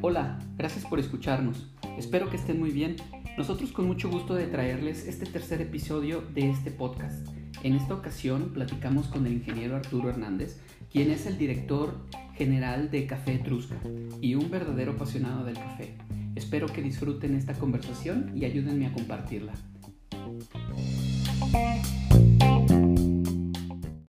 Hola, 0.00 0.38
gracias 0.56 0.84
por 0.84 1.00
escucharnos. 1.00 1.66
Espero 1.98 2.30
que 2.30 2.36
estén 2.36 2.60
muy 2.60 2.70
bien. 2.70 2.96
Nosotros 3.36 3.72
con 3.72 3.86
mucho 3.86 4.08
gusto 4.08 4.34
de 4.34 4.46
traerles 4.46 5.06
este 5.08 5.26
tercer 5.26 5.60
episodio 5.60 6.22
de 6.34 6.50
este 6.50 6.70
podcast. 6.70 7.26
En 7.64 7.74
esta 7.74 7.94
ocasión 7.94 8.50
platicamos 8.52 9.08
con 9.08 9.26
el 9.26 9.32
ingeniero 9.32 9.74
Arturo 9.74 10.10
Hernández, 10.10 10.60
quien 10.92 11.10
es 11.10 11.26
el 11.26 11.38
director 11.38 11.96
general 12.34 12.90
de 12.90 13.06
Café 13.06 13.34
Etrusca 13.34 13.76
y 14.20 14.36
un 14.36 14.50
verdadero 14.50 14.92
apasionado 14.92 15.44
del 15.44 15.54
café. 15.54 15.96
Espero 16.36 16.66
que 16.66 16.82
disfruten 16.82 17.34
esta 17.34 17.54
conversación 17.54 18.32
y 18.36 18.44
ayúdenme 18.44 18.86
a 18.86 18.92
compartirla. 18.92 19.54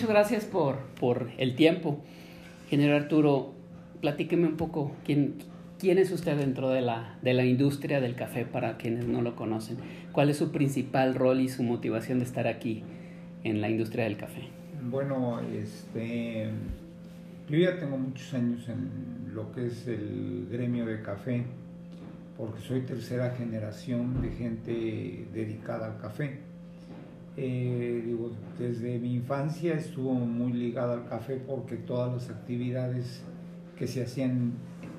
Muchas 0.09 0.31
gracias 0.31 0.45
por, 0.47 0.79
por 0.99 1.29
el 1.37 1.55
tiempo. 1.55 1.99
Ingeniero 2.65 2.97
Arturo, 2.97 3.53
platíqueme 4.01 4.47
un 4.47 4.57
poco 4.57 4.93
quién, 5.05 5.35
quién 5.79 5.99
es 5.99 6.11
usted 6.11 6.39
dentro 6.39 6.71
de 6.71 6.81
la, 6.81 7.19
de 7.21 7.35
la 7.35 7.45
industria 7.45 8.01
del 8.01 8.15
café 8.15 8.47
para 8.47 8.79
quienes 8.79 9.07
no 9.07 9.21
lo 9.21 9.37
conocen. 9.37 9.77
¿Cuál 10.13 10.31
es 10.31 10.39
su 10.39 10.51
principal 10.51 11.15
rol 11.15 11.43
y 11.43 11.51
su 11.51 11.63
motivación 11.63 12.21
de 12.21 12.25
estar 12.25 12.47
aquí 12.47 12.85
en 13.45 13.61
la 13.61 13.69
industria 13.69 14.05
del 14.05 14.17
café? 14.17 14.49
Bueno, 14.83 15.43
este, 15.43 16.49
yo 17.51 17.59
ya 17.59 17.79
tengo 17.79 17.99
muchos 17.99 18.33
años 18.33 18.67
en 18.67 19.35
lo 19.35 19.53
que 19.53 19.67
es 19.67 19.87
el 19.89 20.49
gremio 20.51 20.87
de 20.87 21.03
café, 21.03 21.45
porque 22.39 22.63
soy 22.63 22.81
tercera 22.81 23.35
generación 23.37 24.23
de 24.23 24.31
gente 24.31 25.27
dedicada 25.35 25.89
al 25.89 26.01
café. 26.01 26.48
Eh, 27.41 28.03
digo, 28.05 28.33
desde 28.59 28.99
mi 28.99 29.15
infancia 29.15 29.75
estuvo 29.75 30.13
muy 30.13 30.53
ligada 30.53 30.95
al 30.95 31.07
café 31.07 31.37
porque 31.37 31.77
todas 31.77 32.13
las 32.13 32.31
actividades 32.31 33.23
que 33.77 33.87
se 33.87 34.03
hacían 34.03 34.55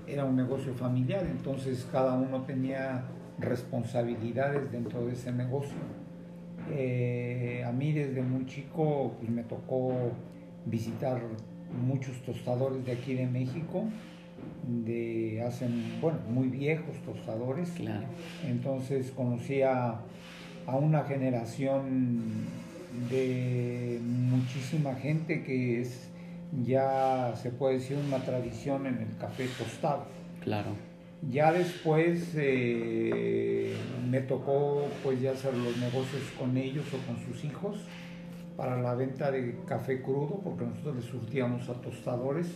era 0.07 0.23
un 0.23 0.37
negocio 0.37 0.73
familiar, 0.73 1.25
entonces 1.29 1.85
cada 1.91 2.13
uno 2.13 2.43
tenía 2.43 3.03
responsabilidades 3.39 4.71
dentro 4.71 5.05
de 5.05 5.13
ese 5.13 5.33
negocio. 5.33 5.75
Eh, 6.71 7.61
a 7.67 7.73
mí 7.73 7.91
desde 7.91 8.21
muy 8.21 8.45
chico 8.45 9.15
pues, 9.19 9.29
me 9.29 9.43
tocó 9.43 9.91
visitar 10.65 11.21
muchos 11.85 12.21
tostadores 12.21 12.85
de 12.85 12.93
aquí 12.93 13.15
de 13.15 13.27
México, 13.27 13.83
de 14.85 15.43
hace, 15.45 15.67
bueno, 15.99 16.19
muy 16.29 16.47
viejos 16.47 16.95
tostadores. 17.05 17.69
Claro. 17.71 18.07
Entonces 18.47 19.11
conocí 19.11 19.61
a, 20.69 20.75
una 20.75 21.03
generación 21.03 22.19
de 23.09 23.99
muchísima 24.03 24.95
gente 24.95 25.43
que 25.43 25.81
es 25.81 26.09
ya 26.63 27.33
se 27.35 27.51
puede 27.51 27.75
decir 27.75 27.97
una 27.97 28.19
tradición 28.19 28.87
en 28.87 28.97
el 28.97 29.17
café 29.17 29.47
tostado. 29.57 30.05
Claro. 30.43 30.71
Ya 31.29 31.51
después 31.51 32.33
eh, 32.35 33.75
me 34.09 34.21
tocó 34.21 34.87
pues 35.03 35.21
ya 35.21 35.31
hacer 35.31 35.53
los 35.53 35.77
negocios 35.77 36.23
con 36.37 36.57
ellos 36.57 36.85
o 36.93 37.05
con 37.05 37.23
sus 37.25 37.43
hijos 37.43 37.77
para 38.55 38.81
la 38.81 38.93
venta 38.93 39.31
de 39.31 39.57
café 39.65 40.01
crudo, 40.01 40.41
porque 40.43 40.65
nosotros 40.65 40.95
le 40.97 41.01
surtíamos 41.01 41.69
a 41.69 41.73
tostadores 41.75 42.47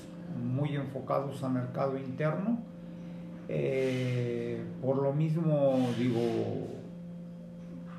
muy 0.44 0.76
enfocados 0.76 1.44
a 1.44 1.50
mercado 1.50 1.98
interno. 1.98 2.60
Eh, 3.48 4.62
por 4.82 4.98
lo 4.98 5.14
mismo, 5.14 5.90
digo, 5.98 6.20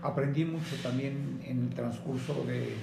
aprendí 0.04 0.44
mucho 0.44 0.76
también 0.82 1.40
en 1.46 1.64
el 1.64 1.70
transcurso 1.70 2.44
de, 2.46 2.76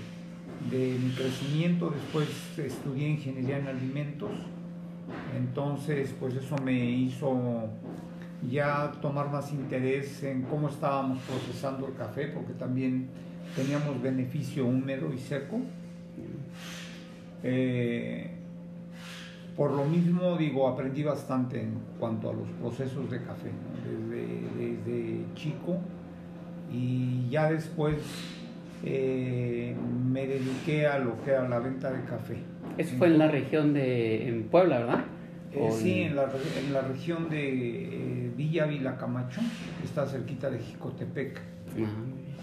mi 0.71 1.11
crecimiento. 1.11 1.91
Después 1.91 2.27
estudié 2.57 3.09
ingeniería 3.09 3.59
en 3.59 3.67
alimentos. 3.67 4.31
Entonces, 5.37 6.13
pues 6.19 6.35
eso 6.35 6.55
me 6.57 6.73
hizo 6.73 7.69
ya 8.49 8.91
tomar 9.01 9.31
más 9.31 9.51
interés 9.51 10.23
en 10.23 10.41
cómo 10.43 10.69
estábamos 10.69 11.19
procesando 11.19 11.87
el 11.87 11.93
café, 11.93 12.27
porque 12.27 12.53
también 12.53 13.07
teníamos 13.55 14.01
beneficio 14.01 14.65
húmedo 14.65 15.13
y 15.13 15.19
seco. 15.19 15.61
Eh, 17.43 18.31
por 19.55 19.71
lo 19.71 19.85
mismo, 19.85 20.37
digo, 20.37 20.67
aprendí 20.67 21.03
bastante 21.03 21.61
en 21.61 21.77
cuanto 21.99 22.31
a 22.31 22.33
los 22.33 22.47
procesos 22.59 23.09
de 23.11 23.21
café, 23.21 23.51
desde, 24.57 25.25
chico. 25.35 25.77
Y 26.71 27.29
ya 27.29 27.51
después 27.51 27.97
eh, 28.83 29.75
me 30.11 30.25
dediqué 30.25 30.87
a 30.87 30.99
lo 30.99 31.21
que 31.23 31.31
era 31.31 31.47
la 31.47 31.59
venta 31.59 31.91
de 31.91 32.03
café. 32.05 32.37
Eso 32.77 32.95
fue 32.97 33.07
en 33.07 33.17
la 33.17 33.27
región 33.27 33.73
de 33.73 34.27
en 34.27 34.43
Puebla, 34.43 34.79
¿verdad? 34.79 35.05
Eh, 35.53 35.69
sí, 35.71 36.01
en 36.01 36.15
la, 36.15 36.23
en 36.23 36.73
la, 36.73 36.81
región 36.81 37.29
de 37.29 38.25
eh, 38.25 38.31
Villa 38.37 38.65
Vila 38.65 38.97
Camacho, 38.97 39.41
que 39.79 39.85
está 39.85 40.05
cerquita 40.05 40.49
de 40.49 40.59
Jicotepec. 40.59 41.41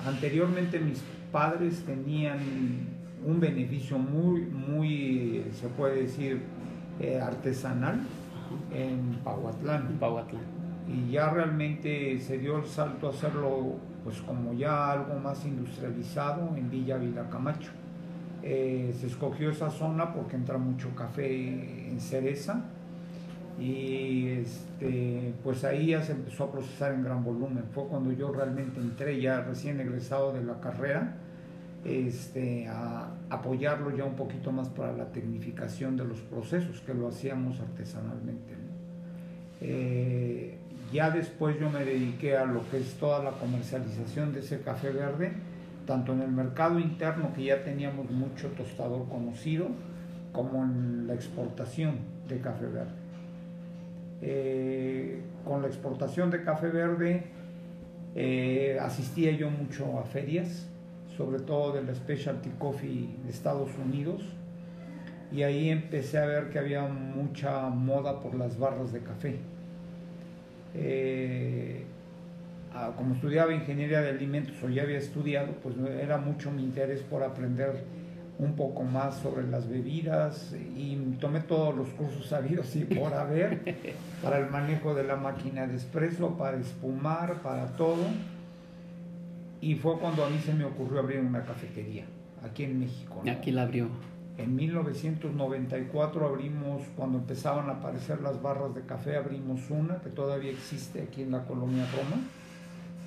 Anteriormente 0.06 0.78
mis 0.78 1.02
padres 1.32 1.82
tenían 1.84 2.38
un 3.24 3.40
beneficio 3.40 3.98
muy, 3.98 4.42
muy, 4.42 5.44
se 5.52 5.68
puede 5.68 6.02
decir, 6.02 6.42
eh, 7.00 7.18
artesanal 7.20 7.94
Ajá. 7.94 8.78
en 8.78 9.18
Pahuatlán. 9.24 9.96
Pahuatlán. 9.98 10.42
Y 10.86 11.12
ya 11.12 11.30
realmente 11.30 12.18
se 12.20 12.38
dio 12.38 12.58
el 12.58 12.66
salto 12.66 13.08
a 13.08 13.10
hacerlo 13.10 13.76
pues 14.04 14.20
como 14.20 14.52
ya 14.52 14.92
algo 14.92 15.18
más 15.18 15.44
industrializado 15.44 16.56
en 16.56 16.70
Villa 16.70 16.96
Vila 16.96 17.28
Camacho. 17.28 17.70
Eh, 18.42 18.94
se 18.98 19.06
escogió 19.06 19.50
esa 19.50 19.70
zona 19.70 20.12
porque 20.14 20.36
entra 20.36 20.58
mucho 20.58 20.94
café 20.94 21.88
en 21.90 22.00
cereza 22.00 22.64
y 23.58 24.28
este, 24.28 25.34
pues 25.42 25.64
ahí 25.64 25.88
ya 25.88 26.02
se 26.02 26.12
empezó 26.12 26.44
a 26.44 26.52
procesar 26.52 26.94
en 26.94 27.02
gran 27.02 27.24
volumen. 27.24 27.64
Fue 27.72 27.84
cuando 27.86 28.12
yo 28.12 28.32
realmente 28.32 28.80
entré 28.80 29.20
ya 29.20 29.40
recién 29.40 29.80
egresado 29.80 30.32
de 30.32 30.44
la 30.44 30.60
carrera 30.60 31.16
este, 31.84 32.68
a 32.68 33.10
apoyarlo 33.30 33.96
ya 33.96 34.04
un 34.04 34.14
poquito 34.14 34.52
más 34.52 34.68
para 34.68 34.92
la 34.92 35.06
tecnificación 35.06 35.96
de 35.96 36.04
los 36.04 36.20
procesos 36.20 36.80
que 36.80 36.94
lo 36.94 37.08
hacíamos 37.08 37.60
artesanalmente. 37.60 38.54
Eh, 39.60 40.57
ya 40.92 41.10
después 41.10 41.58
yo 41.58 41.70
me 41.70 41.84
dediqué 41.84 42.36
a 42.36 42.44
lo 42.44 42.68
que 42.70 42.78
es 42.78 42.94
toda 42.94 43.22
la 43.22 43.32
comercialización 43.32 44.32
de 44.32 44.40
ese 44.40 44.60
café 44.60 44.90
verde, 44.90 45.32
tanto 45.86 46.12
en 46.12 46.22
el 46.22 46.30
mercado 46.30 46.78
interno 46.78 47.32
que 47.34 47.44
ya 47.44 47.62
teníamos 47.62 48.10
mucho 48.10 48.48
tostador 48.48 49.08
conocido, 49.08 49.68
como 50.32 50.62
en 50.62 51.06
la 51.06 51.14
exportación 51.14 51.96
de 52.28 52.40
café 52.40 52.66
verde. 52.66 52.92
Eh, 54.20 55.22
con 55.44 55.62
la 55.62 55.68
exportación 55.68 56.30
de 56.30 56.42
café 56.42 56.68
verde 56.68 57.24
eh, 58.14 58.78
asistía 58.80 59.32
yo 59.32 59.50
mucho 59.50 59.98
a 59.98 60.04
ferias, 60.04 60.68
sobre 61.16 61.40
todo 61.40 61.72
de 61.72 61.82
la 61.82 61.94
Specialty 61.94 62.50
Coffee 62.58 63.16
de 63.24 63.30
Estados 63.30 63.70
Unidos, 63.84 64.22
y 65.30 65.42
ahí 65.42 65.68
empecé 65.68 66.18
a 66.18 66.26
ver 66.26 66.50
que 66.50 66.58
había 66.58 66.82
mucha 66.82 67.68
moda 67.68 68.20
por 68.20 68.34
las 68.34 68.58
barras 68.58 68.92
de 68.92 69.00
café. 69.00 69.38
Eh, 70.74 71.84
como 72.96 73.14
estudiaba 73.14 73.52
ingeniería 73.52 74.00
de 74.02 74.10
alimentos 74.10 74.54
o 74.62 74.68
ya 74.68 74.82
había 74.82 74.98
estudiado, 74.98 75.52
pues 75.62 75.74
era 76.00 76.18
mucho 76.18 76.50
mi 76.50 76.62
interés 76.62 77.00
por 77.00 77.22
aprender 77.22 77.84
un 78.38 78.54
poco 78.54 78.84
más 78.84 79.16
sobre 79.16 79.46
las 79.48 79.68
bebidas 79.68 80.54
y 80.76 80.96
tomé 81.20 81.40
todos 81.40 81.74
los 81.74 81.88
cursos 81.88 82.26
sabidos 82.28 82.74
y 82.76 82.84
por 82.84 83.12
haber 83.14 83.76
para 84.22 84.38
el 84.38 84.50
manejo 84.50 84.94
de 84.94 85.04
la 85.04 85.16
máquina 85.16 85.66
de 85.66 85.76
espresso, 85.76 86.36
para 86.36 86.56
espumar, 86.56 87.42
para 87.42 87.66
todo. 87.76 88.04
Y 89.60 89.74
fue 89.74 89.98
cuando 89.98 90.24
a 90.24 90.30
mí 90.30 90.38
se 90.38 90.54
me 90.54 90.64
ocurrió 90.64 91.00
abrir 91.00 91.18
una 91.18 91.42
cafetería 91.42 92.04
aquí 92.44 92.62
en 92.62 92.78
México. 92.78 93.22
¿no? 93.24 93.32
Aquí 93.32 93.50
la 93.50 93.62
abrió. 93.62 93.88
En 94.38 94.54
1994 94.54 96.26
abrimos, 96.26 96.82
cuando 96.96 97.18
empezaban 97.18 97.68
a 97.68 97.72
aparecer 97.72 98.20
las 98.22 98.40
barras 98.40 98.72
de 98.72 98.82
café, 98.82 99.16
abrimos 99.16 99.68
una 99.68 100.00
que 100.00 100.10
todavía 100.10 100.52
existe 100.52 101.02
aquí 101.02 101.22
en 101.22 101.32
la 101.32 101.44
colonia 101.44 101.84
Roma. 101.90 102.22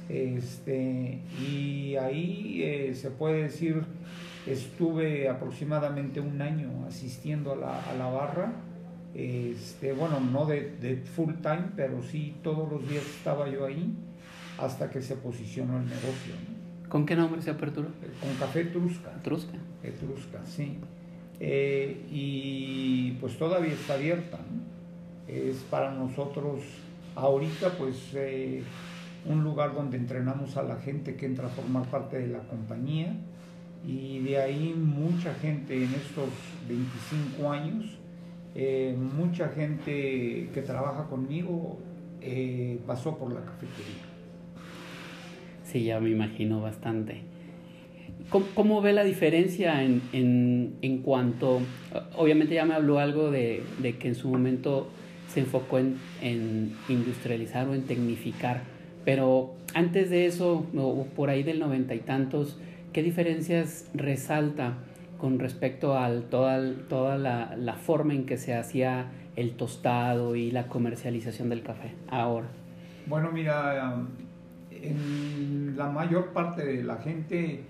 Este, 0.09 1.21
y 1.39 1.95
ahí 1.95 2.61
eh, 2.63 2.95
se 2.95 3.11
puede 3.11 3.43
decir, 3.43 3.81
estuve 4.45 5.29
aproximadamente 5.29 6.19
un 6.19 6.41
año 6.41 6.85
asistiendo 6.85 7.53
a 7.53 7.55
la, 7.55 7.81
a 7.81 7.93
la 7.93 8.07
barra. 8.07 8.51
Este, 9.13 9.93
bueno, 9.93 10.19
no 10.19 10.45
de, 10.45 10.75
de, 10.81 10.97
full 10.97 11.35
time, 11.41 11.71
pero 11.77 12.03
sí 12.03 12.35
todos 12.43 12.69
los 12.69 12.87
días 12.89 13.05
estaba 13.05 13.47
yo 13.49 13.65
ahí 13.65 13.95
hasta 14.57 14.89
que 14.89 15.01
se 15.01 15.15
posicionó 15.15 15.77
el 15.77 15.85
negocio. 15.85 16.33
¿no? 16.33 16.89
¿Con 16.89 17.05
qué 17.05 17.15
nombre 17.15 17.41
se 17.41 17.51
aperturó? 17.51 17.87
Con 18.19 18.35
Café 18.37 18.61
Etrusca. 18.61 19.13
Etrusca. 19.17 19.57
Etrusca, 19.81 20.39
sí. 20.45 20.77
Eh, 21.43 22.05
y 22.11 23.13
pues 23.19 23.35
todavía 23.35 23.73
está 23.73 23.95
abierta. 23.95 24.37
Es 25.27 25.57
para 25.71 25.91
nosotros 25.91 26.61
ahorita 27.15 27.71
pues 27.79 28.11
eh, 28.13 28.61
un 29.25 29.43
lugar 29.43 29.73
donde 29.73 29.97
entrenamos 29.97 30.55
a 30.55 30.61
la 30.61 30.75
gente 30.75 31.15
que 31.15 31.25
entra 31.25 31.47
a 31.47 31.49
formar 31.49 31.89
parte 31.89 32.19
de 32.19 32.27
la 32.27 32.39
compañía 32.39 33.15
Y 33.85 34.19
de 34.19 34.37
ahí 34.39 34.75
mucha 34.77 35.33
gente 35.33 35.75
en 35.75 35.91
estos 35.95 36.29
25 36.69 37.51
años, 37.51 37.85
eh, 38.53 38.95
mucha 38.95 39.49
gente 39.49 40.49
que 40.53 40.61
trabaja 40.61 41.07
conmigo 41.09 41.79
pasó 42.85 43.17
por 43.17 43.33
la 43.33 43.43
cafetería. 43.43 44.05
Sí, 45.63 45.85
ya 45.85 45.99
me 45.99 46.11
imagino 46.11 46.61
bastante. 46.61 47.30
¿Cómo, 48.31 48.81
ve 48.81 48.93
la 48.93 49.03
diferencia 49.03 49.83
en, 49.83 50.01
en, 50.13 50.77
en, 50.81 50.99
cuanto, 50.99 51.59
obviamente 52.15 52.55
ya 52.55 52.63
me 52.63 52.73
habló 52.73 52.99
algo 52.99 53.29
de, 53.29 53.61
de 53.79 53.97
que 53.97 54.07
en 54.07 54.15
su 54.15 54.29
momento 54.29 54.87
se 55.27 55.41
enfocó 55.41 55.79
en, 55.79 55.97
en, 56.21 56.73
industrializar 56.87 57.67
o 57.67 57.73
en 57.73 57.83
tecnificar, 57.83 58.61
pero 59.03 59.53
antes 59.73 60.09
de 60.09 60.27
eso, 60.27 60.65
o 60.75 61.05
por 61.13 61.29
ahí 61.29 61.43
del 61.43 61.59
noventa 61.59 61.93
y 61.93 61.99
tantos, 61.99 62.57
¿qué 62.93 63.03
diferencias 63.03 63.89
resalta 63.93 64.75
con 65.17 65.37
respecto 65.37 65.97
a 65.97 66.09
toda, 66.29 66.59
toda 66.87 67.17
la, 67.17 67.55
la 67.57 67.73
forma 67.73 68.13
en 68.13 68.25
que 68.25 68.37
se 68.37 68.55
hacía 68.55 69.07
el 69.35 69.51
tostado 69.51 70.37
y 70.37 70.51
la 70.51 70.67
comercialización 70.67 71.49
del 71.49 71.63
café 71.63 71.91
ahora? 72.09 72.47
Bueno, 73.07 73.29
mira, 73.31 74.05
en 74.71 75.75
la 75.77 75.89
mayor 75.89 76.27
parte 76.33 76.65
de 76.65 76.83
la 76.83 76.97
gente 76.97 77.61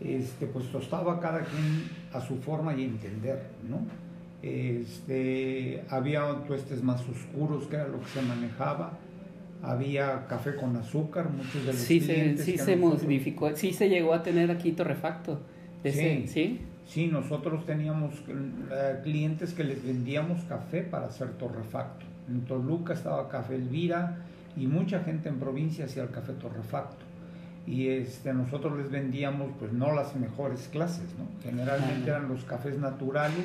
este, 0.00 0.46
pues 0.46 0.70
tostaba 0.70 1.20
cada 1.20 1.40
quien 1.40 1.88
a 2.12 2.20
su 2.20 2.36
forma 2.36 2.74
y 2.74 2.84
entender, 2.84 3.42
¿no? 3.68 3.80
Este, 4.42 5.82
había 5.88 6.44
tuestes 6.46 6.82
más 6.82 7.02
oscuros, 7.08 7.66
que 7.66 7.76
era 7.76 7.88
lo 7.88 8.00
que 8.00 8.06
se 8.06 8.22
manejaba. 8.22 8.92
Había 9.60 10.26
café 10.28 10.54
con 10.54 10.76
azúcar, 10.76 11.30
muchos 11.30 11.66
de 11.66 11.72
los 11.72 11.76
sí 11.76 12.00
clientes. 12.00 12.44
Se, 12.44 12.52
sí, 12.52 12.58
se 12.58 12.76
modificó, 12.76 13.54
sí 13.56 13.72
se 13.72 13.88
llegó 13.88 14.14
a 14.14 14.22
tener 14.22 14.50
aquí 14.50 14.72
torrefacto. 14.72 15.40
sí, 15.84 16.26
sí. 16.28 16.60
Sí, 16.86 17.06
nosotros 17.08 17.66
teníamos 17.66 18.14
eh, 18.28 19.00
clientes 19.02 19.52
que 19.52 19.62
les 19.62 19.84
vendíamos 19.84 20.42
café 20.44 20.82
para 20.82 21.08
hacer 21.08 21.32
torrefacto. 21.32 22.06
En 22.30 22.42
Toluca 22.42 22.94
estaba 22.94 23.28
Café 23.28 23.56
Elvira 23.56 24.24
y 24.56 24.66
mucha 24.66 25.00
gente 25.00 25.28
en 25.28 25.38
provincia 25.38 25.84
hacía 25.84 26.04
el 26.04 26.10
café 26.10 26.32
torrefacto 26.32 27.07
y 27.68 27.88
este, 27.88 28.32
nosotros 28.32 28.78
les 28.78 28.90
vendíamos 28.90 29.50
pues 29.58 29.72
no 29.72 29.92
las 29.92 30.16
mejores 30.16 30.68
clases, 30.72 31.04
¿no? 31.18 31.26
Generalmente 31.42 32.08
eran 32.08 32.28
los 32.28 32.44
cafés 32.44 32.78
naturales 32.78 33.44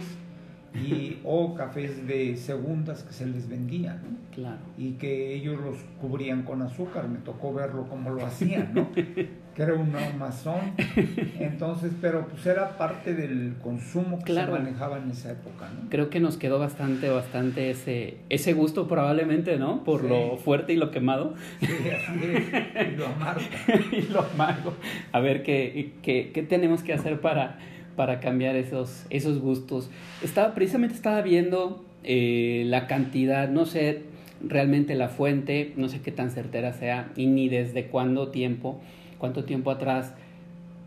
y, 0.74 1.20
o 1.26 1.54
cafés 1.56 2.08
de 2.08 2.38
segundas 2.38 3.04
que 3.04 3.14
se 3.14 3.26
les 3.26 3.50
vendían, 3.50 4.02
Claro. 4.34 4.62
Y 4.78 4.94
que 4.94 5.36
ellos 5.36 5.60
los 5.60 5.78
cubrían 6.02 6.44
con 6.44 6.62
azúcar, 6.62 7.08
me 7.08 7.20
tocó 7.20 7.54
verlo 7.54 7.88
como 7.88 8.12
lo 8.12 8.26
hacían, 8.26 8.74
¿no? 8.74 8.90
que 9.56 9.64
era 9.64 9.74
un 9.74 9.96
amazón. 9.96 10.74
Entonces, 11.40 11.92
pero 12.02 12.28
pues 12.28 12.46
era 12.46 12.78
parte 12.78 13.14
del 13.14 13.56
consumo 13.62 14.20
que 14.24 14.34
se 14.34 14.46
manejaba 14.46 14.98
en 14.98 15.12
esa 15.12 15.32
época, 15.32 15.70
¿no? 15.70 15.90
Creo 15.90 16.10
que 16.10 16.20
nos 16.20 16.38
quedó 16.38 16.60
bastante, 16.60 17.10
bastante 17.10 17.70
ese, 17.70 18.18
ese 18.30 18.54
gusto 18.54 18.88
probablemente, 18.88 19.58
¿no? 19.58 19.84
Por 19.84 20.04
lo 20.04 20.38
fuerte 20.38 20.74
y 20.74 20.78
lo 20.78 20.92
quemado. 20.92 21.36
Sí, 21.60 21.68
Y 21.68 22.96
lo 22.96 23.08
amargo. 23.08 23.42
y 23.92 24.02
lo 24.02 24.22
amargo. 24.22 24.74
A 25.12 25.20
ver, 25.20 25.44
¿qué, 25.44 25.94
qué, 26.02 26.32
qué 26.34 26.44
tenemos 26.44 26.84
que 26.84 26.94
hacer 26.94 27.22
para 27.22 27.58
para 27.96 28.20
cambiar 28.20 28.56
esos, 28.56 29.06
esos 29.10 29.40
gustos. 29.40 29.90
Estaba, 30.24 30.54
precisamente 30.56 30.96
estaba 30.96 31.22
viendo 31.22 31.86
eh, 32.04 32.64
la 32.68 32.88
cantidad, 32.88 33.50
no 33.50 33.66
sé 33.66 34.02
realmente 34.46 34.96
la 34.96 35.08
fuente, 35.08 35.74
no 35.78 35.88
sé 35.88 36.02
qué 36.02 36.12
tan 36.12 36.30
certera 36.30 36.74
sea 36.74 37.12
y 37.16 37.28
ni 37.28 37.48
desde 37.48 37.86
cuándo 37.88 38.30
tiempo, 38.30 38.82
cuánto 39.24 39.46
tiempo 39.46 39.72
atrás, 39.72 40.14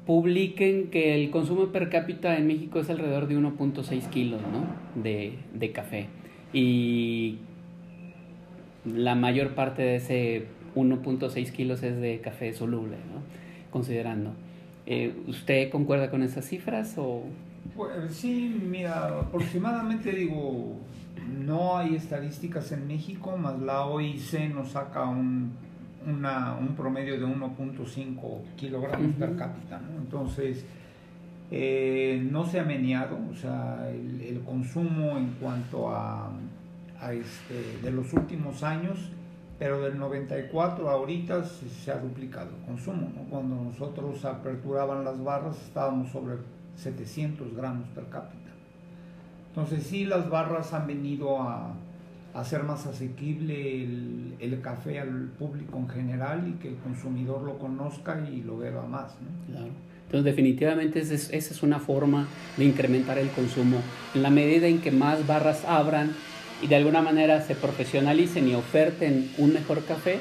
publiquen 0.05 0.91
que 0.91 1.15
el 1.15 1.31
consumo 1.31 1.69
per 1.69 1.89
cápita 1.89 2.37
en 2.37 2.47
México 2.47 2.79
es 2.79 2.91
alrededor 2.91 3.29
de 3.29 3.39
1.6 3.39 4.11
kilos 4.11 4.43
¿no? 4.43 5.03
de, 5.03 5.73
café. 5.73 6.09
Y 6.53 7.39
la 8.85 9.15
mayor 9.15 9.55
parte 9.55 9.81
de 9.81 9.97
ese 9.97 10.45
1.6 10.75 11.51
kilos 11.51 11.83
es 11.83 11.99
de 11.99 12.21
café 12.21 12.53
soluble, 12.53 12.97
¿no? 12.97 13.23
considerando. 13.71 14.33
Eh, 14.85 15.15
¿Usted 15.29 15.71
concuerda 15.71 16.11
con 16.11 16.23
esas 16.23 16.45
cifras 16.45 16.97
o...? 16.99 17.23
Pues, 17.75 18.15
sí, 18.15 18.55
mira, 18.69 19.19
aproximadamente 19.19 20.13
digo, 20.13 20.77
no 21.43 21.79
hay 21.79 21.95
estadísticas 21.95 22.71
en 22.73 22.87
México, 22.87 23.39
más 23.39 23.59
la 23.61 23.87
OIC 23.87 24.55
nos 24.55 24.73
saca 24.73 25.05
un, 25.05 25.53
una, 26.07 26.55
un 26.55 26.75
promedio 26.75 27.19
de 27.19 27.27
1.5 27.27 28.43
kilogramos 28.57 29.15
per 29.17 29.37
cápita, 29.37 29.79
¿no? 29.81 29.99
Entonces, 29.99 30.65
eh, 31.51 32.27
no 32.31 32.45
se 32.45 32.61
ha 32.61 32.65
meneado, 32.65 33.19
o 33.31 33.35
sea, 33.35 33.89
el, 33.91 34.21
el 34.21 34.41
consumo 34.41 35.19
en 35.19 35.33
cuanto 35.41 35.91
a, 35.95 36.31
a 37.01 37.13
este, 37.13 37.79
de 37.83 37.91
los 37.91 38.13
últimos 38.13 38.63
años 38.63 39.11
pero 39.59 39.81
del 39.81 39.99
94 39.99 40.89
a 40.89 40.93
ahorita 40.93 41.45
se, 41.45 41.91
ha 41.91 41.99
duplicado 41.99 42.51
el 42.51 42.67
consumo. 42.67 43.11
Cuando 43.31 43.57
nosotros 43.57 44.25
aperturaban 44.25 45.05
las 45.05 45.23
barras 45.23 45.57
estábamos 45.63 46.11
sobre 46.11 46.37
700 46.77 47.55
gramos 47.55 47.89
per 47.89 48.09
cápita. 48.09 48.51
Entonces 49.49 49.85
sí, 49.85 50.05
las 50.05 50.29
barras 50.29 50.75
han 50.75 50.87
venido 50.87 51.41
a, 51.41 51.73
hacer 52.37 52.63
más 52.63 52.87
asequible 52.87 53.83
el, 53.83 54.35
el, 54.41 54.61
café 54.61 55.01
al 55.01 55.31
público 55.39 55.79
en 55.79 55.89
general 55.89 56.47
y 56.49 56.61
que 56.61 56.69
el 56.69 56.77
consumidor 56.77 57.43
lo 57.43 57.59
conozca 57.59 58.27
y 58.31 58.43
lo 58.43 58.59
beba 58.59 58.87
más. 58.87 59.15
Claro. 59.51 59.69
Entonces 60.05 60.25
definitivamente 60.25 61.01
esa 61.01 61.15
es, 61.15 61.31
esa 61.33 61.55
es 61.55 61.63
una 61.63 61.81
forma 61.81 62.29
de 62.57 62.65
incrementar 62.65 63.19
el 63.19 63.31
consumo. 63.31 63.79
En 64.15 64.23
la 64.23 64.31
medida 64.31 64.67
en 64.67 64.81
que 64.81 64.91
más 64.91 65.27
barras 65.27 65.65
abran, 65.65 66.13
y 66.63 66.69
de 66.69 66.77
alguna 66.77 67.03
manera 67.03 67.43
se 67.43 67.55
profesionalicen 67.55 68.49
y 68.49 68.55
oferten 68.55 69.31
un 69.39 69.53
mejor 69.53 69.85
café, 69.85 70.21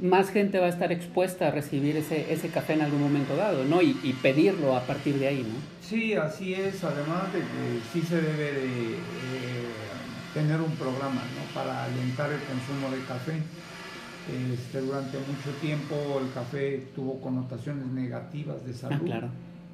más 0.00 0.30
gente 0.30 0.58
va 0.58 0.66
a 0.66 0.70
estar 0.70 0.92
expuesta 0.92 1.48
a 1.48 1.50
recibir 1.50 1.96
ese, 1.96 2.32
ese 2.32 2.48
café 2.48 2.72
en 2.72 2.82
algún 2.82 3.02
momento 3.02 3.36
dado, 3.36 3.64
¿no? 3.64 3.82
Y, 3.82 3.98
y, 4.02 4.14
pedirlo 4.14 4.74
a 4.74 4.80
partir 4.80 5.18
de 5.18 5.28
ahí, 5.28 5.42
¿no? 5.42 5.60
Sí, 5.86 6.14
así 6.14 6.54
es, 6.54 6.82
además 6.82 7.32
de 7.34 7.40
que 7.40 7.80
sí 7.92 8.00
se 8.00 8.16
debe 8.16 8.52
de 8.52 8.96
tener 10.34 10.60
un 10.60 10.72
programa, 10.72 11.22
¿no? 11.34 11.54
Para 11.54 11.84
alentar 11.84 12.30
el 12.32 12.40
consumo 12.40 12.90
de 12.90 13.04
café. 13.04 13.42
Este, 14.52 14.80
durante 14.80 15.18
mucho 15.18 15.50
tiempo 15.60 16.20
el 16.20 16.32
café 16.32 16.86
tuvo 16.94 17.20
connotaciones 17.20 17.86
negativas 17.86 18.64
de 18.64 18.74
salud. 18.74 18.96
Ah, 19.02 19.04
claro. 19.04 19.28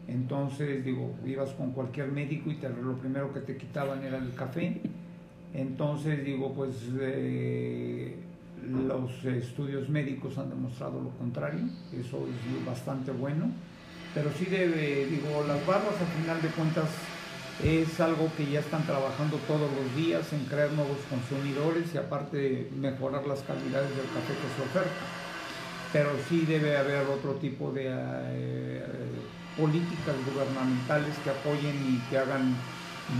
Entonces, 0.08 0.84
digo, 0.84 1.14
ibas 1.26 1.50
con 1.50 1.72
cualquier 1.72 2.12
médico 2.12 2.50
y 2.50 2.54
te, 2.54 2.68
lo 2.68 2.94
primero 2.94 3.32
que 3.34 3.40
te 3.40 3.56
quitaban 3.56 4.02
era 4.04 4.18
el 4.18 4.32
café. 4.34 4.80
Entonces 5.52 6.24
digo, 6.24 6.52
pues 6.52 6.76
eh, 7.00 8.14
los 8.70 9.24
estudios 9.24 9.88
médicos 9.88 10.38
han 10.38 10.50
demostrado 10.50 11.00
lo 11.00 11.10
contrario, 11.10 11.60
eso 11.92 12.26
es 12.28 12.66
bastante 12.66 13.10
bueno, 13.10 13.46
pero 14.14 14.30
sí 14.32 14.44
debe, 14.46 15.06
digo, 15.06 15.44
las 15.46 15.64
barras 15.66 15.94
al 16.00 16.22
final 16.22 16.42
de 16.42 16.48
cuentas 16.48 16.90
es 17.64 18.00
algo 18.00 18.30
que 18.36 18.50
ya 18.50 18.60
están 18.60 18.84
trabajando 18.84 19.38
todos 19.46 19.70
los 19.72 19.96
días 19.96 20.30
en 20.32 20.44
crear 20.44 20.70
nuevos 20.72 20.98
consumidores 21.08 21.94
y 21.94 21.98
aparte 21.98 22.70
mejorar 22.76 23.26
las 23.26 23.40
calidades 23.40 23.90
del 23.90 24.06
café 24.06 24.34
que 24.34 24.54
se 24.56 24.62
oferta. 24.68 25.06
Pero 25.92 26.10
sí 26.28 26.44
debe 26.44 26.76
haber 26.76 27.06
otro 27.06 27.32
tipo 27.34 27.72
de 27.72 27.86
eh, 27.88 28.84
políticas 29.56 30.14
gubernamentales 30.30 31.16
que 31.24 31.30
apoyen 31.30 31.74
y 31.88 32.10
que 32.10 32.18
hagan 32.18 32.54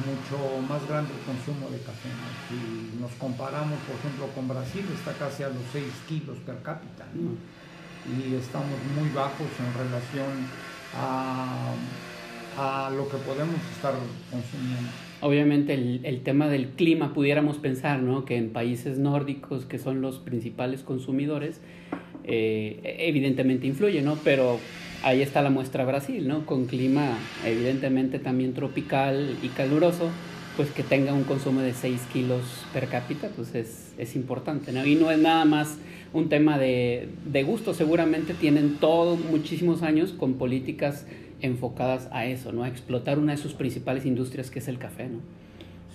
mucho 0.04 0.36
más 0.68 0.86
grande 0.88 1.12
el 1.14 1.20
consumo 1.24 1.70
de 1.70 1.78
café. 1.78 2.10
Si 2.48 3.00
nos 3.00 3.12
comparamos, 3.12 3.78
por 3.86 3.96
ejemplo, 3.96 4.26
con 4.34 4.48
Brasil, 4.48 4.84
está 4.92 5.12
casi 5.12 5.44
a 5.44 5.48
los 5.48 5.62
6 5.72 5.84
kilos 6.08 6.36
per 6.44 6.60
cápita. 6.62 7.06
Y 7.14 8.34
estamos 8.34 8.76
muy 8.98 9.08
bajos 9.10 9.48
en 9.58 9.72
relación 9.72 10.46
a, 10.94 11.72
a, 12.56 12.90
lo 12.90 13.08
que 13.08 13.16
podemos 13.18 13.56
estar 13.75 13.94
consumiendo. 14.30 14.90
Obviamente 15.20 15.75
el, 15.75 16.00
el, 16.04 16.20
tema 16.22 16.48
del 16.48 16.68
clima, 16.68 17.14
pudiéramos 17.14 17.56
pensar 17.56 18.00
¿no? 18.00 18.25
que 18.25 18.36
en 18.36 18.50
países 18.50 18.98
nórdicos, 18.98 19.64
que 19.64 19.78
son 19.78 20.00
los 20.00 20.18
principales 20.18 20.82
consumidores, 20.82 21.60
eh, 22.25 22.96
evidentemente 23.00 23.66
influye, 23.66 24.02
¿no? 24.02 24.18
pero 24.25 24.58
ahí 25.02 25.22
está 25.22 25.42
la 25.42 25.50
muestra 25.50 25.84
Brasil, 25.84 26.26
¿no? 26.26 26.44
Con 26.46 26.66
clima 26.66 27.16
evidentemente 27.44 28.18
también 28.18 28.54
tropical 28.54 29.36
y 29.42 29.48
caluroso, 29.48 30.10
pues 30.56 30.70
que 30.70 30.82
tenga 30.82 31.12
un 31.12 31.25
consumo 31.25 31.60
de 31.60 31.75
6 31.75 32.00
kilos 32.12 32.42
per 32.72 32.88
cápita, 32.88 33.28
pues 33.36 33.54
es, 33.54 33.92
es 33.98 34.16
importante, 34.16 34.72
¿no? 34.72 34.84
Y 34.84 34.96
no 34.96 35.10
es 35.12 35.18
nada 35.18 35.44
más 35.44 35.78
un 36.12 36.28
tema 36.28 36.58
de, 36.58 37.08
de 37.25 37.42
gusto, 37.44 37.75
seguramente 37.75 38.34
tienen 38.34 38.76
todo, 38.76 39.16
muchísimos 39.16 39.82
años 39.82 40.12
con 40.12 40.34
políticas 40.34 41.06
enfocadas 41.46 42.08
a 42.12 42.26
eso, 42.26 42.52
¿no? 42.52 42.62
A 42.62 42.68
explotar 42.68 43.18
una 43.18 43.32
de 43.32 43.38
sus 43.38 43.54
principales 43.54 44.04
industrias 44.04 44.50
que 44.50 44.58
es 44.58 44.68
el 44.68 44.78
café, 44.78 45.08
¿no? 45.08 45.20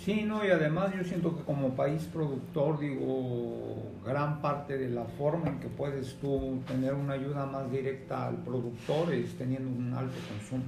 Sí, 0.04 0.24
no, 0.26 0.44
y 0.44 0.50
además 0.50 0.92
yo 0.98 1.04
siento 1.04 1.38
que 1.38 1.44
como 1.44 1.76
país 1.76 2.10
productor, 2.12 2.80
digo, 2.80 3.84
gran 4.04 4.42
parte 4.42 4.76
de 4.80 4.90
la 4.90 5.04
forma 5.04 5.50
en 5.50 5.60
que 5.60 5.68
puedes 5.68 6.16
tú 6.16 6.60
tener 6.68 6.96
una 6.96 7.14
ayuda 7.14 7.46
más 7.46 7.72
directa 7.72 8.28
al 8.28 8.38
productor 8.38 9.14
es 9.14 9.36
teniendo 9.36 9.70
un 9.70 9.94
alto 9.94 10.16
consumo. 10.28 10.64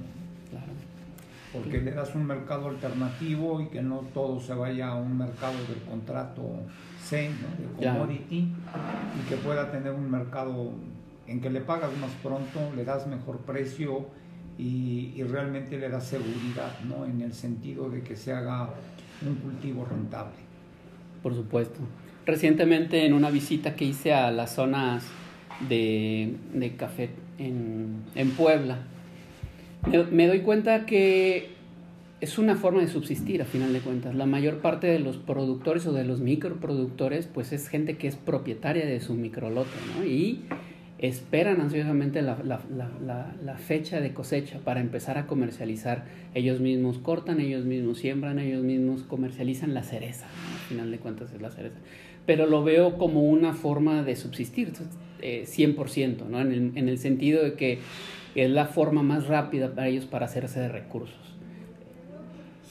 Porque 1.52 1.80
le 1.80 1.90
das 1.90 2.14
un 2.14 2.26
mercado 2.26 2.68
alternativo 2.68 3.60
y 3.60 3.66
que 3.66 3.82
no 3.82 4.04
todo 4.14 4.40
se 4.40 4.54
vaya 4.54 4.88
a 4.88 4.94
un 4.94 5.18
mercado 5.18 5.54
del 5.68 5.80
contrato 5.82 6.42
C, 7.02 7.30
de 7.30 7.86
commodity, 7.86 8.52
y 9.18 9.28
que 9.28 9.36
pueda 9.36 9.70
tener 9.72 9.92
un 9.92 10.08
mercado 10.10 10.70
en 11.26 11.40
que 11.40 11.50
le 11.50 11.60
pagas 11.60 11.90
más 11.98 12.10
pronto, 12.22 12.60
le 12.76 12.84
das 12.84 13.06
mejor 13.08 13.38
precio 13.38 14.06
y, 14.58 15.22
realmente 15.22 15.78
le 15.78 15.88
das 15.88 16.06
seguridad, 16.06 16.78
¿no? 16.88 17.04
En 17.06 17.20
el 17.20 17.32
sentido 17.32 17.90
de 17.90 18.02
que 18.02 18.14
se 18.14 18.32
haga 18.32 18.70
un 19.26 19.34
cultivo 19.36 19.84
rentable. 19.84 20.36
Por 21.22 21.34
supuesto. 21.34 21.80
Recientemente 22.26 23.04
en 23.04 23.14
una 23.14 23.30
visita 23.30 23.74
que 23.74 23.84
hice 23.84 24.14
a 24.14 24.30
las 24.30 24.54
zonas 24.54 25.04
de, 25.68 26.36
café 26.78 27.10
en, 27.38 28.30
Puebla, 28.36 28.78
me, 30.10 30.26
doy 30.26 30.40
cuenta 30.40 30.86
que 30.86 31.50
es 32.20 32.38
una 32.38 32.56
forma 32.56 32.80
de 32.80 32.88
subsistir 32.88 33.42
a 33.42 33.44
final 33.44 33.72
de 33.72 33.80
cuentas. 33.80 34.14
La 34.14 34.26
mayor 34.26 34.58
parte 34.58 34.86
de 34.86 35.00
los 35.00 35.16
productores 35.16 35.86
o 35.86 35.92
de 35.92 36.04
los 36.04 36.20
microproductores 36.20 37.26
pues 37.26 37.52
es 37.52 37.68
gente 37.68 37.98
que 37.98 38.08
es 38.08 38.16
propietaria 38.16 38.86
de 38.86 39.00
su 39.00 39.14
microlote, 39.14 39.76
¿no? 39.98 40.06
Y 40.06 40.44
esperan 40.98 41.60
ansiosamente 41.60 42.22
la, 42.22 43.58
fecha 43.58 44.00
de 44.00 44.14
cosecha 44.14 44.58
para 44.64 44.80
empezar 44.80 45.18
a 45.18 45.26
comercializar. 45.26 46.04
Ellos 46.34 46.60
mismos 46.60 46.98
cortan, 46.98 47.40
ellos 47.40 47.64
mismos 47.64 47.98
siembran, 47.98 48.38
ellos 48.38 48.62
mismos 48.62 49.02
comercializan 49.02 49.74
la 49.74 49.82
cereza. 49.82 50.26
Al 50.26 50.68
final 50.68 50.90
de 50.90 50.98
cuentas 50.98 51.32
es 51.32 51.42
la 51.42 51.50
cereza. 51.50 51.76
Pero 52.26 52.46
lo 52.46 52.64
veo 52.64 52.96
como 52.96 53.22
una 53.22 53.52
forma 53.52 54.02
de 54.02 54.16
subsistir, 54.16 54.72
100%, 55.20 55.20
eh, 55.20 56.16
¿no? 56.28 56.40
en, 56.40 56.52
el, 56.52 56.72
en 56.76 56.88
el 56.88 56.98
sentido 56.98 57.42
de 57.42 57.54
que 57.54 57.80
es 58.34 58.50
la 58.50 58.66
forma 58.66 59.02
más 59.02 59.26
rápida 59.26 59.74
para 59.74 59.88
ellos 59.88 60.06
para 60.06 60.26
hacerse 60.26 60.60
de 60.60 60.68
recursos. 60.68 61.18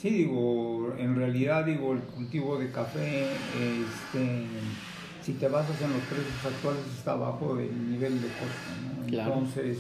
Sí, 0.04 0.10
digo, 0.10 0.96
en 0.98 1.16
realidad, 1.16 1.66
digo, 1.66 1.94
el 1.94 2.00
cultivo 2.00 2.58
de 2.58 2.72
café, 2.72 3.24
este 3.24 4.44
si 5.24 5.34
te 5.34 5.48
basas 5.48 5.82
en 5.82 5.94
los 5.94 6.02
precios 6.04 6.46
actuales 6.46 6.82
está 6.98 7.16
bajo 7.16 7.58
el 7.58 7.92
nivel 7.92 8.22
de 8.22 8.28
costo. 8.28 9.08
Entonces, 9.08 9.78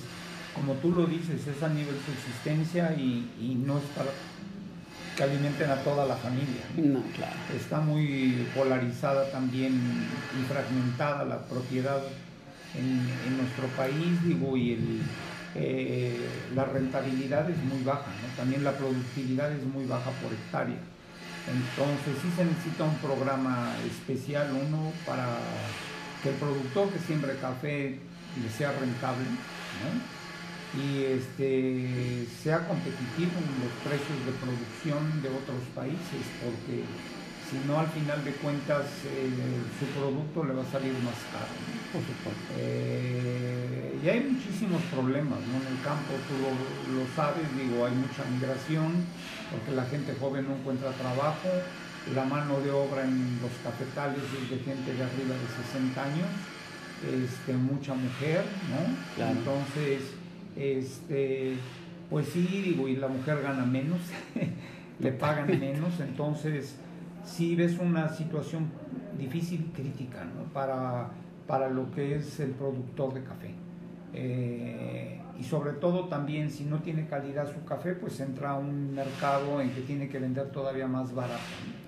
como 0.55 0.73
tú 0.75 0.91
lo 0.91 1.05
dices, 1.05 1.45
es 1.47 1.63
a 1.63 1.69
nivel 1.69 1.95
subsistencia 1.95 2.93
y, 2.93 3.59
no 3.65 3.77
es 3.77 3.83
para 3.95 4.11
que 5.17 5.23
alimenten 5.23 5.69
a 5.69 5.75
toda 5.83 6.05
la 6.05 6.15
familia. 6.15 6.63
Está 7.55 7.81
muy 7.81 8.47
polarizada 8.55 9.29
también 9.31 9.73
y 9.73 10.51
fragmentada 10.51 11.25
la 11.25 11.39
propiedad 11.39 12.01
en, 12.75 13.37
nuestro 13.37 13.67
país, 13.75 14.23
digo, 14.23 14.55
y 14.57 15.01
eh, 15.55 16.17
la 16.55 16.65
rentabilidad 16.65 17.49
es 17.49 17.57
muy 17.63 17.83
baja, 17.83 18.07
también 18.37 18.63
la 18.63 18.71
productividad 18.71 19.51
es 19.51 19.63
muy 19.65 19.85
baja 19.85 20.09
por 20.21 20.33
hectárea. 20.33 20.79
Entonces 21.47 22.15
sí 22.21 22.29
se 22.35 22.45
necesita 22.45 22.85
un 22.85 22.97
programa 22.97 23.75
especial, 23.85 24.51
uno, 24.51 24.91
para 25.05 25.37
que 26.21 26.29
el 26.29 26.35
productor 26.35 26.89
que 26.89 26.99
siembre 26.99 27.35
café 27.41 27.99
le 28.41 28.49
sea 28.49 28.71
rentable 28.71 29.25
y 30.73 31.03
este, 31.03 32.25
sea 32.41 32.65
competitivo 32.67 33.31
en 33.37 33.53
los 33.61 33.73
precios 33.85 34.17
de 34.25 34.31
producción 34.41 35.21
de 35.21 35.29
otros 35.29 35.61
países, 35.75 36.23
porque 36.41 36.81
si 37.45 37.61
no 37.67 37.77
al 37.77 37.87
final 37.87 38.23
de 38.25 38.31
cuentas 38.41 38.85
eh, 39.05 39.29
su 39.77 39.85
producto 39.93 40.43
le 40.43 40.53
va 40.53 40.63
a 40.63 40.71
salir 40.71 40.93
más 41.05 41.19
caro. 41.29 41.53
Por 41.93 42.01
supuesto. 42.01 42.49
Eh, 42.57 43.99
y 44.01 44.09
hay 44.09 44.19
muchísimos 44.21 44.81
problemas 44.89 45.37
en 45.45 45.61
el 45.61 45.79
campo, 45.83 46.17
tú 46.25 46.41
lo, 46.41 47.05
sabes, 47.15 47.45
digo, 47.53 47.85
hay 47.85 47.93
mucha 47.93 48.25
migración, 48.33 49.05
porque 49.53 49.71
la 49.71 49.85
gente 49.85 50.13
joven 50.19 50.47
no 50.47 50.55
encuentra 50.55 50.89
trabajo, 50.91 51.47
la 52.15 52.25
mano 52.25 52.59
de 52.59 52.71
obra 52.71 53.03
en 53.03 53.39
los 53.41 53.51
cafetales 53.63 54.19
es 54.41 54.49
de 54.49 54.57
gente 54.57 54.93
de 54.93 55.03
arriba 55.03 55.35
de 55.35 55.63
60 55.63 56.03
años, 56.03 56.27
este, 57.23 57.53
mucha 57.53 57.93
mujer, 57.93 58.43
¿no? 58.69 59.23
Entonces, 59.25 60.01
este, 60.57 61.53
pues 62.09 62.27
sí, 62.27 62.45
digo, 62.65 62.87
y 62.87 62.95
la 62.95 63.07
mujer 63.07 63.41
gana 63.41 63.65
menos, 63.65 63.99
le 64.99 65.11
pagan 65.11 65.47
menos, 65.59 65.99
entonces 65.99 66.75
sí 67.23 67.55
ves 67.55 67.77
una 67.79 68.09
situación 68.09 68.69
difícil 69.17 69.69
y 69.69 69.81
crítica 69.81 70.25
para, 70.53 71.09
para 71.47 71.69
lo 71.69 71.91
que 71.91 72.15
es 72.15 72.39
el 72.39 72.51
productor 72.51 73.13
de 73.13 73.23
café. 73.23 73.53
Eh, 74.13 75.19
y 75.39 75.43
sobre 75.43 75.73
todo 75.73 76.05
también 76.05 76.51
si 76.51 76.63
no 76.63 76.79
tiene 76.79 77.07
calidad 77.07 77.51
su 77.51 77.65
café, 77.65 77.93
pues 77.93 78.19
entra 78.19 78.51
a 78.51 78.57
un 78.57 78.93
mercado 78.93 79.61
en 79.61 79.71
que 79.71 79.81
tiene 79.81 80.07
que 80.07 80.19
vender 80.19 80.51
todavía 80.51 80.87
más 80.87 81.13
barato. 81.13 81.41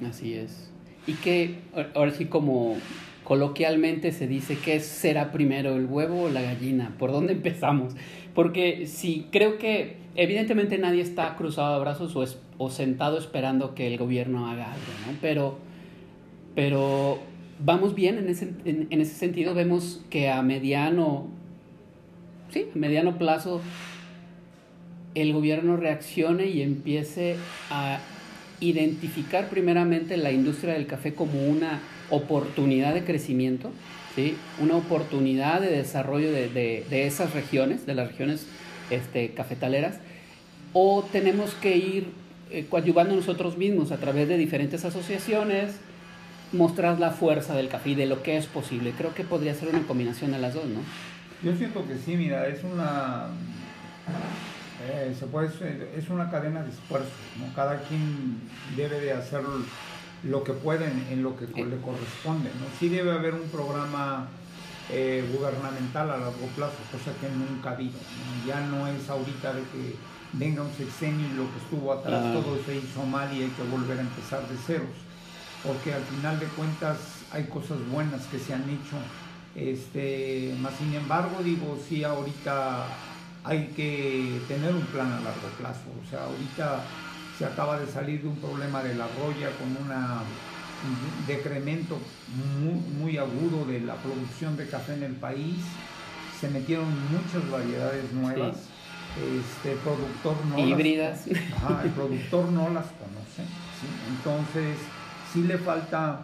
Así 0.08 0.34
es. 0.34 0.72
Y 1.08 1.14
que 1.14 1.60
ahora 1.94 2.12
sí 2.12 2.26
como 2.26 2.78
coloquialmente 3.24 4.12
se 4.12 4.28
dice 4.28 4.58
que 4.58 4.80
será 4.80 5.32
primero 5.32 5.76
el 5.76 5.86
huevo 5.86 6.24
o 6.24 6.30
la 6.30 6.42
gallina, 6.42 6.96
¿por 6.98 7.12
dónde 7.12 7.34
empezamos? 7.40 7.94
Porque 8.34 8.88
si 8.88 9.28
creo 9.32 9.58
que 9.58 9.98
evidentemente 10.16 10.78
nadie 10.78 11.02
está 11.02 11.36
cruzado 11.36 11.76
de 11.76 11.82
brazos 11.82 12.16
o, 12.16 12.26
o 12.58 12.70
sentado 12.70 13.18
esperando 13.18 13.76
que 13.76 13.88
el 13.88 13.98
gobierno 13.98 14.48
haga 14.48 14.74
algo, 14.74 14.86
¿no? 15.06 15.18
Pero, 15.22 15.58
pero 16.56 17.20
vamos 17.60 17.94
bien 17.94 18.18
en 18.18 18.30
ese, 18.30 18.54
en, 18.66 18.88
en 18.90 19.02
ese 19.02 19.14
sentido, 19.14 19.54
vemos 19.54 20.04
que 20.10 20.30
a 20.30 20.42
mediano 20.42 21.28
sí, 22.52 22.68
a 22.74 22.78
mediano 22.78 23.18
plazo 23.18 23.62
el 25.16 25.32
gobierno 25.32 25.78
reaccione 25.78 26.48
y 26.48 26.62
empiece 26.62 27.38
a 27.72 28.00
identificar 28.60 29.50
primeramente 29.50 30.18
la 30.18 30.32
industria 30.32 30.74
del 30.74 30.88
café 30.88 31.14
como 31.14 31.48
una 31.48 31.80
oportunidad 32.10 32.94
de 32.94 33.04
crecimiento, 33.04 33.72
¿sí? 34.16 34.36
una 34.60 34.76
oportunidad 34.76 35.62
de 35.62 35.72
desarrollo 35.72 36.32
de, 36.32 36.86
esas 36.90 37.34
regiones, 37.34 37.86
de 37.86 37.96
las 37.96 38.10
regiones 38.10 38.46
este, 38.90 39.30
cafetaleras, 39.30 40.00
o 40.74 41.04
tenemos 41.12 41.54
que 41.56 41.78
ir 41.78 42.08
eh, 42.52 42.66
coadyuvando 42.70 43.16
nosotros 43.16 43.58
mismos 43.58 43.92
a 43.92 43.98
través 43.98 44.28
de 44.28 44.38
diferentes 44.38 44.86
asociaciones, 44.86 45.76
mostrar 46.52 47.00
la 47.00 47.12
fuerza 47.12 47.56
del 47.56 47.70
café 47.70 47.92
y 47.92 47.96
de 47.96 48.06
lo 48.06 48.22
que 48.22 48.38
es 48.38 48.46
posible. 48.46 48.94
Creo 48.98 49.14
que 49.14 49.24
podría 49.24 49.56
ser 49.56 49.70
una 49.70 49.82
combinación 49.88 50.32
de 50.32 50.40
las 50.40 50.54
dos, 50.54 50.66
¿no? 50.66 50.82
Yo 51.44 51.56
siento 51.56 51.86
que 51.88 51.98
sí, 51.98 52.16
mira, 52.16 52.48
es 52.48 52.64
una 52.64 53.28
eh, 54.88 55.16
se 55.18 55.26
puede, 55.28 55.50
es 55.98 56.10
una 56.10 56.30
cadena 56.30 56.62
de 56.62 56.70
esfuerzo, 56.70 57.10
¿no? 57.40 57.54
Cada 57.56 57.80
quien 57.80 58.40
debe 58.76 59.00
de 59.00 59.14
hacer 59.14 59.42
lo 60.24 60.44
que 60.44 60.54
puede 60.54 60.86
en, 60.86 61.24
lo 61.24 61.36
que 61.38 61.46
le 61.46 61.78
corresponde, 61.78 62.50
¿no? 62.60 62.66
Sí 62.80 62.90
debe 62.90 63.12
haber 63.12 63.34
un 63.34 63.48
programa 63.50 64.28
eh, 64.92 65.28
gubernamental 65.34 66.12
a 66.12 66.18
largo 66.18 66.48
plazo, 66.56 66.76
cosa 66.92 67.12
que 67.20 67.30
nunca 67.30 67.72
ha 67.72 67.74
habido, 67.74 67.98
Ya 68.46 68.60
no 68.68 68.88
es 68.88 69.10
ahorita 69.10 69.54
de 69.54 69.62
que 69.62 69.96
venga 70.34 70.62
un 70.62 70.74
sexenio 70.74 71.26
y 71.26 71.34
lo 71.34 71.50
que 71.52 71.58
estuvo 71.64 71.94
atrás, 71.94 72.34
todo 72.34 72.58
se 72.66 72.76
hizo 72.76 73.06
mal 73.06 73.32
y 73.34 73.44
hay 73.44 73.50
que 73.50 73.64
volver 73.64 73.98
a 73.98 74.02
empezar 74.02 74.48
de 74.48 74.58
ceros, 74.58 74.96
porque 75.64 75.94
al 75.94 76.04
final 76.04 76.40
de 76.40 76.48
cuentas 76.48 76.98
hay 77.32 77.46
cosas 77.46 77.78
buenas 77.90 78.26
que 78.28 78.40
se 78.40 78.54
han 78.54 78.70
hecho 78.70 78.98
este, 79.56 80.54
más 80.60 80.74
sin 80.76 80.94
embargo, 80.94 81.42
digo, 81.44 81.78
sí, 81.88 82.04
ahorita 82.04 82.86
hay 83.44 83.68
que 83.76 84.42
tener 84.48 84.74
un 84.74 84.86
plan 84.88 85.12
a 85.12 85.22
largo 85.22 85.48
plazo. 85.58 85.86
O 86.06 86.10
sea, 86.10 86.26
ahorita 86.26 86.84
se 87.38 87.46
acaba 87.46 87.80
de 87.80 87.88
salir 87.88 88.22
de 88.22 88.28
un 88.28 88.36
problema 88.38 88.84
de 88.84 88.96
la 88.96 89.08
roya 89.08 89.50
con 89.58 89.70
un 89.70 91.26
decremento 91.26 91.98
muy, 93.00 93.18
agudo 93.18 93.66
de 93.66 93.80
la 93.80 93.96
producción 93.96 94.58
de 94.58 94.68
café 94.68 94.96
en 94.96 95.04
el 95.04 95.14
país. 95.14 95.58
Se 96.40 96.50
metieron 96.50 96.88
muchas 97.12 97.50
variedades 97.50 98.12
nuevas. 98.12 98.58
Este 99.16 99.76
productor 99.78 100.36
no 100.48 100.60
híbridas. 100.60 101.28
el 101.28 101.92
productor 101.92 102.52
no 102.52 102.70
las 102.70 102.86
conoce. 102.88 103.46
Entonces, 104.10 104.78
sí 105.32 105.44
le 105.44 105.58
falta 105.58 106.22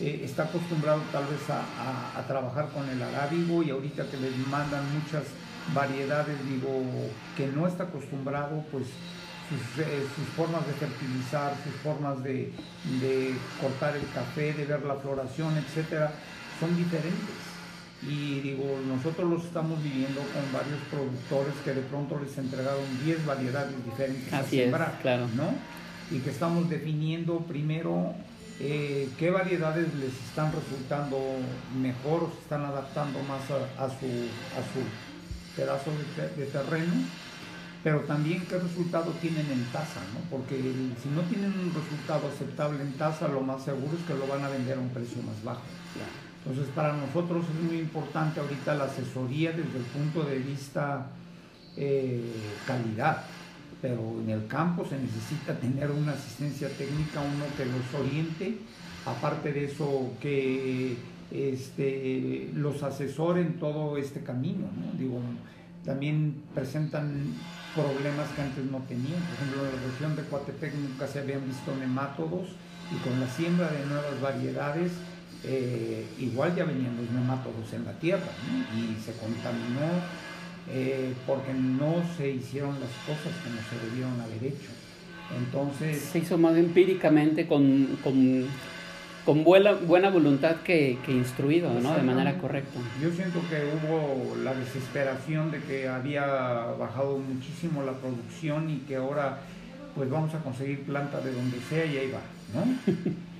eh, 0.00 0.22
está 0.24 0.44
acostumbrado 0.44 1.02
tal 1.12 1.24
vez 1.26 1.40
a, 1.48 2.26
trabajar 2.26 2.68
con 2.70 2.88
el 2.88 3.00
arábigo 3.00 3.62
y 3.62 3.70
ahorita 3.70 4.06
que 4.10 4.16
les 4.16 4.36
mandan 4.48 4.82
muchas 4.92 5.22
variedades, 5.72 6.36
digo, 6.48 6.82
que 7.36 7.46
no 7.48 7.68
está 7.68 7.84
acostumbrado, 7.84 8.64
pues 8.72 8.86
sus, 9.48 9.84
eh, 9.84 10.02
formas 10.36 10.66
de 10.66 10.72
fertilizar, 10.72 11.54
sus 11.62 11.74
formas 11.82 12.22
de, 12.24 12.50
cortar 13.60 13.94
el 13.94 14.08
café, 14.12 14.52
de 14.54 14.64
ver 14.64 14.82
la 14.82 14.96
floración, 14.96 15.56
etcétera, 15.58 16.12
son 16.58 16.76
diferentes. 16.76 17.54
Y 18.02 18.40
digo, 18.40 18.64
nosotros 18.86 19.30
los 19.30 19.44
estamos 19.44 19.82
viviendo 19.82 20.20
con 20.20 20.52
varios 20.52 20.80
productores 20.90 21.54
que 21.64 21.72
de 21.72 21.82
pronto 21.82 22.18
les 22.20 22.36
entregaron 22.36 22.84
10 23.04 23.24
variedades 23.24 23.84
diferentes 23.84 24.32
Así 24.32 24.60
a 24.60 24.64
sembrar, 24.64 24.98
claro. 25.00 25.28
¿no? 25.36 25.54
Y 26.10 26.20
que 26.20 26.30
estamos 26.30 26.68
definiendo 26.68 27.38
primero 27.40 28.14
eh, 28.60 29.08
qué 29.18 29.30
variedades 29.30 29.92
les 29.94 30.12
están 30.28 30.52
resultando 30.52 31.18
mejor 31.76 32.24
o 32.24 32.30
se 32.30 32.40
están 32.42 32.64
adaptando 32.64 33.18
más 33.24 33.42
a, 33.50 33.88
su, 33.88 34.06
a 34.54 34.62
su, 34.62 35.56
pedazo 35.56 35.90
de, 36.36 36.46
terreno 36.46 36.92
pero 37.82 38.00
también 38.00 38.46
qué 38.46 38.58
resultado 38.58 39.12
tienen 39.20 39.50
en 39.50 39.64
tasa, 39.66 40.00
¿no? 40.14 40.20
porque 40.30 40.56
si 40.56 41.08
no 41.10 41.20
tienen 41.28 41.52
un 41.52 41.72
resultado 41.74 42.28
aceptable 42.28 42.80
en 42.80 42.94
tasa, 42.94 43.28
lo 43.28 43.42
más 43.42 43.62
seguro 43.62 43.94
es 43.98 44.04
que 44.06 44.14
lo 44.14 44.26
van 44.26 44.42
a 44.42 44.48
vender 44.48 44.78
a 44.78 44.80
un 44.80 44.88
precio 44.88 45.22
más 45.22 45.44
bajo. 45.44 45.60
Entonces, 46.46 46.72
para 46.74 46.94
nosotros 46.94 47.44
es 47.44 47.62
muy 47.62 47.78
importante 47.80 48.40
ahorita 48.40 48.74
la 48.74 48.84
asesoría 48.84 49.50
desde 49.50 49.78
el 49.78 49.84
punto 49.84 50.24
de 50.24 50.38
vista 50.38 51.08
eh, 51.76 52.22
calidad, 52.66 53.24
pero 53.84 54.00
en 54.18 54.30
el 54.30 54.46
campo 54.46 54.86
se 54.88 54.96
necesita 54.98 55.52
tener 55.60 55.90
una 55.90 56.12
asistencia 56.12 56.70
técnica, 56.70 57.20
uno 57.20 57.44
que 57.54 57.66
los 57.66 58.00
oriente, 58.00 58.56
aparte 59.04 59.52
de 59.52 59.66
eso, 59.66 60.10
que 60.22 60.96
este, 61.30 62.48
los 62.54 62.82
asesore 62.82 63.42
en 63.42 63.58
todo 63.58 63.98
este 63.98 64.22
camino. 64.22 64.70
¿no? 64.74 64.98
Digo, 64.98 65.20
también 65.84 66.34
presentan 66.54 67.34
problemas 67.74 68.26
que 68.30 68.40
antes 68.40 68.64
no 68.64 68.78
tenían. 68.88 69.20
Por 69.20 69.34
ejemplo, 69.34 69.66
en 69.66 69.76
la 69.76 69.92
región 69.92 70.16
de 70.16 70.22
Coatepec 70.30 70.74
nunca 70.76 71.06
se 71.06 71.18
habían 71.18 71.46
visto 71.46 71.76
nemátodos 71.78 72.56
y 72.90 72.96
con 73.06 73.20
la 73.20 73.28
siembra 73.28 73.70
de 73.70 73.84
nuevas 73.84 74.18
variedades 74.22 74.92
eh, 75.44 76.06
igual 76.18 76.56
ya 76.56 76.64
venían 76.64 76.96
los 76.96 77.10
nemátodos 77.10 77.70
en 77.74 77.84
la 77.84 77.92
tierra 77.92 78.32
y 78.74 78.98
se 79.04 79.12
contaminó 79.12 80.00
eh, 80.70 81.12
porque 81.26 81.52
no 81.52 82.02
se 82.16 82.30
hicieron 82.30 82.78
las 82.80 82.90
cosas 83.06 83.32
como 83.42 83.56
se 83.68 83.90
debieron 83.90 84.20
haber 84.20 84.44
hecho. 84.44 84.70
Entonces... 85.36 86.00
Se 86.00 86.18
hizo 86.18 86.38
más 86.38 86.56
empíricamente 86.56 87.46
con, 87.46 87.98
con 88.02 88.46
con 89.24 89.42
buena, 89.42 89.72
buena 89.72 90.10
voluntad 90.10 90.56
que, 90.56 90.98
que 91.04 91.12
instruido, 91.12 91.72
¿no? 91.80 91.94
De 91.94 92.02
manera 92.02 92.36
correcta. 92.38 92.78
Yo 93.00 93.10
siento 93.10 93.40
que 93.48 93.56
hubo 93.64 94.36
la 94.36 94.54
desesperación 94.54 95.50
de 95.50 95.60
que 95.60 95.88
había 95.88 96.26
bajado 96.78 97.18
muchísimo 97.18 97.82
la 97.82 97.92
producción 97.92 98.68
y 98.68 98.78
que 98.80 98.96
ahora 98.96 99.38
pues 99.94 100.10
vamos 100.10 100.34
a 100.34 100.38
conseguir 100.40 100.82
planta 100.82 101.20
de 101.20 101.32
donde 101.32 101.58
sea 101.68 101.86
y 101.86 101.96
ahí 101.96 102.12
va, 102.12 102.20
¿no? 102.54 102.66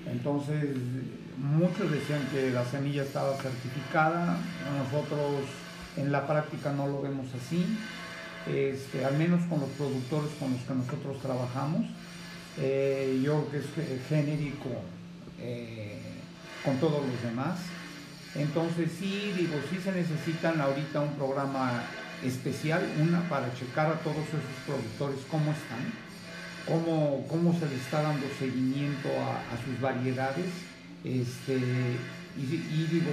Entonces 0.10 0.70
muchos 1.38 1.90
decían 1.90 2.20
que 2.32 2.50
la 2.50 2.64
semilla 2.64 3.02
estaba 3.02 3.36
certificada, 3.36 4.38
nosotros 4.78 5.44
en 5.96 6.12
la 6.12 6.26
práctica 6.26 6.72
no 6.72 6.86
lo 6.86 7.02
vemos 7.02 7.26
así, 7.34 7.64
este, 8.46 9.04
al 9.04 9.16
menos 9.16 9.42
con 9.48 9.60
los 9.60 9.70
productores 9.70 10.30
con 10.38 10.52
los 10.52 10.60
que 10.62 10.74
nosotros 10.74 11.20
trabajamos. 11.20 11.86
Eh, 12.58 13.20
yo 13.24 13.46
creo 13.50 13.62
que 13.74 13.94
es 13.94 14.06
genérico 14.08 14.70
eh, 15.40 15.98
con 16.64 16.78
todos 16.78 17.04
los 17.06 17.22
demás. 17.22 17.58
Entonces 18.34 18.90
sí, 18.98 19.32
digo, 19.36 19.54
sí 19.70 19.78
se 19.82 19.92
necesitan 19.92 20.60
ahorita 20.60 21.00
un 21.00 21.14
programa 21.14 21.84
especial, 22.22 22.82
una 23.00 23.28
para 23.28 23.54
checar 23.54 23.86
a 23.86 23.98
todos 24.00 24.16
esos 24.16 24.40
productores 24.66 25.20
cómo 25.30 25.52
están, 25.52 25.92
cómo, 26.66 27.26
cómo 27.28 27.52
se 27.58 27.66
les 27.66 27.80
está 27.80 28.02
dando 28.02 28.26
seguimiento 28.38 29.08
a, 29.08 29.56
sus 29.64 29.80
variedades, 29.80 30.46
este, 31.04 31.60
y, 32.36 32.86
digo, 32.90 33.10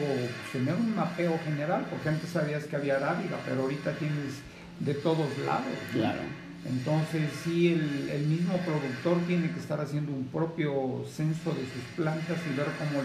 tener 0.52 0.74
un 0.74 0.96
mapeo 0.96 1.40
general, 1.46 1.86
porque 1.90 2.10
antes 2.10 2.30
sabías 2.30 2.64
que 2.66 2.76
había 2.76 2.98
arábiga, 2.98 3.38
pero 3.46 3.62
ahorita 3.62 3.94
tienes 3.94 4.42
de 4.80 4.96
todos 4.96 5.38
lados. 5.46 5.78
Claro. 5.94 6.22
Entonces 6.66 7.24
sí, 7.44 7.70
el, 7.70 8.26
mismo 8.28 8.58
productor 8.58 9.20
tiene 9.28 9.52
que 9.52 9.60
estar 9.60 9.80
haciendo 9.80 10.12
un 10.12 10.26
propio 10.26 11.04
censo 11.12 11.52
de 11.52 11.62
sus 11.62 11.84
plantas 11.96 12.38
y 12.52 12.56
ver 12.56 12.68
cómo 12.78 13.02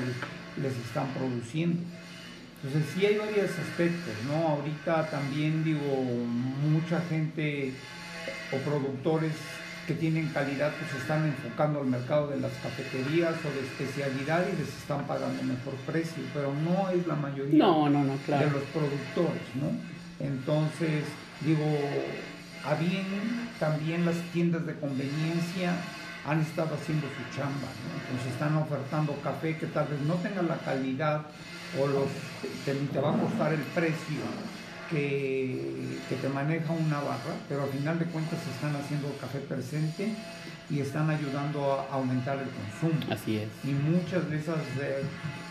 les, 0.63 0.73
están 0.87 1.09
produciendo. 1.15 1.81
Entonces 2.63 2.93
sí 2.95 3.07
hay 3.07 3.17
varios 3.19 3.51
aspectos, 3.51 4.13
¿no? 4.27 4.49
Ahorita 4.49 5.09
también 5.11 5.65
digo, 5.65 5.81
mucha 6.71 7.01
gente 7.09 7.73
o 8.53 8.57
productores 8.59 9.33
que 9.87 9.95
tienen 9.95 10.29
calidad 10.29 10.73
pues 10.79 11.01
están 11.01 11.25
enfocando 11.27 11.81
al 11.81 11.87
mercado 11.87 12.29
de 12.29 12.41
las 12.41 12.53
cafeterías 12.55 13.35
o 13.45 13.51
de 13.55 13.61
especialidad 13.67 14.45
y 14.53 14.57
les 14.57 14.69
están 14.69 15.07
pagando 15.07 15.43
mejor 15.43 15.75
precio, 15.87 16.23
pero 16.35 16.53
no 16.53 16.91
es 16.91 17.07
la 17.07 17.15
mayoría 17.15 17.59
no, 17.59 17.89
no, 17.89 18.05
no, 18.05 18.17
claro. 18.27 18.47
de 18.47 18.53
los 18.53 18.63
productores, 18.65 19.43
¿no? 19.55 19.71
Entonces, 20.19 21.05
digo, 21.43 21.65
a 22.65 22.75
bien 22.75 23.07
también 23.61 24.05
las 24.05 24.17
tiendas 24.33 24.67
de 24.67 24.75
conveniencia 24.75 25.75
han 26.27 26.41
estado 26.41 26.75
haciendo 26.75 27.07
su 27.07 27.37
chamba, 27.37 27.69
entonces 28.03 28.33
están 28.33 28.57
ofertando 28.57 29.15
café 29.23 29.57
que 29.57 29.67
tal 29.67 29.87
vez 29.87 30.01
no 30.01 30.15
tenga 30.15 30.43
la 30.43 30.57
calidad 30.57 31.27
o 31.81 31.87
los, 31.87 32.09
te, 32.65 33.01
va 33.01 33.15
a 33.15 33.19
costar 33.19 33.53
el 33.53 33.61
precio 33.61 34.21
que, 34.91 35.99
que, 36.09 36.17
te 36.17 36.29
maneja 36.29 36.73
una 36.73 37.01
barra, 37.01 37.35
pero 37.49 37.65
al 37.65 37.71
final 37.71 37.99
de 37.99 38.07
cuentas 38.07 38.39
están 38.55 38.75
haciendo 38.77 39.09
café 39.21 39.39
presente 39.41 40.11
y 40.69 40.81
están 40.81 41.11
ayudando 41.11 41.73
a 41.73 41.95
aumentar 41.95 42.39
el 42.39 42.49
consumo. 42.49 43.01
Así 43.13 43.37
es. 43.37 43.49
Y 43.65 43.73
muchas 43.73 44.29
de 44.31 44.37
esas 44.37 44.59
eh, 44.81 45.03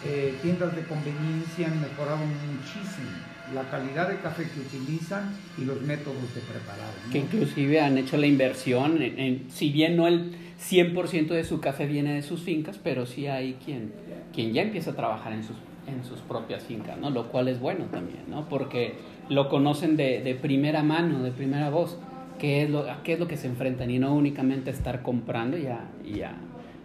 eh, 0.06 0.36
tiendas 0.42 0.76
de 0.76 0.84
conveniencia 0.84 1.68
han 1.68 1.82
mejorado 1.82 2.20
muchísimo 2.26 3.36
la 3.54 3.64
calidad 3.70 4.10
de 4.10 4.18
café 4.18 4.44
que 4.44 4.60
utilizan 4.60 5.32
y 5.58 5.66
los 5.66 5.82
métodos 5.82 6.34
de 6.34 6.42
preparado. 6.42 6.94
Que 7.12 7.20
inclusive 7.20 7.80
han 7.80 7.98
hecho 7.98 8.18
la 8.18 8.28
inversión, 8.28 9.02
en, 9.02 9.46
si 9.52 9.72
bien 9.72 9.96
no 9.96 10.08
el 10.08 10.36
100% 10.60 11.28
de 11.28 11.44
su 11.44 11.60
café 11.60 11.86
viene 11.86 12.14
de 12.14 12.22
sus 12.22 12.42
fincas, 12.42 12.80
pero 12.84 13.06
sí 13.06 13.28
hay 13.28 13.58
quien, 13.64 13.94
quien 14.34 14.54
ya 14.54 14.64
empieza 14.64 14.92
a 14.92 14.96
trabajar 14.96 15.34
en 15.34 15.44
sus, 15.44 15.56
en 15.88 16.04
sus 16.04 16.20
propias 16.22 16.64
fincas, 16.64 16.98
¿no? 16.98 17.10
Lo 17.10 17.28
cual 17.28 17.48
es 17.48 17.60
bueno 17.60 17.86
también, 17.86 18.24
¿no? 18.30 18.50
Porque 18.50 18.96
lo 19.30 19.50
conocen 19.50 19.98
de, 19.98 20.22
de 20.22 20.36
primera 20.36 20.84
mano, 20.84 21.24
de 21.24 21.32
primera 21.32 21.70
voz, 21.70 21.98
qué 22.40 22.64
es, 22.64 22.70
lo, 22.70 22.90
a 22.90 23.04
qué 23.04 23.14
es 23.14 23.20
lo 23.20 23.28
que 23.28 23.38
se 23.38 23.48
enfrentan 23.48 23.90
y 23.92 24.00
no 24.00 24.14
únicamente 24.14 24.70
estar 24.70 25.02
comprando 25.02 25.58
y 25.58 25.68
a, 25.68 25.86
y 26.04 26.22
a, 26.22 26.36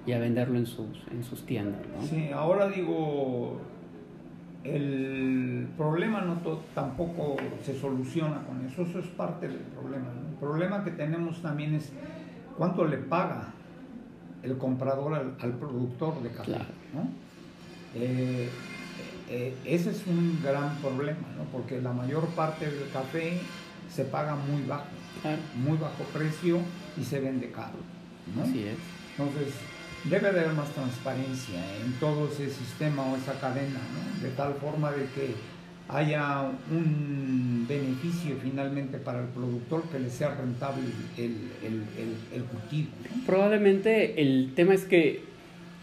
y 0.07 0.13
a 0.13 0.19
venderlo 0.19 0.59
en 0.59 0.67
sus, 0.67 1.03
en 1.11 1.23
sus 1.25 1.45
tiendas, 1.45 1.81
¿no? 1.95 2.07
Sí, 2.07 2.31
ahora 2.33 2.69
digo 2.69 3.61
el 4.65 5.69
problema 5.77 6.21
no 6.21 6.35
tampoco 6.75 7.37
se 7.63 7.79
soluciona 7.79 8.43
con 8.43 8.65
eso, 8.67 8.83
eso 8.83 8.99
es 8.99 9.07
parte 9.07 9.49
del 9.49 9.59
problema. 9.59 10.07
El 10.29 10.37
problema 10.37 10.85
que 10.85 10.91
tenemos 10.91 11.41
también 11.41 11.75
es 11.75 11.93
cuánto 12.59 12.85
le 12.85 12.99
paga 12.99 13.55
el 14.43 14.59
comprador 14.59 15.15
al, 15.15 15.53
productor 15.55 16.23
de 16.23 16.31
café. 16.31 16.59
Eh, 17.95 18.49
eh, 19.31 19.55
ese 19.65 19.91
es 19.91 20.05
un 20.07 20.41
gran 20.43 20.77
problema, 20.79 21.27
porque 21.53 21.81
la 21.81 21.93
mayor 21.93 22.27
parte 22.31 22.67
del 22.67 22.91
café 22.91 23.39
se 23.95 24.05
paga 24.05 24.35
muy 24.35 24.63
bajo, 24.63 24.87
muy 25.55 25.79
bajo 25.79 26.03
precio 26.13 26.59
y 27.01 27.05
se 27.05 27.21
vende 27.21 27.51
caro. 27.53 27.79
Así 28.43 28.65
es. 28.65 28.77
Entonces, 29.17 29.55
debe 30.05 30.33
de 30.33 30.41
haber 30.41 30.55
más 30.55 30.71
transparencia 30.71 31.61
en 31.85 31.93
todo 32.01 32.29
ese 32.29 32.51
sistema 32.51 33.05
o 33.05 33.17
esa 33.17 33.39
cadena, 33.39 33.79
¿no? 33.95 34.23
de 34.23 34.35
tal 34.35 34.55
forma 34.55 34.91
de 34.91 35.05
que 35.15 35.35
haya 35.89 36.51
un 36.71 37.67
beneficio 37.69 38.37
finalmente 38.43 38.99
para 38.99 39.21
el 39.21 39.29
productor 39.29 39.83
que 39.91 39.99
le 39.99 40.11
sea 40.11 40.35
rentable 40.35 40.83
el, 41.17 41.51
el, 41.63 41.85
el, 42.33 42.45
cultivo. 42.45 42.91
Probablemente 43.27 44.21
el 44.21 44.53
tema 44.55 44.75
es 44.75 44.85
que 44.85 45.25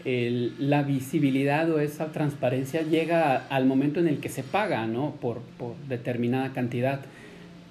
la 0.04 0.82
visibilidad 0.84 1.70
o 1.70 1.80
esa 1.80 2.12
transparencia 2.12 2.82
llega 2.82 3.46
al 3.48 3.66
momento 3.66 4.00
en 4.00 4.08
el 4.08 4.18
que 4.18 4.28
se 4.28 4.42
paga 4.42 4.86
¿no? 4.86 5.14
por, 5.20 5.40
por 5.58 5.76
determinada 5.88 6.52
cantidad, 6.52 7.00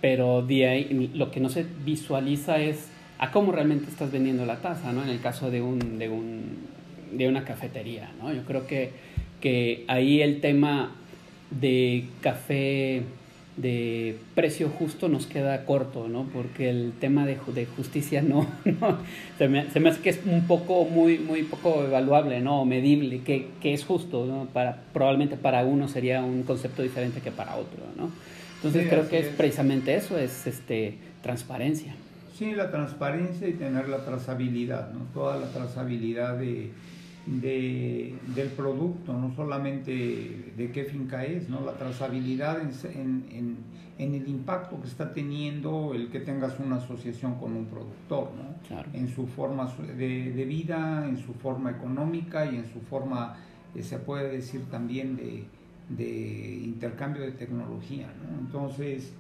pero 0.02 0.42
de 0.42 0.68
ahí, 0.68 1.12
lo 1.14 1.32
que 1.32 1.40
no 1.40 1.50
se 1.50 1.66
visualiza 1.86 2.60
es 2.60 2.90
a 3.20 3.32
cómo 3.32 3.52
realmente 3.52 3.90
estás 3.90 4.12
vendiendo 4.12 4.46
la 4.46 4.58
taza, 4.58 4.92
¿no? 4.94 5.04
En 5.04 5.10
el 5.10 5.20
caso 5.20 5.50
de, 5.50 5.62
un, 5.62 5.98
de, 5.98 6.10
un, 6.10 6.58
de 7.12 7.28
una 7.28 7.44
cafetería, 7.44 8.12
¿no? 8.22 8.32
Yo 8.32 8.44
creo 8.44 8.68
que, 8.68 8.92
que 9.42 9.86
ahí 9.88 10.22
el 10.22 10.40
tema 10.40 10.92
de 11.50 12.06
café 12.22 13.02
de 13.58 14.18
precio 14.36 14.70
justo 14.70 15.10
nos 15.10 15.26
queda 15.26 15.66
corto, 15.66 16.08
¿no? 16.08 16.30
Porque 16.32 16.70
el 16.70 16.94
tema 17.00 17.26
de, 17.26 17.38
de 17.54 17.66
justicia 17.66 18.22
no, 18.24 18.48
se, 19.38 19.48
me, 19.50 19.70
se, 19.72 19.80
me, 19.80 19.90
hace 19.90 20.02
que 20.02 20.10
es 20.12 20.20
un 20.26 20.46
poco, 20.48 20.86
muy, 20.86 21.18
muy 21.18 21.44
poco 21.44 21.84
evaluable, 21.84 22.40
¿no? 22.40 22.62
O 22.62 22.66
medible, 22.66 23.22
que, 23.22 23.50
que 23.62 23.74
es 23.74 23.84
justo, 23.84 24.26
¿no? 24.26 24.46
Para, 24.54 24.84
probablemente 24.94 25.36
para 25.36 25.66
uno 25.66 25.88
sería 25.88 26.24
un 26.24 26.44
concepto 26.44 26.84
diferente 26.84 27.20
que 27.22 27.32
para 27.32 27.56
otro, 27.56 27.84
¿no? 27.98 28.12
Entonces 28.56 28.88
creo 28.90 29.08
que 29.08 29.20
es, 29.20 29.28
es 29.28 29.36
precisamente 29.36 29.96
eso, 29.96 30.18
es 30.18 30.48
este, 30.48 30.96
transparencia. 31.22 31.96
Sí, 32.38 32.54
la 32.54 32.70
transparencia 32.70 33.48
y 33.48 33.54
tener 33.54 33.90
la 33.90 34.06
trazabilidad, 34.06 34.94
¿no? 34.94 35.00
toda 35.14 35.38
la 35.38 35.48
trazabilidad 35.48 36.38
de, 36.38 36.72
del 37.28 38.50
producto, 38.56 39.14
no 39.14 39.36
solamente 39.36 40.54
de 40.56 40.72
qué 40.72 40.86
finca 40.86 41.26
es, 41.26 41.50
¿no? 41.50 41.62
la 41.66 41.74
trazabilidad 41.74 42.62
en, 42.62 43.58
el 43.98 44.28
impacto 44.28 44.80
que 44.80 44.88
está 44.88 45.14
teniendo 45.14 45.94
el 45.94 46.10
que 46.10 46.22
tengas 46.22 46.58
una 46.60 46.78
asociación 46.78 47.36
con 47.36 47.54
un 47.54 47.66
productor, 47.66 48.30
¿no? 48.36 48.78
en 48.94 49.10
su 49.10 49.28
forma 49.28 49.74
de, 49.98 50.46
vida, 50.46 51.06
en 51.08 51.18
su 51.18 51.34
forma 51.34 51.72
económica 51.72 52.46
y 52.46 52.56
en 52.56 52.66
su 52.72 52.80
forma, 52.80 53.36
eh, 53.76 53.84
se 53.84 54.00
puede 54.00 54.32
decir 54.32 54.62
también, 54.72 55.18
de, 55.18 55.44
de 55.90 56.62
intercambio 56.64 57.24
de 57.24 57.32
tecnología. 57.32 58.08
¿no? 58.22 58.40
Entonces, 58.40 59.12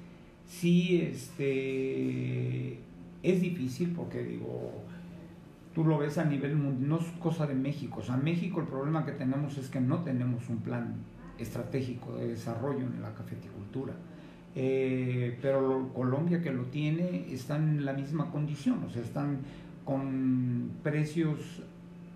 sí, 0.47 1.01
este 1.01 2.79
Es 3.23 3.41
difícil 3.41 3.93
porque 3.95 4.23
digo, 4.23 4.86
tú 5.77 5.85
lo 5.85 5.99
ves 5.99 6.17
a 6.17 6.25
nivel 6.25 6.55
mundial, 6.55 6.89
no 6.89 6.97
es 6.97 7.05
cosa 7.19 7.45
de 7.45 7.53
México. 7.53 7.99
O 7.99 8.03
sea, 8.03 8.17
México 8.17 8.59
el 8.61 8.65
problema 8.65 9.05
que 9.05 9.11
tenemos 9.11 9.59
es 9.59 9.69
que 9.69 9.79
no 9.79 9.99
tenemos 9.99 10.49
un 10.49 10.57
plan 10.57 10.95
estratégico 11.37 12.15
de 12.15 12.29
desarrollo 12.29 12.79
en 12.79 12.99
la 12.99 13.13
cafeticultura. 13.13 13.93
Eh, 14.55 15.37
pero 15.39 15.91
Colombia 15.93 16.41
que 16.41 16.51
lo 16.51 16.63
tiene 16.63 17.31
está 17.31 17.57
en 17.57 17.85
la 17.85 17.93
misma 17.93 18.31
condición, 18.31 18.85
o 18.85 18.89
sea, 18.89 19.03
están 19.03 19.41
con 19.85 20.71
precios 20.81 21.61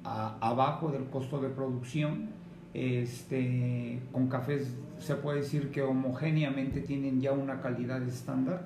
abajo 0.04 0.92
del 0.92 1.04
costo 1.04 1.40
de 1.40 1.50
producción, 1.50 2.30
este, 2.74 4.02
con 4.12 4.28
cafés 4.28 4.74
se 4.98 5.14
puede 5.14 5.42
decir 5.42 5.70
que 5.70 5.84
homogéneamente 5.84 6.82
tienen 6.82 7.22
ya 7.22 7.32
una 7.32 7.62
calidad 7.62 8.02
estándar, 8.02 8.66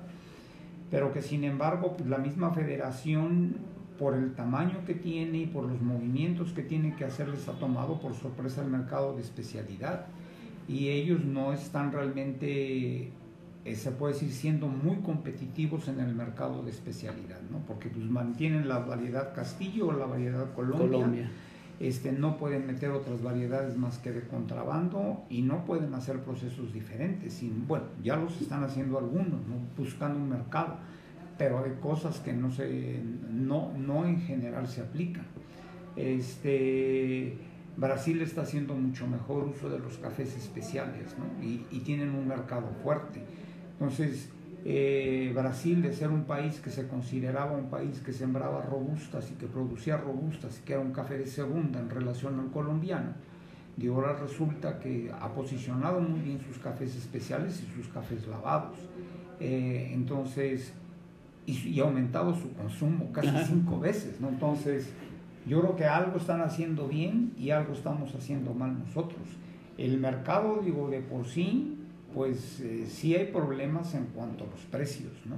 pero 0.90 1.12
que 1.12 1.20
sin 1.20 1.44
embargo 1.44 1.98
pues, 1.98 2.08
la 2.08 2.16
misma 2.16 2.50
federación 2.54 3.75
por 3.98 4.14
el 4.14 4.34
tamaño 4.34 4.84
que 4.86 4.94
tiene 4.94 5.38
y 5.38 5.46
por 5.46 5.64
los 5.64 5.80
movimientos 5.80 6.52
que 6.52 6.62
tiene 6.62 6.94
que 6.96 7.04
hacer 7.04 7.28
les 7.28 7.48
ha 7.48 7.52
tomado 7.52 8.00
por 8.00 8.14
sorpresa 8.14 8.62
el 8.62 8.70
mercado 8.70 9.14
de 9.14 9.22
especialidad 9.22 10.06
y 10.68 10.88
ellos 10.88 11.24
no 11.24 11.52
están 11.52 11.92
realmente 11.92 13.12
eh, 13.66 13.74
se 13.74 13.90
puede 13.90 14.14
decir 14.14 14.30
siendo 14.30 14.68
muy 14.68 14.98
competitivos 14.98 15.88
en 15.88 15.98
el 15.98 16.14
mercado 16.14 16.62
de 16.62 16.70
especialidad, 16.70 17.40
¿no? 17.50 17.58
porque 17.66 17.88
pues 17.88 18.08
mantienen 18.08 18.68
la 18.68 18.78
variedad 18.78 19.34
Castillo 19.34 19.88
o 19.88 19.92
la 19.92 20.06
variedad 20.06 20.54
Colombia, 20.54 21.28
Este, 21.80 22.12
no 22.12 22.38
pueden 22.38 22.64
meter 22.66 22.90
otras 22.90 23.22
variedades 23.24 23.76
más 23.76 23.98
que 23.98 24.12
de 24.12 24.22
contrabando 24.28 25.24
y 25.28 25.42
no 25.42 25.64
pueden 25.64 25.92
hacer 25.94 26.20
procesos 26.20 26.72
diferentes. 26.72 27.42
Y, 27.42 27.50
bueno, 27.66 27.86
ya 28.04 28.16
los 28.16 28.40
están 28.40 28.62
haciendo 28.62 28.98
algunos, 28.98 29.40
¿no? 29.48 29.56
buscando 29.76 30.16
un 30.16 30.28
mercado, 30.28 30.76
pero 31.38 31.64
hay 31.64 31.72
cosas 31.80 32.18
que 32.20 32.32
no, 32.32 32.50
se, 32.50 33.00
no, 33.30 33.72
no 33.76 34.06
en 34.06 34.20
general 34.20 34.66
se 34.66 34.80
aplican. 34.80 35.26
Este, 35.96 37.36
Brasil 37.76 38.20
está 38.22 38.42
haciendo 38.42 38.74
mucho 38.74 39.06
mejor 39.06 39.44
uso 39.44 39.68
de 39.68 39.78
los 39.78 39.98
cafés 39.98 40.36
especiales 40.36 41.16
¿no? 41.18 41.44
y, 41.44 41.64
y 41.70 41.80
tienen 41.80 42.14
un 42.14 42.26
mercado 42.26 42.68
fuerte. 42.82 43.22
Entonces, 43.72 44.30
eh, 44.68 45.30
Brasil, 45.32 45.80
de 45.80 45.92
ser 45.92 46.08
un 46.08 46.24
país 46.24 46.58
que 46.58 46.70
se 46.70 46.88
consideraba 46.88 47.52
un 47.52 47.70
país 47.70 48.00
que 48.00 48.12
sembraba 48.12 48.62
robustas 48.62 49.30
y 49.30 49.34
que 49.34 49.46
producía 49.46 49.96
robustas, 49.96 50.60
que 50.64 50.72
era 50.72 50.82
un 50.82 50.90
café 50.90 51.16
de 51.18 51.26
segunda 51.26 51.78
en 51.78 51.88
relación 51.88 52.40
al 52.40 52.50
colombiano, 52.50 53.10
y 53.78 53.86
ahora 53.86 54.14
resulta 54.14 54.80
que 54.80 55.12
ha 55.20 55.32
posicionado 55.32 56.00
muy 56.00 56.18
bien 56.18 56.40
sus 56.40 56.58
cafés 56.58 56.96
especiales 56.96 57.62
y 57.62 57.76
sus 57.76 57.86
cafés 57.92 58.26
lavados. 58.26 58.76
Eh, 59.38 59.90
entonces, 59.92 60.72
y, 61.46 61.80
ha 61.80 61.84
aumentado 61.84 62.34
su 62.34 62.52
consumo 62.54 63.12
casi 63.12 63.30
cinco 63.46 63.78
veces, 63.78 64.20
¿no? 64.20 64.28
Entonces, 64.28 64.92
yo 65.46 65.60
creo 65.60 65.76
que 65.76 65.84
algo 65.84 66.18
están 66.18 66.40
haciendo 66.40 66.88
bien 66.88 67.32
y 67.38 67.50
algo 67.50 67.72
estamos 67.72 68.14
haciendo 68.14 68.52
mal 68.52 68.78
nosotros. 68.78 69.22
El 69.78 69.98
mercado, 69.98 70.60
digo, 70.64 70.88
de 70.90 71.00
por 71.00 71.26
sí 71.26 71.76
pues 72.16 72.60
eh, 72.60 72.86
sí 72.88 73.14
hay 73.14 73.26
problemas 73.26 73.94
en 73.94 74.06
cuanto 74.06 74.44
a 74.44 74.46
los 74.46 74.60
precios, 74.70 75.12
¿no? 75.26 75.36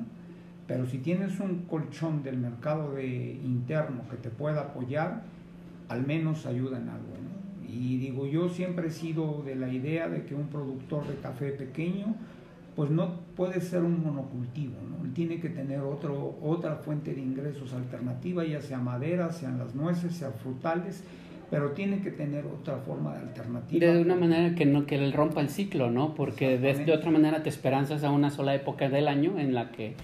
Pero 0.68 0.86
si 0.86 0.98
tienes 0.98 1.40
un 1.40 1.62
colchón 1.62 2.22
del 2.22 2.38
mercado 2.38 2.94
de 2.94 3.40
interno 3.42 4.02
que 4.08 4.16
te 4.16 4.30
pueda 4.30 4.60
apoyar, 4.60 5.24
al 5.88 6.06
menos 6.06 6.46
ayuda 6.46 6.78
en 6.78 6.88
algo, 6.88 7.14
¿no? 7.20 7.68
Y 7.68 7.98
digo, 7.98 8.28
yo 8.28 8.48
siempre 8.48 8.88
he 8.88 8.90
sido 8.92 9.42
de 9.42 9.56
la 9.56 9.72
idea 9.72 10.08
de 10.08 10.24
que 10.24 10.36
un 10.36 10.46
productor 10.46 11.08
de 11.08 11.16
café 11.16 11.50
pequeño, 11.50 12.14
pues 12.78 12.90
no 12.90 13.22
puede 13.34 13.60
ser 13.60 13.82
un 13.82 14.04
monocultivo, 14.04 14.76
¿no? 14.88 15.12
Tiene 15.12 15.40
que 15.40 15.48
tener 15.48 15.80
otro, 15.80 16.38
otra 16.40 16.76
fuente 16.76 17.12
de 17.12 17.20
ingresos 17.20 17.72
alternativa, 17.72 18.44
ya 18.44 18.60
sea 18.60 18.78
madera, 18.78 19.32
sean 19.32 19.58
las 19.58 19.74
nueces, 19.74 20.14
sean 20.14 20.32
frutales, 20.34 21.02
pero 21.50 21.72
tiene 21.72 22.02
que 22.02 22.12
tener 22.12 22.46
otra 22.46 22.76
forma 22.76 23.14
de 23.14 23.22
alternativa. 23.22 23.84
De 23.84 24.00
una 24.00 24.14
manera 24.14 24.54
que 24.54 24.64
no 24.64 24.86
que 24.86 24.94
él 24.94 25.12
rompa 25.12 25.40
el 25.40 25.48
ciclo, 25.48 25.90
¿no? 25.90 26.14
Porque 26.14 26.56
de, 26.56 26.84
de, 26.84 26.92
otra 26.92 27.10
manera 27.10 27.42
te 27.42 27.48
esperanzas 27.48 28.04
a 28.04 28.12
una 28.12 28.30
sola 28.30 28.54
época 28.54 28.88
del 28.88 29.08
año 29.08 29.40
en 29.40 29.56
la 29.56 29.72
que 29.72 29.96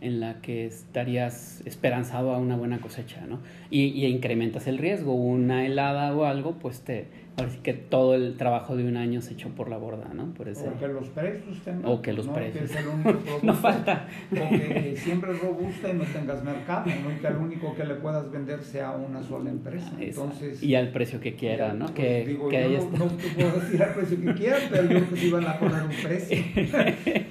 en 0.00 0.18
la 0.18 0.40
que 0.40 0.64
estarías 0.66 1.62
esperanzado 1.66 2.34
a 2.34 2.38
una 2.38 2.56
buena 2.56 2.80
cosecha, 2.80 3.26
¿no? 3.28 3.40
Y, 3.70 3.88
y 3.88 4.06
incrementas 4.06 4.66
el 4.66 4.78
riesgo, 4.78 5.14
una 5.14 5.66
helada 5.66 6.16
o 6.16 6.24
algo, 6.24 6.54
pues 6.54 6.80
te, 6.80 7.08
Así 7.36 7.58
que 7.62 7.72
todo 7.72 8.14
el 8.14 8.36
trabajo 8.36 8.76
de 8.76 8.86
un 8.86 8.96
año 8.98 9.22
se 9.22 9.32
echó 9.32 9.48
por 9.48 9.70
la 9.70 9.78
borda, 9.78 10.12
¿no? 10.12 10.34
Por 10.34 10.48
ese... 10.48 10.68
O 10.68 10.78
que 10.78 10.86
los 10.86 11.08
precios 11.08 11.56
estén... 11.56 11.80
O 11.84 12.02
que 12.02 12.12
los 12.12 12.28
precios. 12.28 12.70
Que 12.70 12.78
es 12.78 12.84
el 12.84 12.88
único 12.88 13.20
no 13.42 13.54
falta. 13.54 14.06
O 14.30 14.48
que 14.50 14.94
siempre 14.98 15.32
es 15.32 15.40
robusta 15.40 15.88
y 15.88 15.94
no 15.94 16.04
tengas 16.04 16.44
mercado, 16.44 16.86
¿no? 17.02 17.10
Y 17.10 17.20
que 17.20 17.26
el 17.26 17.36
único 17.36 17.74
que 17.74 17.84
le 17.84 17.94
puedas 17.94 18.30
vender 18.30 18.62
sea 18.62 18.90
una 18.90 19.22
sola 19.22 19.48
empresa. 19.48 19.92
Entonces... 19.98 20.62
Y 20.62 20.74
al 20.74 20.90
precio 20.92 21.20
que 21.20 21.34
quiera, 21.34 21.72
¿no? 21.72 21.86
Pues, 21.86 21.96
que, 21.96 22.24
digo, 22.26 22.48
que 22.48 22.70
yo 22.70 22.90
no, 22.90 22.98
no, 22.98 23.06
te 23.12 23.28
puedo 23.28 23.60
decir 23.60 23.82
al 23.82 23.94
precio 23.94 24.20
que 24.20 24.34
quieras, 24.34 24.62
pero 24.70 24.90
yo 24.90 25.10
que 25.14 25.26
iban 25.26 25.46
a 25.46 25.58
poner 25.58 25.82
un 25.84 26.02
precio. 26.02 26.38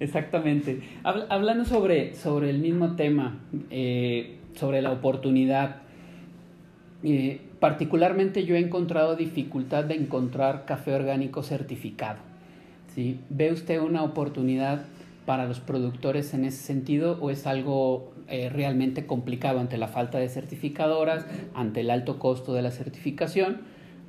Exactamente. 0.00 0.80
Hablando 1.02 1.64
sobre, 1.64 2.14
sobre 2.14 2.50
el 2.50 2.58
mismo 2.58 2.94
tema, 2.94 3.40
eh, 3.70 4.36
sobre 4.54 4.82
la 4.82 4.92
oportunidad... 4.92 5.82
Eh, 7.02 7.40
Particularmente 7.60 8.44
yo 8.44 8.54
he 8.54 8.60
encontrado 8.60 9.16
dificultad 9.16 9.84
de 9.84 9.94
encontrar 9.94 10.64
café 10.64 10.94
orgánico 10.94 11.42
certificado. 11.42 12.18
¿sí? 12.94 13.20
¿Ve 13.30 13.52
usted 13.52 13.80
una 13.80 14.02
oportunidad 14.04 14.84
para 15.26 15.46
los 15.46 15.60
productores 15.60 16.32
en 16.34 16.44
ese 16.44 16.58
sentido 16.58 17.18
o 17.20 17.30
es 17.30 17.46
algo 17.46 18.12
eh, 18.28 18.48
realmente 18.48 19.06
complicado 19.06 19.60
ante 19.60 19.76
la 19.76 19.88
falta 19.88 20.18
de 20.18 20.28
certificadoras, 20.28 21.26
ante 21.54 21.80
el 21.80 21.90
alto 21.90 22.18
costo 22.18 22.54
de 22.54 22.62
la 22.62 22.70
certificación? 22.70 23.62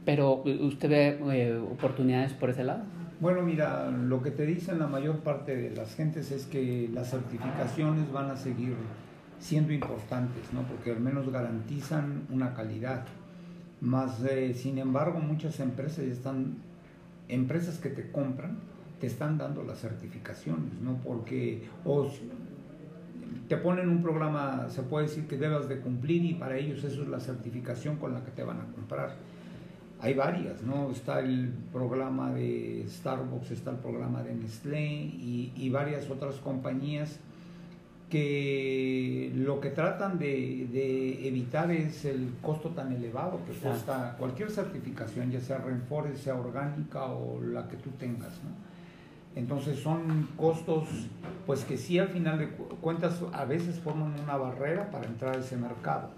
Pero 0.06 0.44
¿usted 0.44 0.90
ve 0.90 1.20
eh, 1.34 1.58
oportunidades 1.58 2.34
por 2.34 2.52
ese 2.52 2.64
lado? 2.64 2.84
Bueno, 3.20 3.42
mira, 3.42 3.92
lo 3.92 4.24
que 4.24 4.32
te 4.32 4.46
dicen 4.46 4.80
la 4.80 4.88
mayor 4.88 5.18
parte 5.20 5.56
de 5.56 5.76
las 5.76 5.96
gentes 5.96 6.32
es 6.32 6.46
que 6.46 6.90
las 6.94 7.10
certificaciones 7.10 8.10
van 8.14 8.30
a 8.32 8.38
seguir 8.38 8.76
siendo 9.40 9.74
importantes, 9.74 10.54
¿no? 10.54 10.62
Porque 10.64 10.92
al 10.92 11.02
menos 11.02 11.30
garantizan 11.30 12.28
una 12.30 12.54
calidad. 12.54 13.06
Más, 13.82 14.24
eh, 14.24 14.54
sin 14.54 14.78
embargo, 14.78 15.20
muchas 15.20 15.60
empresas 15.60 16.00
están, 16.00 16.58
empresas 17.28 17.78
que 17.78 17.90
te 17.90 18.12
compran, 18.12 18.58
te 19.00 19.08
están 19.08 19.38
dando 19.38 19.64
las 19.64 19.80
certificaciones, 19.80 20.74
¿no? 20.82 20.98
Porque 20.98 21.64
o 21.86 22.10
te 23.48 23.58
ponen 23.58 23.90
un 23.90 24.04
programa, 24.04 24.68
se 24.70 24.84
puede 24.84 25.08
decir 25.08 25.28
que 25.28 25.38
debas 25.38 25.70
de 25.70 25.80
cumplir 25.80 26.24
y 26.26 26.34
para 26.34 26.58
ellos 26.58 26.84
eso 26.84 27.04
es 27.04 27.08
la 27.08 27.20
certificación 27.20 27.98
con 27.98 28.14
la 28.14 28.24
que 28.24 28.32
te 28.32 28.44
van 28.44 28.58
a 28.58 28.66
comprar. 28.74 29.16
Hay 30.02 30.14
varias, 30.14 30.62
¿no? 30.62 30.92
Está 30.92 31.20
el 31.20 31.52
programa 31.72 32.32
de 32.32 32.86
Starbucks, 32.88 33.52
está 33.52 33.72
el 33.72 33.78
programa 33.78 34.24
de 34.24 34.36
Nestlé 34.36 34.84
y, 34.84 35.52
y 35.56 35.70
varias 35.70 36.10
otras 36.10 36.36
compañías 36.36 37.20
que 38.10 39.32
lo 39.36 39.60
que 39.60 39.70
tratan 39.70 40.18
de, 40.18 41.28
evitar 41.28 41.70
es 41.72 42.06
el 42.06 42.34
costo 42.42 42.70
tan 42.70 42.92
elevado 42.92 43.40
que 43.46 43.54
cuesta 43.54 44.16
cualquier 44.18 44.50
certificación, 44.50 45.32
ya 45.32 45.40
sea 45.40 45.60
Renfores, 45.60 46.20
sea 46.20 46.36
orgánica 46.36 47.06
o 47.06 47.40
la 47.42 47.68
que 47.68 47.78
tú 47.78 47.92
tengas. 47.92 48.34
Entonces 49.36 49.80
son 49.80 50.28
costos 50.36 50.86
pues 51.46 51.64
que 51.64 51.78
sí 51.78 52.00
al 52.00 52.10
final 52.10 52.40
de 52.40 52.50
cuentas 52.50 53.22
a 53.32 53.46
veces 53.46 53.80
forman 53.80 54.20
una 54.20 54.38
barrera 54.38 54.90
para 54.90 55.06
entrar 55.06 55.36
a 55.36 55.40
ese 55.40 55.56
mercado, 55.56 56.10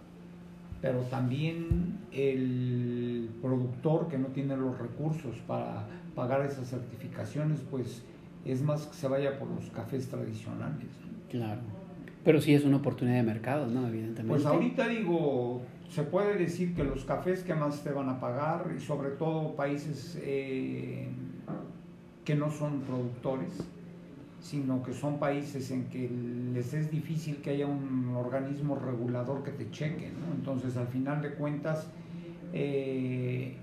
pero 0.81 0.99
también 1.01 1.99
el 2.13 3.29
productor 3.41 4.07
que 4.07 4.17
no 4.17 4.27
tiene 4.27 4.55
los 4.55 4.77
recursos 4.77 5.35
para 5.45 5.85
pagar 6.15 6.45
esas 6.45 6.69
certificaciones 6.69 7.59
pues 7.69 8.01
es 8.45 8.61
más 8.61 8.87
que 8.87 8.95
se 8.95 9.07
vaya 9.09 9.37
por 9.37 9.49
los 9.49 9.69
cafés 9.71 10.07
tradicionales. 10.07 10.87
Claro. 11.29 11.80
Pero 12.23 12.39
sí 12.39 12.53
es 12.53 12.63
una 12.63 12.77
oportunidad 12.77 13.17
de 13.17 13.23
mercado, 13.23 13.67
¿no? 13.67 13.87
Evidentemente. 13.87 14.27
Pues 14.27 14.45
ahorita 14.45 14.87
digo, 14.87 15.61
se 15.89 16.03
puede 16.03 16.37
decir 16.37 16.75
que 16.75 16.83
los 16.83 17.03
cafés 17.03 17.43
que 17.43 17.53
más 17.55 17.83
te 17.83 17.91
van 17.91 18.09
a 18.09 18.19
pagar, 18.19 18.71
y 18.75 18.79
sobre 18.79 19.09
todo 19.09 19.55
países 19.55 20.19
eh, 20.21 21.07
que 22.23 22.35
no 22.35 22.51
son 22.51 22.81
productores, 22.81 23.51
sino 24.39 24.83
que 24.83 24.93
son 24.93 25.19
países 25.19 25.71
en 25.71 25.85
que 25.85 26.09
les 26.53 26.73
es 26.73 26.91
difícil 26.91 27.37
que 27.37 27.51
haya 27.51 27.67
un 27.67 28.15
organismo 28.15 28.75
regulador 28.75 29.43
que 29.43 29.51
te 29.51 29.69
cheque, 29.71 30.09
¿no? 30.09 30.33
Entonces, 30.35 30.77
al 30.77 30.87
final 30.87 31.21
de 31.21 31.33
cuentas, 31.33 31.87
eh, 32.53 33.55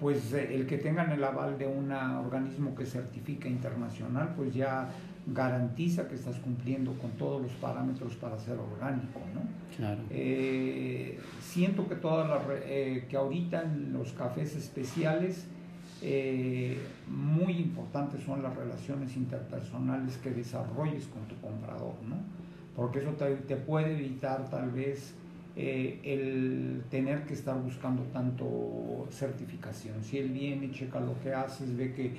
pues 0.00 0.32
el 0.32 0.66
que 0.66 0.78
tengan 0.78 1.12
el 1.12 1.22
aval 1.22 1.58
de 1.58 1.66
un 1.66 1.92
organismo 1.92 2.74
que 2.74 2.86
certifica 2.86 3.48
internacional, 3.48 4.34
pues 4.36 4.54
ya 4.54 4.88
garantiza 5.26 6.08
que 6.08 6.14
estás 6.14 6.36
cumpliendo 6.36 6.94
con 6.94 7.10
todos 7.12 7.42
los 7.42 7.52
parámetros 7.52 8.14
para 8.16 8.38
ser 8.38 8.56
orgánico, 8.58 9.20
¿no? 9.34 9.42
Claro. 9.76 10.00
Eh, 10.10 11.18
siento 11.40 11.86
que 11.86 11.96
todas 11.96 12.28
las 12.28 12.42
eh, 12.64 13.04
que 13.08 13.16
ahorita 13.16 13.62
en 13.62 13.92
los 13.92 14.12
cafés 14.12 14.56
especiales 14.56 15.46
eh, 16.02 16.78
muy 17.06 17.58
importantes 17.58 18.22
son 18.22 18.42
las 18.42 18.56
relaciones 18.56 19.14
interpersonales 19.16 20.16
que 20.16 20.30
desarrolles 20.30 21.04
con 21.06 21.22
tu 21.28 21.36
comprador, 21.46 21.94
¿no? 22.08 22.16
porque 22.80 23.00
eso 23.00 23.10
te, 23.10 23.56
puede 23.56 23.92
evitar 23.92 24.48
tal 24.48 24.70
vez 24.70 25.14
eh, 25.62 26.00
el 26.04 26.84
tener 26.88 27.26
que 27.26 27.34
estar 27.34 27.60
buscando 27.60 28.02
tanto 28.04 29.06
certificación. 29.10 30.02
Si 30.02 30.16
él 30.16 30.30
viene, 30.30 30.70
checa 30.70 31.00
lo 31.00 31.20
que 31.20 31.34
haces, 31.34 31.76
ve 31.76 31.92
que 31.92 32.12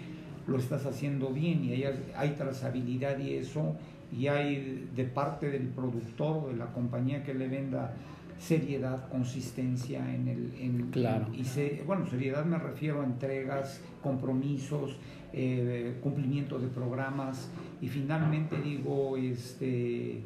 lo 0.45 0.59
estás 0.59 0.85
haciendo 0.85 1.29
bien 1.29 1.63
y 1.63 1.73
hay, 1.73 1.85
hay 2.15 2.29
trazabilidad 2.31 3.17
y 3.17 3.33
eso, 3.33 3.75
y 4.15 4.27
hay 4.27 4.87
de 4.95 5.05
parte 5.05 5.49
del 5.49 5.69
productor 5.69 6.43
o 6.45 6.47
de 6.49 6.57
la 6.57 6.67
compañía 6.67 7.23
que 7.23 7.33
le 7.33 7.47
venda 7.47 7.95
seriedad, 8.37 9.09
consistencia 9.09 9.99
en 10.13 10.27
el... 10.27 10.89
claro. 10.91 11.25
y 11.33 11.43
bueno, 11.85 12.05
seriedad 12.07 12.45
me 12.45 12.59
refiero 12.59 13.01
a 13.01 13.05
entregas, 13.05 13.81
compromisos, 14.03 14.97
eh, 15.33 15.97
cumplimiento 16.03 16.59
de 16.59 16.67
programas 16.67 17.49
y 17.81 17.87
finalmente 17.87 18.61
digo 18.61 19.17
este, 19.17 20.21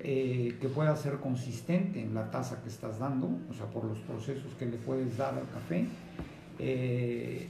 eh, 0.00 0.56
que 0.60 0.68
pueda 0.68 0.94
ser 0.96 1.18
consistente 1.18 2.00
en 2.00 2.14
la 2.14 2.30
tasa 2.30 2.62
que 2.62 2.68
estás 2.68 2.98
dando, 2.98 3.28
o 3.50 3.54
sea, 3.54 3.66
por 3.66 3.84
los 3.84 3.98
procesos 3.98 4.52
que 4.58 4.66
le 4.66 4.76
puedes 4.76 5.16
dar 5.16 5.34
al 5.34 5.48
café. 5.50 5.86
Eh, 6.58 7.48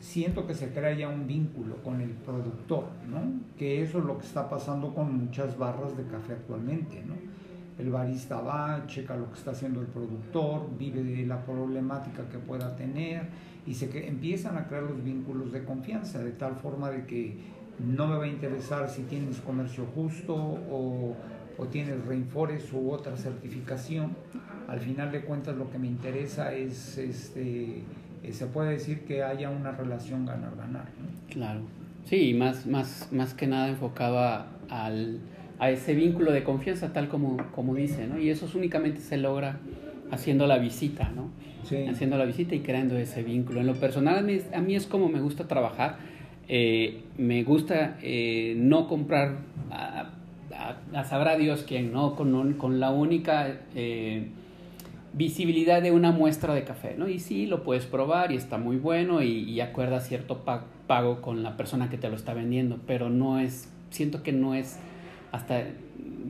siento 0.00 0.46
que 0.46 0.54
se 0.54 0.68
crea 0.70 0.94
ya 0.94 1.08
un 1.08 1.26
vínculo 1.26 1.76
con 1.82 2.00
el 2.00 2.10
productor, 2.10 2.84
¿no? 3.08 3.40
Que 3.58 3.82
eso 3.82 3.98
es 3.98 4.04
lo 4.04 4.18
que 4.18 4.26
está 4.26 4.48
pasando 4.48 4.94
con 4.94 5.24
muchas 5.24 5.56
barras 5.56 5.96
de 5.96 6.04
café 6.04 6.34
actualmente, 6.34 7.02
¿no? 7.06 7.14
el 7.78 7.90
barista 7.90 8.40
va, 8.40 8.84
checa 8.86 9.16
lo 9.16 9.30
que 9.30 9.38
está 9.38 9.50
haciendo 9.50 9.80
el 9.80 9.86
productor, 9.86 10.68
vive 10.78 11.02
de 11.02 11.26
la 11.26 11.44
problemática 11.44 12.28
que 12.28 12.38
pueda 12.38 12.76
tener 12.76 13.26
y 13.66 13.74
se 13.74 13.88
que 13.88 14.06
empiezan 14.06 14.56
a 14.56 14.66
crear 14.68 14.84
los 14.84 15.02
vínculos 15.02 15.52
de 15.52 15.64
confianza 15.64 16.22
de 16.22 16.32
tal 16.32 16.54
forma 16.56 16.90
de 16.90 17.04
que 17.06 17.36
no 17.80 18.06
me 18.06 18.16
va 18.16 18.24
a 18.24 18.28
interesar 18.28 18.88
si 18.88 19.02
tienes 19.02 19.40
comercio 19.40 19.86
justo 19.94 20.34
o, 20.36 21.16
o 21.58 21.66
tienes 21.66 22.04
Reinfores 22.06 22.72
u 22.72 22.90
otra 22.90 23.16
certificación. 23.16 24.16
Al 24.68 24.80
final 24.80 25.12
de 25.12 25.22
cuentas 25.22 25.56
lo 25.56 25.70
que 25.70 25.78
me 25.78 25.86
interesa 25.86 26.54
es, 26.54 26.98
este, 26.98 27.82
eh, 28.22 28.32
se 28.32 28.46
puede 28.46 28.72
decir 28.72 29.00
que 29.00 29.22
haya 29.22 29.50
una 29.50 29.72
relación 29.72 30.26
ganar-ganar. 30.26 30.86
Claro, 31.30 31.60
sí, 32.04 32.34
más, 32.34 32.66
más, 32.66 33.08
más 33.12 33.34
que 33.34 33.46
nada 33.46 33.68
enfocado 33.68 34.46
al 34.68 35.20
a 35.58 35.70
ese 35.70 35.94
vínculo 35.94 36.32
de 36.32 36.42
confianza, 36.42 36.92
tal 36.92 37.08
como, 37.08 37.36
como 37.52 37.74
dice, 37.74 38.06
¿no? 38.06 38.18
Y 38.18 38.30
eso 38.30 38.48
únicamente 38.54 39.00
se 39.00 39.16
logra 39.16 39.58
haciendo 40.10 40.46
la 40.46 40.58
visita, 40.58 41.10
¿no? 41.14 41.30
Sí. 41.64 41.86
Haciendo 41.88 42.18
la 42.18 42.24
visita 42.24 42.54
y 42.54 42.60
creando 42.60 42.98
ese 42.98 43.22
vínculo. 43.22 43.60
En 43.60 43.66
lo 43.66 43.74
personal, 43.74 44.18
a 44.52 44.60
mí, 44.60 44.74
es 44.74 44.86
como 44.86 45.08
me 45.08 45.20
gusta 45.20 45.46
trabajar. 45.46 45.96
Eh, 46.46 47.00
me 47.16 47.42
gusta 47.42 47.96
eh, 48.02 48.54
no 48.58 48.86
comprar 48.86 49.38
a, 50.92 51.04
sabrá 51.04 51.36
Dios 51.36 51.64
quién, 51.66 51.92
¿no? 51.92 52.14
Con, 52.16 52.54
con 52.54 52.80
la 52.80 52.90
única 52.90 53.60
eh, 53.74 54.28
visibilidad 55.12 55.82
de 55.82 55.92
una 55.92 56.12
muestra 56.12 56.54
de 56.54 56.64
café, 56.64 56.94
¿no? 56.96 57.08
Y 57.08 57.18
sí, 57.18 57.46
lo 57.46 57.62
puedes 57.62 57.86
probar 57.86 58.32
y 58.32 58.36
está 58.36 58.58
muy 58.58 58.76
bueno 58.76 59.22
y, 59.22 59.50
y 59.50 59.60
acuerda 59.60 60.00
cierto 60.00 60.44
pago 60.86 61.20
con 61.20 61.42
la 61.42 61.56
persona 61.56 61.90
que 61.90 61.98
te 61.98 62.08
lo 62.08 62.16
está 62.16 62.34
vendiendo, 62.34 62.78
pero 62.86 63.10
no 63.10 63.38
es, 63.38 63.68
siento 63.90 64.22
que 64.22 64.32
no 64.32 64.54
es 64.54 64.78
hasta, 65.32 65.64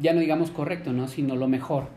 ya 0.01 0.14
no 0.14 0.20
digamos 0.20 0.51
correcto, 0.51 0.92
¿no? 0.92 1.09
sino 1.09 1.37
lo 1.37 1.49
mejor. 1.49 1.88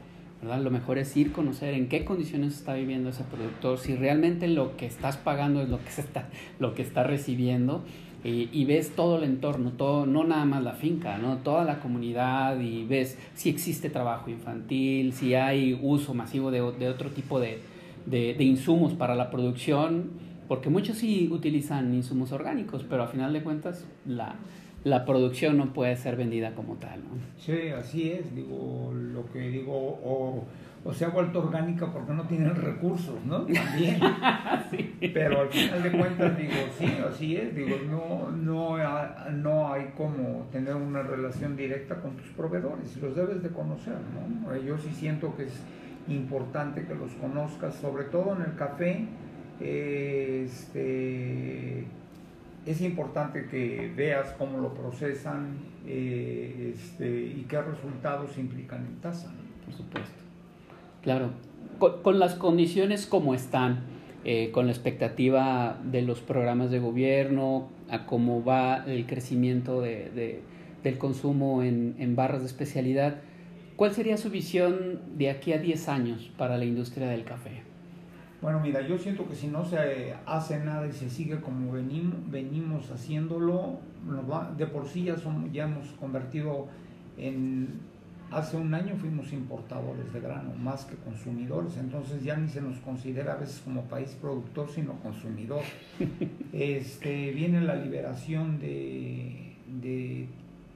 ¿verdad? 0.42 0.62
Lo 0.62 0.70
mejor 0.70 1.00
es 1.00 1.18
ir 1.18 1.32
conocer 1.32 1.74
en 1.74 1.90
qué 1.90 2.06
condiciones 2.06 2.54
está 2.54 2.74
viviendo 2.74 3.10
ese 3.10 3.24
productor, 3.24 3.80
si 3.80 3.96
realmente 3.96 4.48
lo 4.48 4.78
que 4.78 4.86
estás 4.86 5.18
pagando 5.18 5.62
es 5.62 5.70
lo 5.70 5.84
que, 5.84 5.90
se 5.90 6.02
está, 6.02 6.30
lo 6.60 6.76
que 6.76 6.84
está 6.84 7.04
recibiendo 7.04 7.84
y, 8.24 8.66
ves 8.66 8.92
todo 8.96 9.18
el 9.18 9.24
entorno, 9.24 9.72
todo, 9.72 10.06
no 10.06 10.24
nada 10.24 10.44
más 10.44 10.64
la 10.64 10.74
finca, 10.74 11.18
¿no? 11.18 11.38
toda 11.38 11.64
la 11.64 11.80
comunidad 11.80 12.60
y 12.60 12.84
ves 12.86 13.18
si 13.36 13.50
existe 13.50 13.90
trabajo 13.90 14.30
infantil, 14.30 15.14
si 15.14 15.36
hay 15.36 15.80
uso 15.82 16.14
masivo 16.14 16.52
de, 16.52 16.60
de 16.78 16.90
otro 16.90 17.10
tipo 17.12 17.40
de, 17.40 17.60
de, 18.06 18.44
insumos 18.44 18.94
para 18.94 19.16
la 19.16 19.30
producción, 19.30 20.12
porque 20.48 20.70
muchos 20.70 20.98
sí 20.98 21.30
utilizan 21.32 21.94
insumos 21.94 22.32
orgánicos, 22.32 22.86
pero 22.90 23.04
a 23.04 23.08
final 23.08 23.34
de 23.34 23.44
cuentas 23.44 23.86
la, 24.06 24.36
la 24.84 25.06
producción 25.06 25.58
no 25.58 25.74
puede 25.74 25.96
ser 25.96 26.16
vendida 26.16 26.54
como 26.54 26.76
tal. 26.76 27.00
¿no? 27.02 27.10
Sí, 27.38 27.70
así 27.70 28.12
es, 28.12 28.36
digo, 28.36 28.92
lo 28.94 29.26
que 29.32 29.50
digo, 29.50 30.44
o 30.88 30.94
se 30.94 31.04
ha 31.04 31.10
vuelto 31.10 31.40
orgánica 31.40 31.92
porque 31.92 32.14
no 32.14 32.26
tienen 32.28 32.56
recursos, 32.56 33.16
¿no? 33.26 33.46
También. 33.46 34.00
Pero 35.14 35.42
al 35.42 35.50
final 35.50 35.84
de 35.84 35.92
cuentas 35.92 36.38
digo, 36.38 36.54
sí, 36.78 36.98
así 37.06 37.36
es, 37.36 37.54
digo, 37.54 37.76
no, 37.90 38.32
no, 38.32 38.78
no 39.34 39.74
hay 39.74 39.88
como 39.98 40.48
tener 40.50 40.76
una 40.76 41.04
relación 41.04 41.58
directa 41.58 41.96
con 41.96 42.16
tus 42.16 42.28
proveedores, 42.28 42.96
los 43.02 43.18
debes 43.18 43.44
de 43.44 43.50
conocer, 43.50 43.98
¿no? 44.14 44.56
Yo 44.56 44.78
sí 44.78 44.90
siento 44.94 45.36
que 45.36 45.44
es 45.44 45.62
importante 46.08 46.86
que 46.86 46.96
los 46.96 47.12
conozcas, 47.16 47.76
sobre 47.76 48.06
todo 48.06 48.38
en 48.38 48.44
el 48.44 48.56
café, 48.56 49.08
este 49.60 51.86
es 52.66 52.82
importante 52.82 53.48
que 53.48 53.92
veas 53.94 54.30
cómo 54.38 54.60
lo 54.60 54.74
procesan 54.74 55.58
eh, 55.86 56.74
este, 56.74 57.10
y 57.10 57.46
qué 57.50 57.62
resultados 57.62 58.38
implican 58.38 58.86
en 58.86 59.02
tasa. 59.02 59.34
Por 59.66 59.74
supuesto. 59.74 60.27
Claro, 61.08 61.30
con, 61.80 62.20
las 62.20 62.36
condiciones 62.36 63.06
como 63.06 63.34
están, 63.34 63.80
eh, 64.26 64.52
con 64.52 64.66
la 64.66 64.74
expectativa 64.74 65.80
de 65.82 66.02
los 66.02 66.20
programas 66.20 66.70
de 66.70 66.80
gobierno, 66.80 67.70
a 67.90 68.06
cómo 68.06 68.44
va 68.44 68.84
el 68.86 69.06
crecimiento 69.06 69.80
de, 69.80 70.42
del 70.84 70.98
consumo 70.98 71.64
en, 71.64 71.96
en 71.98 72.18
barras 72.18 72.42
de 72.42 72.48
especialidad, 72.48 73.22
¿cuál 73.78 73.94
sería 73.94 74.18
su 74.18 74.30
visión 74.30 75.00
de 75.18 75.30
aquí 75.30 75.54
a 75.54 75.60
10 75.60 75.88
años 75.88 76.30
para 76.38 76.58
la 76.58 76.66
industria 76.66 77.08
del 77.08 77.24
café? 77.24 77.62
Bueno, 78.42 78.60
mira, 78.60 78.86
yo 78.86 78.98
siento 78.98 79.30
que 79.30 79.36
si 79.36 79.48
no 79.48 79.64
se 79.64 80.14
hace 80.26 80.60
nada 80.60 80.86
y 80.88 80.92
se 80.92 81.10
sigue 81.10 81.40
como 81.40 81.72
venimos, 81.72 82.16
venimos 82.30 82.92
haciéndolo, 82.92 83.80
de 84.58 84.68
por 84.68 84.86
sí 84.86 85.06
ya, 85.06 85.16
ya 85.54 85.64
hemos 85.64 85.88
convertido 86.02 86.68
en... 87.18 87.96
Hace 88.32 88.58
un 88.58 88.74
año 88.74 88.96
fuimos 88.96 89.32
importadores 89.32 90.12
de 90.12 90.20
grano, 90.20 90.54
más 90.56 90.86
que 90.86 90.96
consumidores, 90.98 91.78
entonces 91.78 92.24
ya 92.24 92.36
ni 92.36 92.50
se 92.50 92.62
nos 92.62 92.78
considera 92.80 93.34
a 93.34 93.36
veces 93.38 93.62
como 93.64 93.84
país 93.84 94.18
productor, 94.20 94.70
sino 94.70 94.94
consumidor. 95.00 95.62
Este, 96.54 97.32
viene 97.32 97.62
la 97.62 97.76
liberación 97.76 98.60
de, 98.60 99.54
de 99.82 100.28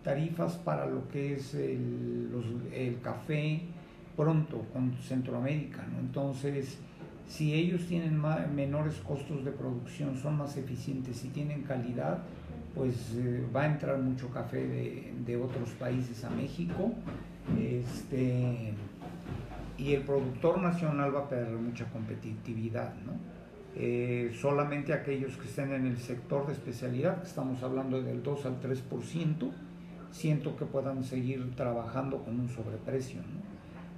tarifas 0.04 0.58
para 0.58 0.86
lo 0.86 1.08
que 1.08 1.34
es 1.36 1.56
el, 1.56 2.30
el 2.72 3.02
café 3.02 3.62
pronto 4.16 4.64
con 4.74 4.94
Centroamérica, 5.02 5.84
¿no? 5.92 6.00
Entonces 6.00 6.78
si 7.32 7.54
ellos 7.54 7.86
tienen 7.88 8.22
menores 8.54 8.96
costos 8.96 9.46
de 9.46 9.52
producción, 9.52 10.18
son 10.18 10.38
más 10.38 10.58
eficientes 10.58 11.24
y 11.24 11.30
tienen 11.30 11.64
calidad, 11.64 12.20
pues 12.76 13.14
eh, 13.16 13.46
va 13.56 13.62
a 13.62 13.66
entrar 13.68 13.98
mucho 14.00 14.30
café 14.30 14.68
de, 15.26 15.38
otros 15.38 15.70
países 15.80 16.26
a 16.26 16.30
México. 16.30 16.92
Este, 17.60 18.74
y 19.78 19.94
el 19.94 20.04
productor 20.04 20.62
nacional 20.62 21.16
va 21.16 21.22
a 21.22 21.30
perder 21.30 21.56
mucha 21.56 21.86
competitividad, 21.86 22.94
¿no? 23.06 23.14
Eh, 23.76 24.36
solamente 24.40 24.94
aquellos 24.94 25.38
que 25.38 25.48
estén 25.48 25.72
en 25.72 25.88
el 25.88 25.98
sector 25.98 26.46
de 26.46 26.54
especialidad, 26.54 27.22
que 27.22 27.28
estamos 27.28 27.64
hablando 27.64 28.02
del 28.02 28.22
2 28.22 28.46
al 28.46 28.62
3%, 28.62 29.50
siento 30.12 30.58
que 30.58 30.66
puedan 30.66 31.04
seguir 31.04 31.56
trabajando 31.56 32.18
con 32.24 32.40
un 32.40 32.50
sobreprecio, 32.50 33.22
¿no? 33.22 33.52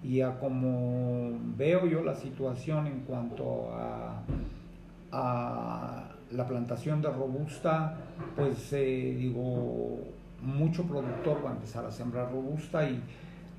y 0.03 0.21
a 0.21 0.37
como 0.37 1.31
veo 1.57 1.87
yo 1.87 2.03
la 2.03 2.15
situación 2.15 2.87
en 2.87 2.99
cuanto 3.01 3.71
a, 3.73 4.21
a 5.11 6.03
la 6.31 6.47
plantación 6.47 7.01
de 7.01 7.09
robusta, 7.09 7.95
pues 8.35 8.73
eh, 8.73 9.15
digo, 9.17 9.99
mucho 10.41 10.83
productor 10.83 11.43
va 11.45 11.51
a 11.51 11.53
empezar 11.53 11.85
a 11.85 11.91
sembrar 11.91 12.31
robusta 12.31 12.87
y 12.89 13.01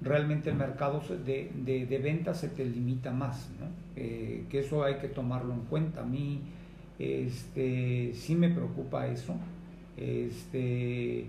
realmente 0.02 0.50
el 0.50 0.56
mercado 0.56 1.00
de, 1.24 1.50
de, 1.54 1.86
de 1.86 1.98
venta 1.98 2.34
se 2.34 2.48
te 2.48 2.64
limita 2.64 3.10
más, 3.10 3.50
¿no? 3.58 3.66
Eh, 3.96 4.44
que 4.50 4.60
eso 4.60 4.84
hay 4.84 4.96
que 4.96 5.08
tomarlo 5.08 5.54
en 5.54 5.60
cuenta. 5.60 6.02
A 6.02 6.04
mí 6.04 6.40
este, 6.98 8.12
sí 8.14 8.34
me 8.34 8.50
preocupa 8.50 9.06
eso. 9.06 9.34
Este, 9.96 11.26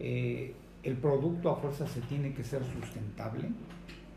eh, 0.00 0.54
el 0.82 0.96
producto 0.96 1.50
a 1.50 1.56
fuerza 1.56 1.86
se 1.86 2.00
tiene 2.02 2.32
que 2.32 2.42
ser 2.42 2.62
sustentable 2.64 3.48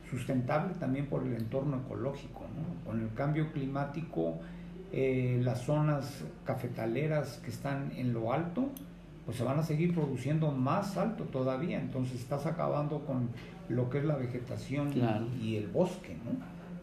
sustentable 0.10 0.74
también 0.76 1.06
por 1.06 1.24
el 1.24 1.34
entorno 1.34 1.82
ecológico. 1.86 2.46
Con 2.86 3.02
el 3.02 3.14
cambio 3.14 3.52
climático, 3.52 4.40
eh, 4.92 5.40
las 5.44 5.62
zonas 5.62 6.24
cafetaleras 6.46 7.38
que 7.44 7.52
están 7.52 7.92
en 7.96 8.14
lo 8.14 8.34
alto, 8.34 8.70
pues 9.26 9.38
se 9.38 9.44
van 9.44 9.60
a 9.60 9.64
seguir 9.64 9.94
produciendo 9.94 10.52
más 10.52 10.98
alto 10.98 11.26
todavía. 11.26 11.80
Entonces 11.80 12.20
estás 12.20 12.46
acabando 12.46 13.06
con 13.06 13.30
lo 13.70 13.90
que 13.90 14.00
es 14.00 14.06
la 14.06 14.16
vegetación 14.16 14.92
y, 15.42 15.56
el 15.56 15.68
bosque. 15.68 16.18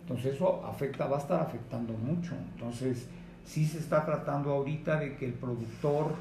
Entonces 0.02 0.36
eso 0.36 0.64
afecta, 0.64 1.06
va 1.06 1.16
a 1.16 1.20
estar 1.20 1.40
afectando 1.40 1.92
mucho. 1.92 2.34
Entonces 2.54 3.08
sí 3.44 3.66
se 3.66 3.78
está 3.78 4.04
tratando 4.04 4.52
ahorita 4.52 5.00
de 5.00 5.16
que 5.16 5.26
el 5.26 5.32
productor 5.32 6.14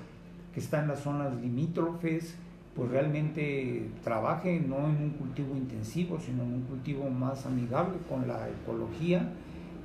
que 0.54 0.60
está 0.60 0.82
en 0.82 0.88
las 0.88 1.00
zonas 1.00 1.36
limítrofes, 1.36 2.36
pues 2.76 2.90
realmente 2.90 3.90
trabaje 4.04 4.60
no 4.60 4.88
en 4.88 4.98
un 4.98 5.10
cultivo 5.12 5.56
intensivo, 5.56 6.20
sino 6.20 6.44
en 6.44 6.54
un 6.54 6.62
cultivo 6.64 7.10
más 7.10 7.46
amigable 7.46 7.98
con 8.10 8.28
la 8.28 8.50
ecología 8.50 9.30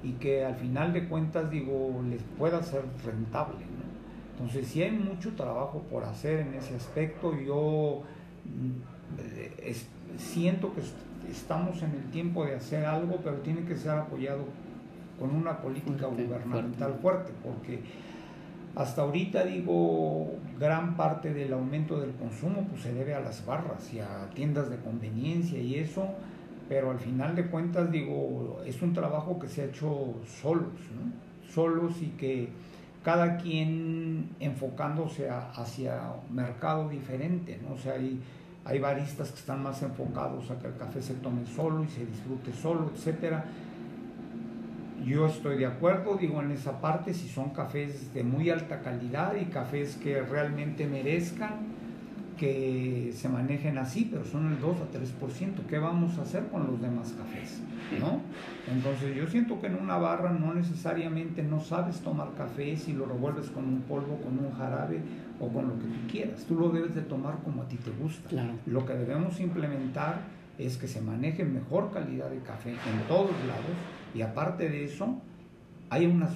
y 0.03 0.13
que 0.13 0.45
al 0.45 0.57
final 0.57 0.93
de 0.93 1.07
cuentas, 1.09 1.51
digo, 1.51 2.03
les 2.09 2.23
pueda 2.39 2.63
ser 2.63 2.83
rentable. 3.05 3.59
Entonces, 4.33 4.67
si 4.69 4.83
hay 4.83 4.93
mucho 4.93 5.35
trabajo 5.35 5.83
por 5.91 6.05
hacer 6.05 6.41
en 6.41 6.55
ese 6.55 6.75
aspecto, 6.75 7.39
yo 7.39 8.03
mm, 8.45 9.69
siento 10.19 10.75
que 10.75 10.81
estamos 11.31 11.83
en 11.83 11.93
el 11.93 12.11
tiempo 12.11 12.45
de 12.45 12.57
hacer 12.57 12.85
algo, 12.85 13.19
pero 13.23 13.37
tiene 13.39 13.65
que 13.65 13.77
ser 13.77 13.93
apoyado 13.93 14.45
con 15.19 15.35
una 15.35 15.59
política 15.59 16.07
gubernamental 16.07 16.95
fuerte, 17.01 17.33
porque 17.43 17.81
hasta 18.75 19.03
ahorita 19.03 19.45
digo, 19.45 20.35
gran 20.59 20.97
parte 20.97 21.35
del 21.35 21.53
aumento 21.53 22.01
del 22.01 22.13
consumo 22.13 22.67
pues, 22.69 22.83
se 22.83 22.95
debe 22.95 23.15
a 23.15 23.21
las 23.21 23.45
barras 23.45 23.93
y 23.93 24.01
a 24.01 24.31
tiendas 24.35 24.71
de 24.71 24.77
conveniencia 24.79 25.59
y 25.59 25.75
eso, 25.75 26.09
pero 26.69 26.91
al 26.91 26.99
final 26.99 27.35
de 27.35 27.47
cuentas 27.47 27.91
digo, 27.91 28.61
es 28.65 28.81
un 28.81 28.93
trabajo 28.93 29.39
que 29.39 29.49
se 29.49 29.63
ha 29.63 29.65
hecho 29.67 30.15
solos, 30.27 30.73
¿no? 30.95 31.31
solos 31.53 32.01
y 32.01 32.07
que 32.11 32.49
cada 33.03 33.39
quien 33.39 34.31
enfocándose 34.41 35.29
hacia 35.31 36.13
mercado 36.31 36.89
diferente, 36.89 37.59
¿no? 37.63 37.75
O 37.75 37.79
sea, 37.79 37.95
hay, 37.95 38.21
hay 38.65 38.79
baristas 38.79 39.31
que 39.31 39.39
están 39.39 39.63
más 39.63 39.83
enfocados 39.83 40.51
a 40.51 40.59
que 40.59 40.69
el 40.69 40.77
café 40.77 41.01
se 41.03 41.15
tome 41.15 41.47
solo 41.47 41.85
y 41.85 41.89
se 41.89 42.05
disfrute 42.07 42.53
solo, 42.53 42.91
etcétera 42.95 43.45
yo 45.05 45.27
estoy 45.27 45.57
de 45.57 45.67
acuerdo, 45.67 46.17
digo, 46.17 46.43
en 46.43 46.51
esa 46.51 46.81
parte, 46.81 47.15
si 47.15 47.29
son 47.29 47.51
cafés 47.51 48.13
de 48.13 48.23
muy 48.23 48.51
alta 48.51 48.81
calidad 48.81 49.35
y 49.35 49.47
cafés 49.47 49.97
que 49.97 50.21
realmente 50.21 50.87
merezcan 50.87 51.81
que 52.39 53.13
se 53.15 53.29
manejen 53.29 53.77
así, 53.77 54.09
pero 54.11 54.25
son 54.25 54.53
el 54.53 54.61
2 54.61 54.77
a 54.79 54.99
3%. 54.99 55.67
¿Qué 55.69 55.79
vamos 55.79 56.19
a 56.19 56.23
hacer 56.23 56.47
con 56.49 56.67
los 56.67 56.81
demás 56.81 57.13
cafés? 57.13 57.61
¿No? 58.01 58.21
Entonces 58.73 59.15
yo 59.15 59.27
siento 59.27 59.61
que 59.61 59.67
en 59.67 59.75
una 59.75 59.99
barra 59.99 60.33
no 60.33 60.55
necesariamente 60.55 61.43
no 61.43 61.61
sabes 61.61 62.01
tomar 62.01 62.33
café 62.39 62.77
si 62.77 62.95
lo 62.95 63.05
revuelves 63.05 63.51
con 63.51 63.65
un 63.65 63.83
polvo, 63.83 64.19
con 64.23 64.39
un 64.39 64.53
jarabe 64.53 65.01
o 65.41 65.49
con 65.49 65.69
lo 65.69 65.75
que 65.75 65.87
tú 65.87 66.09
quieras. 66.11 66.45
Tú 66.45 66.55
lo 66.55 66.69
debes 66.69 66.95
de 66.95 67.03
tomar 67.03 67.39
como 67.43 67.63
a 67.63 67.69
ti 67.69 67.77
te 67.77 67.91
gusta. 67.91 68.29
Lo 68.67 68.85
que 68.85 68.95
debemos 68.95 69.41
implementar 69.41 70.21
es 70.59 70.77
que 70.77 70.87
se 70.87 71.01
maneje 71.01 71.45
mejor 71.45 71.91
calidad 71.91 72.31
de 72.31 72.39
café 72.41 72.71
en 72.71 73.09
todos 73.09 73.33
lados 73.47 73.77
y 74.15 74.23
aparte 74.23 74.69
de 74.69 74.85
eso, 74.85 75.17
hay 75.89 76.07
una 76.07 76.29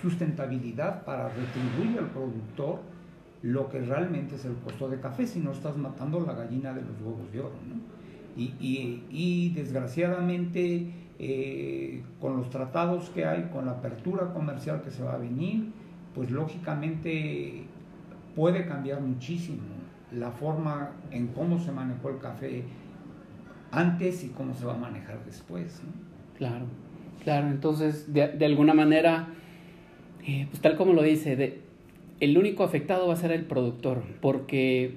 sustentabilidad 0.00 1.04
para 1.04 1.28
retribuir 1.28 1.98
al 1.98 2.10
productor 2.10 2.80
lo 3.42 3.68
que 3.68 3.80
realmente 3.80 4.34
es 4.34 4.44
el 4.44 4.54
costo 4.56 4.88
de 4.88 4.98
café, 4.98 5.26
si 5.26 5.38
no 5.38 5.52
estás 5.52 5.76
matando 5.76 6.20
la 6.20 6.34
gallina 6.34 6.72
de 6.72 6.82
los 6.82 7.00
huevos 7.00 7.32
de 7.32 7.40
oro. 7.40 7.54
Y, 8.36 9.52
desgraciadamente, 9.54 10.92
eh, 11.18 12.02
con 12.20 12.36
los 12.36 12.50
tratados 12.50 13.10
que 13.10 13.24
hay, 13.24 13.48
con 13.52 13.66
la 13.66 13.72
apertura 13.72 14.32
comercial 14.32 14.82
que 14.82 14.90
se 14.90 15.02
va 15.02 15.14
a 15.14 15.18
venir, 15.18 15.72
pues 16.14 16.30
lógicamente 16.30 17.64
puede 18.38 18.66
cambiar 18.66 19.00
muchísimo 19.00 19.62
la 20.12 20.30
forma 20.30 20.92
en 21.10 21.26
cómo 21.26 21.58
se 21.58 21.72
manejó 21.72 22.10
el 22.10 22.18
café 22.18 22.62
antes 23.72 24.22
y 24.22 24.28
cómo 24.28 24.54
se 24.54 24.64
va 24.64 24.74
a 24.74 24.78
manejar 24.78 25.24
después. 25.26 25.82
Claro, 26.36 26.66
claro. 27.24 27.48
Entonces, 27.48 28.12
de, 28.12 28.46
alguna 28.46 28.74
manera, 28.74 29.26
eh, 30.24 30.46
pues 30.50 30.62
tal 30.62 30.76
como 30.76 30.92
lo 30.92 31.02
dice, 31.02 31.58
el 32.20 32.38
único 32.38 32.62
afectado 32.62 33.08
va 33.08 33.14
a 33.14 33.16
ser 33.16 33.32
el 33.32 33.44
productor, 33.44 34.04
porque 34.20 34.94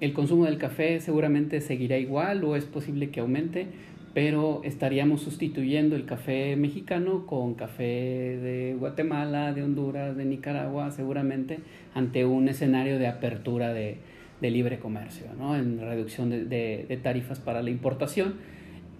el 0.00 0.12
consumo 0.12 0.46
del 0.46 0.58
café 0.58 0.98
seguramente 0.98 1.60
seguirá 1.60 1.96
igual 1.98 2.42
o 2.42 2.56
es 2.56 2.64
posible 2.64 3.10
que 3.10 3.20
aumente, 3.20 3.68
pero 4.14 4.60
estaríamos 4.64 5.22
sustituyendo 5.22 5.96
el 5.96 6.06
café 6.06 6.56
mexicano 6.56 7.26
con 7.26 7.54
café 7.54 7.84
de 7.84 8.76
Guatemala, 8.78 9.52
de 9.52 9.62
Honduras, 9.62 10.16
de 10.16 10.24
Nicaragua, 10.24 10.90
seguramente 10.92 11.58
ante 11.94 12.24
un 12.24 12.48
escenario 12.48 12.98
de 12.98 13.08
apertura 13.08 13.72
de, 13.72 13.98
libre 14.40 14.78
comercio, 14.78 15.26
¿no? 15.38 15.56
en 15.56 15.80
reducción 15.80 16.28
de 16.28 17.00
tarifas 17.02 17.40
para 17.40 17.62
la 17.62 17.70
importación 17.70 18.34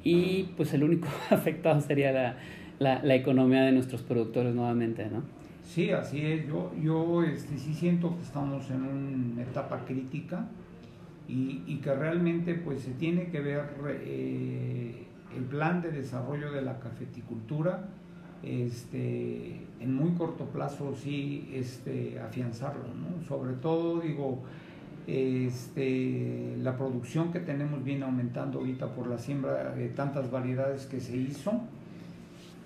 y 0.05 0.51
pues 0.57 0.73
el 0.75 0.85
único 0.85 1.09
afectado 1.31 1.81
sería 1.81 2.13
la, 2.13 2.37
la, 2.79 3.03
la, 3.03 3.15
economía 3.15 3.63
de 3.63 3.73
nuestros 3.73 4.03
productores 4.03 4.55
nuevamente, 4.55 5.07
¿no? 5.11 5.23
Sí, 5.63 5.91
así 5.91 6.21
es. 6.21 6.47
Yo, 6.47 6.73
yo 6.81 7.23
este, 7.25 7.57
sí 7.57 7.73
siento 7.73 8.15
que 8.17 8.23
estamos 8.23 8.71
en 8.71 8.83
una 8.83 9.43
etapa 9.43 9.85
crítica 9.87 10.47
y, 11.27 11.63
y 11.67 11.77
que 11.77 11.95
realmente 11.95 12.55
pues 12.55 12.83
se 12.83 12.93
tiene 12.93 13.29
que 13.29 13.41
ver 13.41 13.63
eh, 13.89 15.04
el 15.37 15.45
plan 15.45 15.83
de 15.83 15.91
desarrollo 15.91 16.53
de 16.53 16.63
la 16.63 16.79
cafeticultura 16.79 17.85
este, 18.45 19.61
en 19.81 19.95
muy 19.95 20.13
corto 20.13 20.45
plazo 20.47 20.95
sí 20.95 21.51
este, 21.53 22.19
afianzarlo, 22.21 22.85
¿no? 22.95 23.25
Sobre 23.27 23.55
todo, 23.55 24.01
digo, 24.01 24.43
este, 25.07 26.57
la 26.61 26.77
producción 26.77 27.33
que 27.33 27.41
tenemos 27.41 27.83
viene 27.85 28.05
aumentando 28.05 28.59
ahorita 28.59 28.89
por 28.89 29.07
la 29.07 29.19
siembra 29.19 29.75
de 29.75 29.89
tantas 29.89 30.31
variedades 30.31 30.87
que 30.87 31.01
se 31.01 31.17
hizo, 31.17 31.53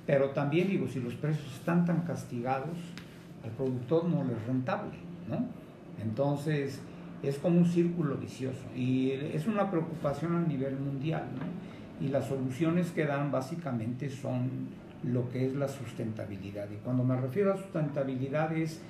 pero 0.07 0.31
también 0.31 0.69
digo, 0.69 0.89
si 0.89 1.01
los 1.01 1.15
precios 1.15 1.47
están 1.55 1.85
tan 1.85 2.03
castigados, 2.03 2.77
al 3.45 3.51
productor 3.51 4.05
no 4.05 4.25
le 4.25 4.33
es 4.33 4.47
rentable, 4.47 4.97
¿no? 5.29 5.47
Entonces 6.03 6.81
es 7.23 7.39
como 7.39 7.59
un 7.59 7.67
círculo 7.67 8.17
vicioso 8.17 8.65
y 8.77 9.11
es 9.11 9.47
una 9.47 9.71
preocupación 9.71 10.37
a 10.37 10.41
nivel 10.41 10.77
mundial, 10.77 11.25
¿no? 11.37 11.78
Y 12.01 12.09
las 12.09 12.27
soluciones 12.27 12.91
que 12.91 13.05
dan 13.07 13.31
básicamente 13.31 14.09
son 14.11 14.69
lo 15.03 15.29
que 15.31 15.47
es 15.47 15.55
la 15.55 15.69
sustentabilidad. 15.69 16.69
Y 16.71 16.77
cuando 16.77 17.05
me 17.05 17.17
refiero 17.17 17.53
a 17.53 17.57
sustentabilidad 17.57 18.57
es 18.57 18.81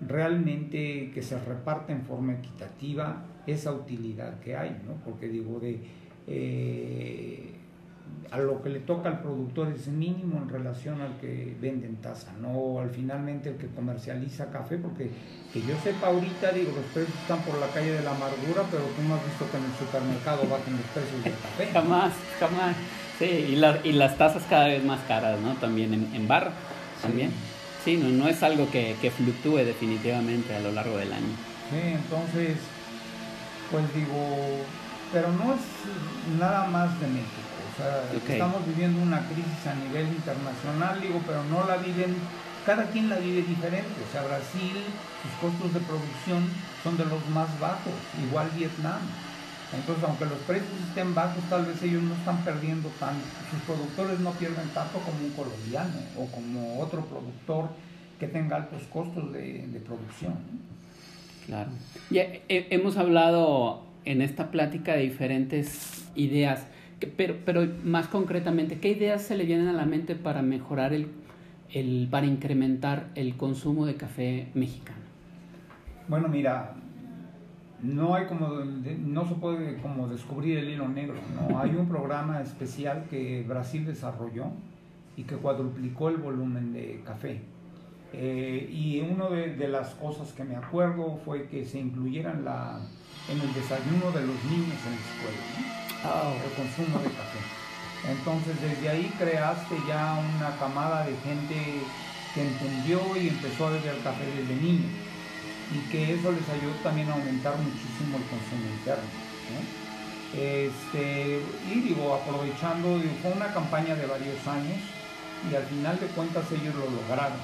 realmente 0.00 1.10
que 1.12 1.22
se 1.22 1.38
reparte 1.38 1.92
en 1.92 2.02
forma 2.02 2.34
equitativa 2.34 3.24
esa 3.46 3.72
utilidad 3.72 4.40
que 4.40 4.56
hay, 4.56 4.70
¿no? 4.86 4.94
Porque 5.04 5.28
digo, 5.28 5.58
de, 5.58 5.80
eh, 6.26 7.55
a 8.30 8.38
lo 8.38 8.62
que 8.62 8.70
le 8.70 8.80
toca 8.80 9.08
al 9.08 9.20
productor 9.20 9.68
es 9.68 9.86
mínimo 9.86 10.38
en 10.42 10.48
relación 10.48 11.00
al 11.00 11.16
que 11.18 11.56
vende 11.60 11.86
en 11.86 11.96
taza, 11.96 12.32
no 12.40 12.80
al 12.80 12.90
finalmente 12.90 13.50
el 13.50 13.56
que 13.56 13.68
comercializa 13.68 14.50
café, 14.50 14.78
porque 14.78 15.10
que 15.52 15.60
yo 15.60 15.74
sepa 15.82 16.08
ahorita, 16.08 16.52
digo, 16.52 16.72
los 16.74 16.84
precios 16.92 17.16
están 17.20 17.40
por 17.42 17.58
la 17.58 17.68
calle 17.68 17.92
de 17.92 18.02
la 18.02 18.10
amargura, 18.10 18.62
pero 18.70 18.82
tú 18.82 19.02
no 19.08 19.14
has 19.14 19.24
visto 19.24 19.48
que 19.50 19.56
en 19.56 19.64
el 19.64 19.72
supermercado 19.78 20.42
bajen 20.48 20.76
los 20.76 20.86
precios 20.92 21.24
del 21.24 21.32
café. 21.32 21.66
jamás, 21.72 22.12
jamás. 22.40 22.76
Sí, 23.18 23.24
y, 23.24 23.88
y 23.88 23.92
las 23.92 24.18
tazas 24.18 24.42
cada 24.50 24.66
vez 24.66 24.84
más 24.84 25.00
caras, 25.08 25.40
¿no? 25.40 25.54
También 25.54 25.94
en, 25.94 26.14
en 26.14 26.28
bar, 26.28 26.50
también. 27.00 27.30
Sí, 27.86 27.96
no, 27.96 28.26
es 28.26 28.42
algo 28.42 28.68
que, 28.68 28.96
fluctúe 29.16 29.58
definitivamente 29.58 30.52
a 30.56 30.58
lo 30.58 30.72
largo 30.72 30.96
del 30.98 31.12
año. 31.12 31.36
Sí, 31.70 31.78
entonces, 31.84 32.58
pues 33.70 33.84
digo, 33.94 34.58
pero 35.12 35.30
no 35.30 35.54
es 35.54 35.60
nada 36.36 36.66
más 36.66 37.00
de 37.00 37.06
México. 37.06 37.55
Sea, 37.76 38.04
estamos 38.26 38.66
viviendo 38.66 39.02
una 39.02 39.20
crisis 39.28 39.66
a 39.66 39.74
nivel 39.74 40.08
internacional, 40.08 41.00
digo, 41.00 41.20
pero 41.26 41.44
no 41.44 41.66
la 41.66 41.76
viven, 41.76 42.16
cada 42.64 42.84
quien 42.90 43.10
la 43.10 43.16
vive 43.16 43.42
diferente. 43.42 43.92
O 44.08 44.10
sea, 44.10 44.22
Brasil, 44.22 44.76
sus 45.22 45.32
costos 45.40 45.74
de 45.74 45.80
producción 45.80 46.48
son 46.82 46.96
de 46.96 47.04
los 47.04 47.26
más 47.28 47.48
bajos, 47.60 47.92
igual 48.26 48.48
Vietnam. 48.56 49.00
Entonces, 49.74 50.04
aunque 50.04 50.26
los 50.26 50.38
precios 50.46 50.72
estén 50.88 51.14
bajos, 51.14 51.42
tal 51.50 51.66
vez 51.66 51.82
ellos 51.82 52.02
no 52.02 52.14
están 52.14 52.44
perdiendo 52.44 52.88
tanto, 53.00 53.26
sus 53.50 53.60
productores 53.62 54.20
no 54.20 54.30
pierden 54.32 54.68
tanto 54.68 54.98
como 55.00 55.18
un 55.18 55.32
colombiano 55.32 55.98
o 56.16 56.26
como 56.26 56.80
otro 56.80 57.04
productor 57.04 57.68
que 58.18 58.28
tenga 58.28 58.56
altos 58.56 58.82
costos 58.92 59.32
de, 59.32 59.82
producción. 59.84 60.34
Claro. 61.46 61.70
Ya 62.10 62.26
hemos 62.48 62.96
hablado 62.96 63.82
en 64.04 64.22
esta 64.22 64.50
plática 64.50 64.94
de 64.94 65.02
diferentes 65.02 66.06
ideas, 66.14 66.62
pero, 67.16 67.36
pero 67.44 67.66
más 67.84 68.08
concretamente, 68.08 68.78
¿qué 68.78 68.90
ideas 68.90 69.22
se 69.22 69.36
le 69.36 69.44
vienen 69.44 69.68
a 69.68 69.72
la 69.72 69.84
mente 69.84 70.14
para 70.14 70.42
mejorar 70.42 70.92
el, 70.92 71.08
el, 71.72 72.08
para 72.10 72.26
incrementar 72.26 73.08
el 73.14 73.36
consumo 73.36 73.86
de 73.86 73.96
café 73.96 74.48
mexicano? 74.54 75.00
Bueno, 76.08 76.28
mira, 76.28 76.74
no 77.82 78.14
hay 78.14 78.26
como 78.26 78.48
no 78.48 79.28
se 79.28 79.34
puede 79.34 79.76
como 79.78 80.08
descubrir 80.08 80.58
el 80.58 80.70
hilo 80.70 80.88
negro 80.88 81.16
no 81.34 81.58
hay 81.60 81.70
un 81.76 81.88
programa 81.88 82.40
especial 82.40 83.04
que 83.10 83.44
Brasil 83.46 83.84
desarrolló 83.84 84.46
y 85.16 85.24
que 85.24 85.36
cuadruplicó 85.36 86.08
el 86.10 86.16
volumen 86.18 86.72
de 86.72 87.02
café. 87.04 87.40
Eh, 88.12 88.68
y 88.70 89.00
una 89.00 89.28
de, 89.28 89.68
las 89.68 89.94
cosas 89.94 90.32
que 90.32 90.44
me 90.44 90.56
acuerdo 90.56 91.18
fue 91.24 91.48
que 91.48 91.64
se 91.64 91.80
incluyeran 91.80 92.44
la 92.44 92.80
en 93.28 93.40
el 93.40 93.52
desayuno 93.52 94.12
de 94.12 94.26
los 94.26 94.44
niños 94.44 94.78
en 94.86 94.92
la 94.92 95.00
escuela 95.00 95.85
ah, 96.04 96.32
el 96.44 96.52
consumo 96.52 96.98
de 96.98 97.10
café 97.10 97.56
entonces 98.08 98.60
desde 98.60 98.88
ahí 98.88 99.12
creaste 99.18 99.74
ya 99.88 100.18
una 100.36 100.56
camada 100.58 101.04
de 101.06 101.16
gente 101.24 101.80
que 102.34 102.42
entendió 102.42 103.00
y 103.16 103.28
empezó 103.28 103.66
a 103.66 103.70
beber 103.70 103.98
café 104.04 104.24
desde 104.26 104.62
niño 104.62 104.86
y 105.74 105.90
que 105.90 106.14
eso 106.14 106.30
les 106.30 106.48
ayudó 106.48 106.74
también 106.82 107.08
a 107.08 107.14
aumentar 107.14 107.56
muchísimo 107.58 108.18
el 108.18 108.24
consumo 108.24 108.70
interno. 108.78 109.26
Este, 110.32 111.40
y 111.72 111.80
digo, 111.80 112.14
aprovechando, 112.14 113.00
fue 113.22 113.32
una 113.32 113.52
campaña 113.52 113.94
de 113.96 114.06
varios 114.06 114.46
años 114.46 114.78
y 115.50 115.54
al 115.54 115.64
final 115.64 115.98
de 115.98 116.06
cuentas 116.08 116.44
ellos 116.52 116.74
lo 116.74 116.88
lograron. 116.90 117.38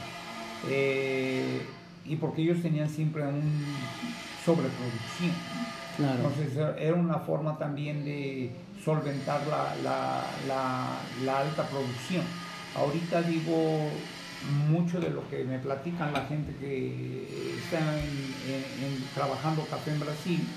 Eh, 0.68 1.66
y 2.04 2.16
porque 2.16 2.42
ellos 2.42 2.62
tenían 2.62 2.88
siempre 2.88 3.22
un 3.22 3.64
sobreproducción. 4.44 5.32
Entonces 5.98 6.56
era 6.78 6.94
una 6.94 7.18
forma 7.18 7.58
también 7.58 8.04
de 8.04 8.50
solventar 8.84 9.40
la, 9.46 10.24
la, 10.46 11.38
alta 11.38 11.68
producción. 11.68 12.24
Ahorita 12.74 13.22
digo, 13.22 13.90
mucho 14.68 15.00
de 15.00 15.10
lo 15.10 15.28
que 15.28 15.44
me 15.44 15.58
platican 15.58 16.12
la 16.12 16.24
gente 16.24 16.54
que 16.56 17.58
está 17.62 17.80
trabajando 19.14 19.64
café 19.66 19.92
en 19.92 20.00
Brasil 20.00 20.48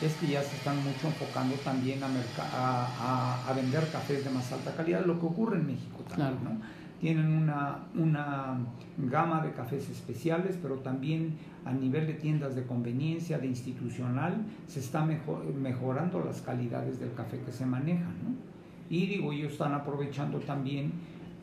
es 0.00 0.14
que 0.14 0.26
ya 0.26 0.42
se 0.42 0.56
están 0.56 0.82
mucho 0.82 1.06
enfocando 1.06 1.54
también 1.56 2.00
a, 2.02 3.46
a, 3.48 3.52
vender 3.54 3.88
cafés 3.90 4.24
de 4.24 4.30
más 4.30 4.50
alta 4.52 4.74
calidad, 4.74 5.04
lo 5.04 5.18
que 5.20 5.26
ocurre 5.26 5.56
en 5.56 5.66
México 5.66 6.04
también. 6.08 6.60
Tienen 7.02 7.26
una, 7.26 7.88
una 7.96 8.58
gama 8.96 9.42
de 9.44 9.50
cafés 9.52 9.90
especiales, 9.90 10.56
pero 10.62 10.76
también 10.76 11.34
a 11.64 11.72
nivel 11.72 12.06
de 12.06 12.14
tiendas 12.14 12.54
de 12.54 12.62
conveniencia, 12.64 13.38
de 13.38 13.48
institucional, 13.48 14.36
se 14.68 14.78
está 14.78 15.04
mejorando 15.04 16.22
las 16.24 16.40
calidades 16.42 17.00
del 17.00 17.12
café 17.12 17.40
que 17.44 17.50
se 17.50 17.66
manejan. 17.66 18.14
Y 18.88 19.06
digo, 19.06 19.32
ellos 19.32 19.52
están 19.52 19.74
aprovechando 19.74 20.38
también 20.38 20.92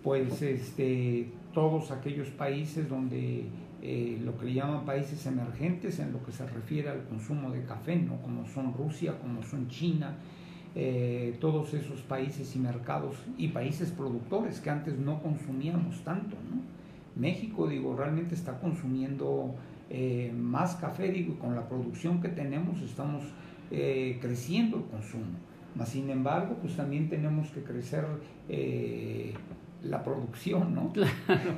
pues 0.02 0.42
este, 0.42 1.30
todos 1.54 1.92
aquellos 1.92 2.30
países 2.30 2.88
donde 2.88 3.44
eh, 3.82 4.18
lo 4.24 4.38
que 4.38 4.46
le 4.46 4.54
llaman 4.54 4.86
países 4.86 5.26
emergentes 5.26 6.00
en 6.00 6.14
lo 6.14 6.24
que 6.24 6.32
se 6.32 6.48
refiere 6.48 6.90
al 6.90 7.04
consumo 7.04 7.52
de 7.52 7.64
café, 7.64 7.98
¿no? 7.98 8.22
como 8.22 8.46
son 8.46 8.74
Rusia, 8.74 9.18
como 9.20 9.44
son 9.44 9.68
China, 9.68 10.16
eh, 10.76 11.36
todos 11.40 11.74
esos 11.74 12.02
países 12.02 12.56
y 12.56 12.60
mercados 12.60 13.16
y 13.38 13.50
países 13.50 13.92
productores 13.92 14.60
que 14.60 14.70
antes 14.70 14.98
no 14.98 15.22
consumíamos 15.22 16.04
tanto. 16.04 16.36
¿no? 16.50 16.62
México, 17.20 17.68
digo, 17.68 17.96
realmente 17.96 18.36
está 18.36 18.60
consumiendo 18.60 19.56
eh, 19.90 20.32
más 20.38 20.76
café, 20.76 21.12
digo, 21.12 21.34
y 21.34 21.38
con 21.38 21.56
la 21.56 21.68
producción 21.68 22.22
que 22.22 22.30
tenemos 22.30 22.82
estamos 22.82 23.24
creciendo 23.70 24.78
el 24.78 24.84
consumo. 24.86 25.38
Mas, 25.76 25.90
sin 25.90 26.10
embargo, 26.10 26.58
pues 26.60 26.76
también 26.76 27.08
tenemos 27.08 27.50
que 27.50 27.62
crecer 27.62 28.04
la 29.84 30.04
producción, 30.04 30.74
¿no? 30.74 30.92
Claro. 30.94 31.52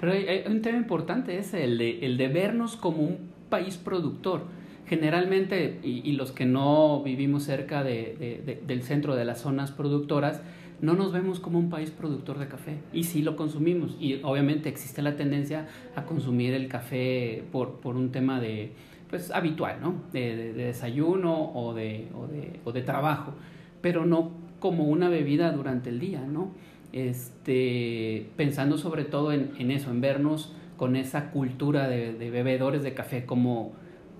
Pero 0.00 0.12
hay, 0.12 0.42
un 0.46 0.62
tema 0.62 0.78
importante 0.78 1.38
es 1.38 1.54
el 1.54 1.78
de, 1.78 2.04
el 2.04 2.16
de 2.16 2.28
vernos 2.28 2.76
como 2.76 3.02
un 3.02 3.30
país 3.48 3.76
productor. 3.76 4.42
Generalmente, 4.86 5.80
y, 5.82 6.12
los 6.12 6.32
que 6.32 6.44
no 6.44 7.02
vivimos 7.02 7.44
cerca 7.44 7.82
de, 7.82 8.60
del 8.66 8.82
centro 8.82 9.16
de 9.16 9.24
las 9.24 9.40
zonas 9.40 9.70
productoras, 9.70 10.42
no 10.80 10.94
nos 10.94 11.12
vemos 11.12 11.40
como 11.40 11.58
un 11.58 11.70
país 11.70 11.90
productor 11.90 12.38
de 12.38 12.48
café. 12.48 12.78
Y 12.92 13.04
sí 13.04 13.22
lo 13.22 13.36
consumimos. 13.36 13.96
Y 13.98 14.20
obviamente 14.22 14.68
existe 14.68 15.00
la 15.00 15.16
tendencia 15.16 15.68
a 15.96 16.04
consumir 16.04 16.52
el 16.52 16.68
café 16.68 17.44
por, 17.50 17.80
por 17.80 17.96
un 17.96 18.12
tema 18.12 18.40
de, 18.40 18.72
pues, 19.08 19.30
habitual, 19.30 19.78
¿no? 19.80 19.94
De, 20.12 20.52
desayuno 20.52 21.52
o 21.54 21.72
de, 21.72 22.08
o, 22.14 22.26
de, 22.26 22.60
o 22.64 22.72
de 22.72 22.82
trabajo. 22.82 23.32
Pero 23.80 24.04
no 24.04 24.32
como 24.60 24.84
una 24.84 25.08
bebida 25.08 25.52
durante 25.52 25.90
el 25.90 26.00
día, 26.00 26.20
¿no? 26.20 26.52
este, 26.94 28.28
pensando 28.36 28.78
sobre 28.78 29.04
todo 29.04 29.32
en, 29.32 29.70
eso, 29.72 29.90
en 29.90 30.00
vernos 30.00 30.52
con 30.76 30.94
esa 30.94 31.32
cultura 31.32 31.88
de, 31.88 32.12
bebedores 32.30 32.84
de 32.84 32.94
café, 32.94 33.26
como 33.26 33.72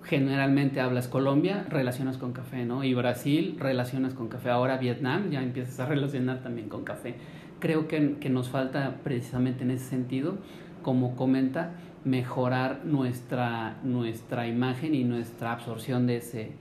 generalmente 0.05 0.81
hablas 0.81 1.07
Colombia, 1.07 1.65
relacionas 1.69 2.17
con 2.17 2.31
café, 2.31 2.65
¿no? 2.65 2.83
Y 2.83 2.93
Brasil, 2.93 3.57
relacionas 3.59 4.13
con 4.13 4.27
café. 4.27 4.49
Ahora 4.49 4.77
Vietnam, 4.77 5.31
ya 5.31 5.41
empiezas 5.41 5.79
a 5.79 5.85
relacionar 5.87 6.43
también 6.43 6.69
con 6.69 6.83
café. 6.83 7.15
Creo 7.59 7.87
que, 7.87 8.17
que 8.19 8.29
nos 8.29 8.49
falta 8.49 8.97
precisamente 9.03 9.63
en 9.63 9.71
ese 9.71 9.85
sentido, 9.85 10.37
como 10.83 11.15
comenta, 11.15 11.71
mejorar 12.03 12.81
nuestra, 12.85 13.77
nuestra 13.83 14.47
imagen 14.47 14.93
y 14.93 15.03
nuestra 15.03 15.53
absorción 15.53 16.05
de, 16.05 16.17
ese, 16.17 16.51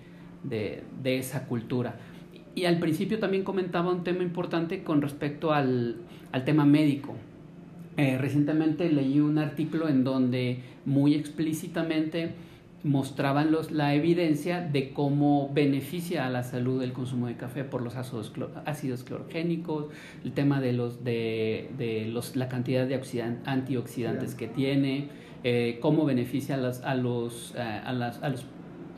de, 0.43 0.83
de 1.03 1.19
esa 1.19 1.47
cultura. 1.47 1.97
Y 2.55 2.65
al 2.65 2.79
principio 2.79 3.19
también 3.19 3.45
comentaba 3.45 3.93
un 3.93 4.05
tema 4.05 4.23
importante 4.23 4.83
con 4.83 5.03
respecto 5.03 5.53
al, 5.53 5.97
al 6.33 6.45
tema 6.45 6.65
médico. 6.65 7.15
Eh, 7.97 8.17
recientemente 8.17 8.91
leí 8.91 9.21
un 9.21 9.39
artículo 9.39 9.89
en 9.89 10.03
donde 10.03 10.63
muy 10.87 11.15
explícitamente 11.15 12.35
mostraban 12.85 13.51
los, 13.51 13.73
la 13.73 13.95
evidencia 13.95 14.61
de 14.61 14.93
cómo 14.93 15.51
beneficia 15.53 16.27
a 16.27 16.31
la 16.31 16.43
salud 16.43 16.83
el 16.83 16.93
consumo 16.93 17.27
de 17.27 17.37
café 17.37 17.65
por 17.65 17.81
los 17.81 17.97
ácidos, 17.97 18.33
ácidos 18.67 19.05
clorogénicos, 19.05 19.87
el 20.23 20.33
tema 20.33 20.61
de, 20.61 20.75
los, 20.75 21.03
de, 21.03 21.71
de 21.79 22.05
los, 22.07 22.37
la 22.37 22.49
cantidad 22.49 22.87
de 22.87 23.01
antioxidantes 23.47 24.35
que 24.35 24.49
tiene, 24.49 25.09
eh, 25.45 25.79
cómo 25.81 26.05
beneficia 26.05 26.57
a, 26.57 26.59
los, 26.59 26.83
a, 26.83 26.95
los, 26.95 27.55
eh, 27.57 27.61
a, 27.61 27.93
las, 27.95 28.23
a, 28.23 28.29
los, 28.29 28.45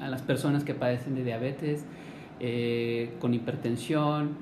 a 0.00 0.08
las 0.08 0.20
personas 0.22 0.64
que 0.64 0.74
padecen 0.74 1.14
de 1.14 1.24
diabetes. 1.24 1.86
Eh, 2.38 3.14
con 3.18 3.32
hipertensión, 3.32 4.36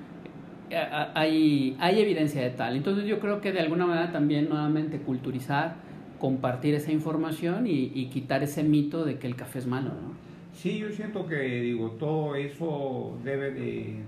hay, 1.15 1.77
hay 1.79 2.01
evidencia 2.01 2.43
de 2.43 2.51
tal. 2.51 2.75
Entonces 2.77 3.05
yo 3.07 3.21
creo 3.21 3.41
que 3.41 3.53
de 3.53 3.61
alguna 3.61 3.87
manera 3.87 4.11
también 4.11 4.49
nuevamente 4.49 4.99
culturizar, 4.99 5.77
compartir 6.25 6.73
esa 6.75 6.91
información 6.91 7.67
y, 7.67 8.07
quitar 8.07 8.43
ese 8.43 8.63
mito 8.63 9.05
de 9.05 9.19
que 9.19 9.27
el 9.27 9.37
café 9.37 9.59
es 9.59 9.67
malo. 9.67 9.91
¿no? 9.91 10.15
Sí, 10.55 10.79
yo 10.79 10.91
siento 10.91 11.27
que 11.27 11.37
digo, 11.61 11.91
todo 12.01 12.35
eso 12.35 13.19
debe 13.23 13.51
de, 13.51 14.01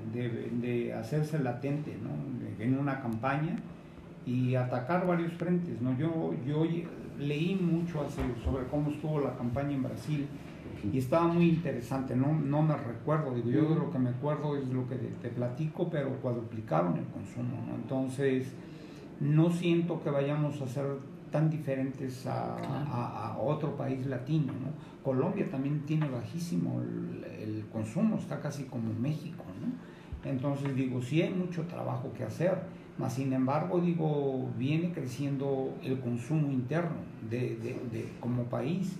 de, 0.62 0.94
hacerse 0.94 1.38
latente 1.38 1.94
¿no? 2.02 2.64
en 2.64 2.78
una 2.78 3.02
campaña 3.02 3.56
y 4.24 4.54
atacar 4.54 5.06
varios 5.06 5.34
frentes. 5.34 5.82
¿no? 5.82 5.94
Yo, 5.98 6.32
yo 6.46 6.64
leí 7.18 7.54
mucho 7.54 8.08
sobre 8.42 8.64
cómo 8.70 8.92
estuvo 8.92 9.20
la 9.20 9.36
campaña 9.36 9.74
en 9.74 9.82
Brasil 9.82 10.26
y 10.90 10.96
estaba 10.96 11.26
muy 11.26 11.50
interesante, 11.50 12.16
no, 12.16 12.32
no 12.32 12.62
me 12.62 12.78
recuerdo, 12.78 13.34
digo, 13.34 13.50
yo 13.50 13.68
de 13.68 13.74
lo 13.74 13.90
que 13.90 13.98
me 13.98 14.08
acuerdo 14.08 14.56
es 14.56 14.66
lo 14.68 14.88
que 14.88 14.94
te, 14.96 15.28
platico, 15.28 15.90
pero 15.90 16.16
cuadruplicaron 16.22 16.96
el 16.96 17.04
consumo, 17.08 17.62
¿no? 17.68 17.74
Entonces, 17.74 18.54
no 19.20 19.50
siento 19.50 20.02
que 20.02 20.08
vayamos 20.08 20.62
a 20.62 20.66
ser 20.66 20.86
tan 21.36 21.50
diferentes 21.50 22.26
a, 22.26 23.36
otro 23.38 23.76
país 23.76 24.06
latino, 24.06 24.54
¿no? 24.54 24.70
Colombia 25.04 25.46
también 25.50 25.84
tiene 25.84 26.08
bajísimo 26.08 26.80
el, 26.80 27.66
consumo, 27.70 28.16
está 28.16 28.40
casi 28.40 28.64
como 28.64 28.90
México, 28.94 29.44
¿no? 29.60 30.30
Entonces 30.30 30.74
digo, 30.74 31.02
sí 31.02 31.20
hay 31.20 31.34
mucho 31.34 31.64
trabajo 31.66 32.10
que 32.16 32.24
hacer, 32.24 32.58
mas 32.96 33.12
sin 33.12 33.34
embargo 33.34 33.80
digo, 33.80 34.48
viene 34.56 34.92
creciendo 34.92 35.74
el 35.82 36.00
consumo 36.00 36.50
interno 36.50 37.02
de, 37.28 37.56
de, 37.56 37.72
de 37.92 38.12
como 38.18 38.44
país 38.44 38.96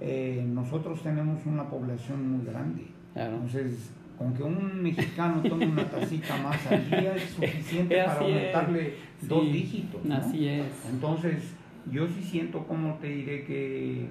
eh, 0.00 0.44
nosotros 0.46 1.02
tenemos 1.02 1.46
una 1.46 1.68
población 1.68 2.30
muy 2.30 2.44
grande. 2.44 2.88
Entonces, 3.14 3.90
con 4.18 4.34
que 4.34 4.42
un 4.42 4.82
mexicano 4.82 5.42
tome 5.42 5.66
una 5.66 5.88
tacita 5.88 6.36
más 6.42 6.66
al 6.66 6.90
día 6.90 7.16
es 7.16 7.30
suficiente 7.30 8.02
para 8.04 8.20
aumentarle 8.20 8.94
dos 9.22 9.44
dígitos. 9.50 10.00
Así 10.10 10.46
es. 10.46 10.66
Entonces, 10.90 11.54
yo 11.90 12.06
sí 12.08 12.22
siento, 12.22 12.66
como 12.66 12.94
te 12.98 13.08
diré, 13.08 13.44
que, 13.44 14.08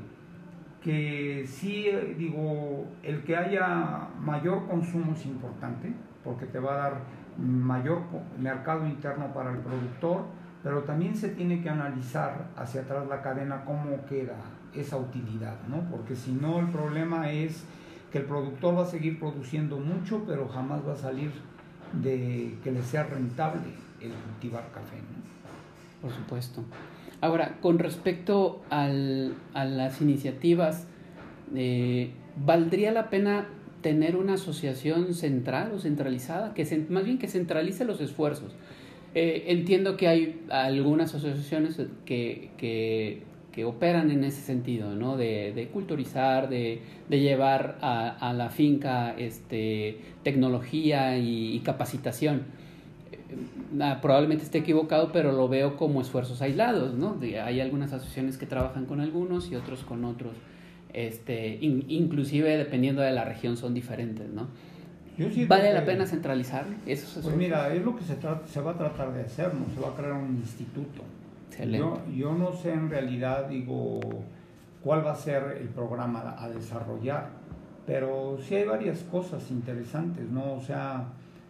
que 0.82 1.46
sí, 1.48 1.88
digo, 2.18 2.86
el 3.04 3.24
que 3.24 3.36
haya 3.36 4.08
mayor 4.20 4.68
consumo 4.68 5.14
es 5.14 5.26
importante, 5.26 5.94
porque 6.24 6.46
te 6.46 6.60
va 6.60 6.74
a 6.74 6.78
dar 6.78 7.02
mayor 7.38 8.02
mercado 8.40 8.86
interno 8.88 9.34
para 9.34 9.52
el 9.52 9.60
productor, 9.60 10.26
pero 10.64 10.84
también 10.84 11.16
se 11.16 11.30
tiene 11.30 11.62
que 11.62 11.70
analizar 11.70 12.48
hacia 12.58 12.82
atrás 12.82 13.08
la 13.08 13.22
cadena 13.22 13.64
cómo 13.64 14.06
queda 14.08 14.36
esa 14.74 14.98
utilidad, 14.98 15.56
¿no? 15.68 15.82
Porque 15.90 16.16
si 16.16 16.34
no, 16.34 16.60
el 16.60 16.68
problema 16.68 17.32
es 17.32 17.64
que 18.12 18.20
el 18.20 18.26
productor 18.26 18.78
va 18.78 18.84
a 18.84 18.86
seguir 18.86 19.20
produciendo 19.20 19.78
mucho, 19.78 20.24
pero 20.28 20.48
jamás 20.48 20.86
va 20.88 20.94
a 20.94 20.98
salir 20.98 21.32
de 21.94 22.58
que 22.64 22.72
le 22.72 22.82
sea 22.82 23.04
rentable 23.04 23.74
el 24.02 24.12
cultivar 24.12 24.70
café, 24.72 24.98
¿no? 24.98 26.02
Por 26.02 26.12
supuesto. 26.12 26.64
Ahora, 27.22 27.58
con 27.62 27.80
respecto 27.80 28.62
al, 28.70 29.36
a 29.54 29.66
las 29.66 30.02
iniciativas, 30.02 30.88
eh, 31.56 32.12
¿valdría 32.38 32.92
la 32.92 33.10
pena 33.10 33.48
tener 33.82 34.16
una 34.16 34.34
asociación 34.34 35.14
central 35.14 35.72
o 35.74 35.80
centralizada? 35.80 36.54
Que 36.54 36.66
más 36.90 37.04
bien 37.04 37.18
que 37.18 37.28
centralice 37.28 37.86
los 37.86 38.00
esfuerzos. 38.02 38.54
Eh, 39.16 39.46
entiendo 39.48 39.98
que 39.98 40.08
hay 40.08 40.42
algunas 40.50 41.16
asociaciones 41.16 41.82
que, 42.06 43.28
operan 43.66 44.10
en 44.10 44.24
ese 44.24 44.40
sentido, 44.40 44.96
¿no? 44.96 45.18
De, 45.18 45.52
de 45.52 45.68
culturizar, 45.68 46.48
de, 46.48 46.80
de 47.10 47.20
llevar 47.20 47.78
a, 47.82 48.08
a, 48.08 48.32
la 48.32 48.50
finca 48.50 49.14
este, 49.18 49.98
tecnología 50.24 51.18
y, 51.18 51.60
capacitación. 51.60 52.44
Ah, 53.80 54.00
probablemente 54.02 54.44
esté 54.44 54.60
equivocado, 54.60 55.12
pero 55.12 55.32
lo 55.32 55.48
veo 55.48 55.78
como 55.78 56.02
esfuerzos 56.02 56.42
aislados, 56.42 56.96
¿no? 56.96 57.18
hay 57.22 57.60
algunas 57.60 57.94
asociaciones 57.94 58.38
que 58.38 58.46
trabajan 58.46 58.86
con 58.86 59.00
algunos 59.00 59.52
y 59.52 59.56
otros 59.56 59.84
con 59.84 60.06
otros. 60.06 60.34
este, 60.92 61.60
inclusive 61.62 62.58
dependiendo 62.58 63.02
de 63.04 63.12
la 63.12 63.24
región 63.24 63.58
son 63.58 63.74
diferentes, 63.76 64.28
¿no? 64.30 64.48
¿Vale 65.48 65.74
la 65.74 65.86
pena 65.86 66.06
centralizar? 66.06 66.66
Eso 66.86 67.20
pues 67.22 67.36
mira, 67.36 67.74
es 67.74 67.84
lo 67.84 67.96
que 67.96 68.04
se, 68.04 68.16
se 68.46 68.62
va 68.62 68.72
a 68.72 68.78
tratar 68.78 69.14
de 69.14 69.22
hacer, 69.22 69.54
¿no? 69.54 69.66
Se 69.74 69.80
va 69.80 69.90
a 69.90 69.96
crear 69.96 70.14
un 70.14 70.38
instituto. 70.38 71.04
Yo, 71.68 72.02
yo 72.16 72.34
no 72.34 72.54
sé 72.54 72.72
en 72.72 72.90
realidad, 72.90 73.50
digo, 73.50 74.00
cuál 74.82 75.06
va 75.06 75.12
a 75.12 75.16
ser 75.16 75.58
el 75.60 75.68
programa 75.68 76.36
a 76.38 76.50
desarrollar, 76.50 77.32
pero 77.86 78.38
sí 78.42 78.56
hay 78.56 78.66
varias 78.66 79.00
cosas 79.04 79.52
interesantes, 79.52 80.30
¿no? 80.30 80.54
O 80.54 80.62
sea, 80.62 81.10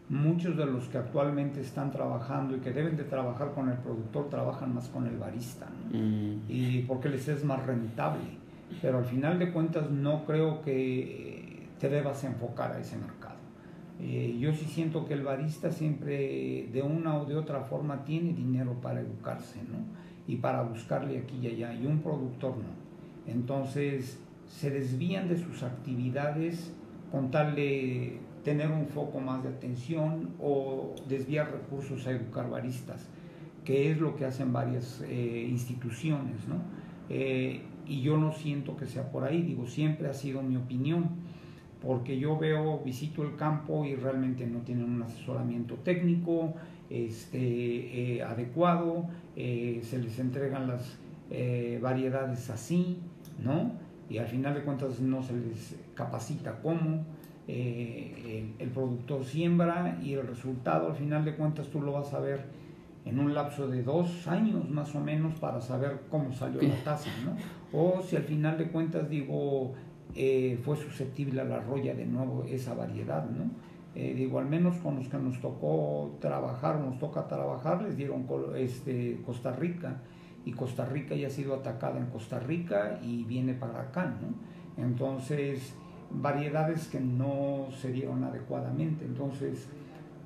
muchos 0.10 0.58
de 0.58 0.66
los 0.66 0.88
que 0.88 0.98
actualmente 0.98 1.62
están 1.62 1.92
trabajando 1.92 2.58
y 2.58 2.60
que 2.60 2.72
deben 2.72 2.98
de 2.98 3.04
trabajar 3.04 3.54
con 3.54 3.70
el 3.70 3.78
productor 3.78 4.30
trabajan 4.30 4.74
más 4.74 4.90
con 4.90 5.06
el 5.06 5.18
barista, 5.18 5.68
¿no? 5.68 5.98
Mm. 5.98 6.42
Y 6.50 6.82
porque 6.88 7.10
les 7.10 7.28
es 7.28 7.44
más 7.44 7.66
rentable. 7.66 8.40
Pero 8.82 9.00
al 9.00 9.06
final 9.06 9.40
de 9.40 9.52
cuentas 9.52 9.90
no 9.90 10.26
creo 10.26 10.62
que 10.62 11.68
te 11.80 11.90
debas 11.90 12.24
enfocar 12.24 12.74
a 12.74 12.80
ese 12.80 12.98
mercado. 12.98 13.38
Eh, 14.02 14.38
yo 14.40 14.54
sí 14.54 14.66
siento 14.66 15.06
que 15.06 15.14
el 15.14 15.24
barista 15.24 15.72
siempre 15.72 16.70
de 16.72 16.82
una 16.82 17.18
o 17.18 17.26
de 17.26 17.36
otra 17.36 17.62
forma 17.62 18.06
tiene 18.06 18.34
dinero 18.34 18.74
para 18.82 19.02
educarse, 19.02 19.60
¿no? 19.64 19.78
Y 20.28 20.38
para 20.38 20.62
buscarle 20.62 21.18
aquí 21.18 21.40
y 21.42 21.48
allá, 21.48 21.74
y 21.74 21.86
un 21.86 22.00
productor 22.00 22.56
no. 22.58 23.32
Entonces 23.32 24.20
se 24.48 24.72
desvían 24.72 25.28
de 25.28 25.38
sus 25.38 25.64
actividades 25.64 26.74
con 27.12 27.32
tal 27.32 27.56
de 27.56 28.20
tener 28.44 28.72
un 28.72 28.88
foco 28.88 29.20
más 29.20 29.44
de 29.44 29.50
atención 29.50 30.30
o 30.42 30.96
desviar 31.08 31.52
recursos 31.52 32.06
a 32.08 32.12
educar 32.12 32.50
baristas, 32.50 33.06
que 33.64 33.92
es 33.92 34.00
lo 34.00 34.16
que 34.16 34.26
hacen 34.26 34.54
varias 34.54 35.04
eh, 35.08 35.48
instituciones, 35.50 36.48
¿no? 36.48 36.56
Eh, 37.10 37.62
y 37.88 38.02
yo 38.02 38.18
no 38.18 38.32
siento 38.32 38.78
que 38.78 38.86
sea 38.86 39.12
por 39.12 39.24
ahí, 39.24 39.42
digo, 39.42 39.66
siempre 39.66 40.08
ha 40.08 40.14
sido 40.14 40.42
mi 40.42 40.56
opinión 40.58 41.10
porque 41.82 42.20
yo 42.20 42.38
veo, 42.38 42.80
visito 42.80 43.24
el 43.24 43.36
campo 43.36 43.86
y 43.86 43.96
realmente 43.96 44.46
no 44.46 44.60
tienen 44.60 44.86
un 44.86 45.02
asesoramiento 45.02 45.76
técnico 45.76 46.54
este, 46.90 48.16
eh, 48.18 48.24
adecuado, 48.24 49.08
eh, 49.36 49.80
se 49.84 50.00
les 50.00 50.20
entregan 50.20 50.68
las 50.68 50.98
eh, 51.30 51.80
variedades 51.82 52.50
así, 52.50 52.98
¿no? 53.44 53.72
Y 54.10 54.18
al 54.18 54.28
final 54.28 54.56
de 54.56 54.64
cuentas 54.64 55.00
no 55.00 55.24
se 55.24 55.34
les 55.34 55.76
capacita 55.94 56.60
cómo, 56.62 57.06
el, 57.50 58.54
el, 58.60 58.70
productor 58.70 59.26
siembra 59.26 60.00
y 60.04 60.14
el 60.14 60.28
resultado 60.28 60.88
al 60.88 60.96
final 60.96 61.26
de 61.26 61.36
cuentas 61.36 61.68
tú 61.68 61.82
lo 61.82 61.94
vas 61.94 62.14
a 62.14 62.20
ver 62.20 62.46
en 63.06 63.20
un 63.20 63.34
lapso 63.34 63.68
de 63.68 63.82
dos 63.82 64.28
años 64.28 64.70
más 64.70 64.94
o 64.96 65.00
menos 65.00 65.34
para 65.40 65.60
saber 65.62 66.02
cómo 66.10 66.32
salió 66.34 66.62
la 66.62 66.76
taza, 66.84 67.10
¿no? 67.26 67.36
O 67.78 68.02
si 68.02 68.16
al 68.16 68.24
final 68.24 68.58
de 68.58 68.70
cuentas 68.70 69.10
digo, 69.10 69.74
eh, 70.16 70.60
fue 70.64 70.76
susceptible 70.78 71.42
a 71.42 71.46
la 71.46 71.60
roya 71.60 71.96
de 71.96 72.06
nuevo 72.06 72.44
esa 72.48 72.74
variedad, 72.74 73.28
¿no? 73.30 73.50
Eh, 73.96 74.14
digo, 74.14 74.40
al 74.40 74.46
menos 74.46 74.78
con 74.78 74.98
los 74.98 75.08
que 75.08 75.18
nos 75.18 75.42
tocó 75.42 76.18
trabajar, 76.20 76.80
nos 76.80 77.00
toca 77.00 77.28
trabajar, 77.28 77.82
les 77.82 77.98
dieron 77.98 78.28
este, 78.56 79.20
Costa 79.26 79.52
Rica, 79.52 80.02
y 80.46 80.52
Costa 80.52 80.86
Rica 80.86 81.16
ya 81.16 81.28
ha 81.28 81.32
sido 81.32 81.54
atacada 81.56 82.00
en 82.00 82.06
Costa 82.08 82.40
Rica 82.40 83.00
y 83.04 83.24
viene 83.24 83.54
para 83.54 83.82
acá, 83.82 84.16
¿no? 84.22 84.84
Entonces, 84.84 85.74
variedades 86.12 86.88
que 86.88 87.00
no 87.00 87.68
se 87.80 87.92
dieron 87.92 88.24
adecuadamente. 88.24 89.06
Entonces, 89.06 89.68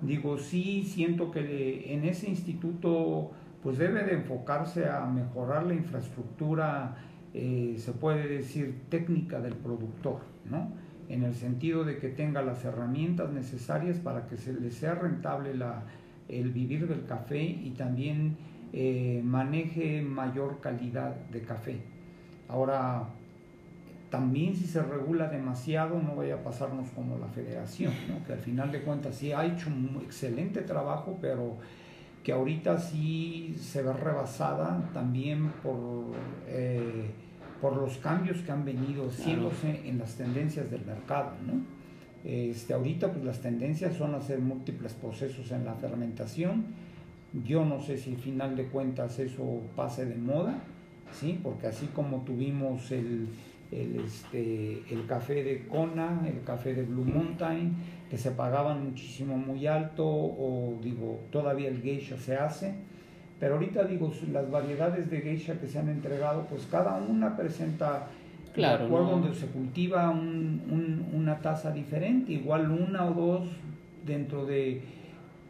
digo, 0.01 0.37
sí 0.37 0.83
siento 0.83 1.31
que 1.31 1.93
en 1.93 2.05
ese 2.05 2.29
instituto 2.29 3.31
pues 3.61 3.77
debe 3.77 4.03
de 4.03 4.15
enfocarse 4.15 4.89
a 4.89 5.05
mejorar 5.05 5.65
la 5.65 5.73
infraestructura 5.73 6.97
eh, 7.33 7.77
se 7.79 7.93
puede 7.93 8.27
decir, 8.27 8.83
técnica 8.89 9.41
del 9.41 9.55
productor, 9.55 10.19
¿no? 10.45 10.71
En 11.09 11.23
el 11.23 11.33
sentido 11.33 11.83
de 11.83 11.97
que 11.97 12.09
tenga 12.09 12.43
las 12.43 12.63
herramientas 12.63 13.31
necesarias 13.31 13.97
para 13.97 14.27
que 14.27 14.37
se 14.37 14.53
le 14.53 14.69
sea 14.69 14.93
rentable 14.93 15.55
la, 15.55 15.83
el 16.29 16.51
vivir 16.51 16.87
del 16.87 17.05
café 17.05 17.41
y 17.41 17.71
también 17.71 18.37
eh, 18.71 19.21
maneje 19.23 20.03
mayor 20.03 20.59
calidad 20.61 21.15
de 21.31 21.41
café. 21.41 21.81
Ahora, 22.47 23.09
también 24.13 24.55
si 24.55 24.65
se 24.67 24.79
regula 24.83 25.27
demasiado 25.27 25.99
no 25.99 26.15
vaya 26.15 26.35
a 26.35 26.43
pasarnos 26.43 26.87
como 26.89 27.17
la 27.17 27.25
federación, 27.29 27.91
¿no? 28.07 28.23
que 28.23 28.33
al 28.33 28.37
final 28.37 28.71
de 28.71 28.83
cuentas 28.83 29.15
sí 29.15 29.31
ha 29.31 29.43
hecho 29.43 29.69
un 29.69 29.99
excelente 30.03 30.61
trabajo, 30.61 31.17
pero 31.19 31.57
que 32.23 32.31
ahorita 32.31 32.77
sí 32.77 33.55
se 33.59 33.81
ve 33.81 33.91
rebasada 33.91 34.87
también 34.93 35.49
por 35.63 36.11
eh, 36.47 37.09
por 37.59 37.75
los 37.75 37.97
cambios 37.97 38.37
que 38.41 38.51
han 38.51 38.63
venido 38.63 39.07
haciéndose 39.07 39.81
en 39.89 39.97
las 39.97 40.13
tendencias 40.13 40.69
del 40.69 40.85
mercado, 40.85 41.31
¿no? 41.47 41.53
Este, 42.23 42.75
ahorita 42.75 43.11
pues 43.11 43.25
las 43.25 43.41
tendencias 43.41 43.95
son 43.95 44.13
hacer 44.13 44.37
múltiples 44.37 44.93
procesos 44.93 45.49
en 45.51 45.65
la 45.65 45.73
fermentación. 45.73 46.65
Yo 47.43 47.65
no 47.65 47.81
sé 47.81 47.97
si 47.97 48.11
al 48.11 48.17
final 48.17 48.55
de 48.55 48.65
cuentas 48.65 49.17
eso 49.17 49.61
pase 49.75 50.05
de 50.05 50.17
moda, 50.17 50.59
¿sí? 51.19 51.39
Porque 51.41 51.65
así 51.65 51.87
como 51.87 52.17
tuvimos 52.19 52.91
el, 52.91 53.29
el, 53.81 53.99
este, 54.05 54.83
el 54.91 55.05
café 55.07 55.43
de 55.43 55.67
Kona, 55.67 56.21
el 56.27 56.43
café 56.43 56.73
de 56.73 56.83
Blue 56.83 57.05
Mountain, 57.05 57.75
que 58.09 58.17
se 58.17 58.31
pagaban 58.31 58.83
muchísimo 58.85 59.37
muy 59.37 59.65
alto, 59.67 60.05
o 60.05 60.77
digo, 60.81 61.21
todavía 61.31 61.69
el 61.69 61.81
geisha 61.81 62.17
se 62.17 62.35
hace, 62.35 62.75
pero 63.39 63.55
ahorita 63.55 63.85
digo, 63.85 64.11
las 64.31 64.49
variedades 64.49 65.09
de 65.09 65.21
geisha 65.21 65.59
que 65.59 65.67
se 65.67 65.79
han 65.79 65.89
entregado, 65.89 66.45
pues 66.49 66.67
cada 66.69 66.95
una 66.95 67.35
presenta 67.35 68.07
claro, 68.53 68.87
donde 68.87 69.33
se 69.33 69.47
cultiva 69.47 70.09
una 70.11 71.39
taza 71.39 71.71
diferente, 71.71 72.33
igual 72.33 72.71
una 72.71 73.05
o 73.05 73.13
dos 73.13 73.49
dentro 74.05 74.45
de 74.45 74.81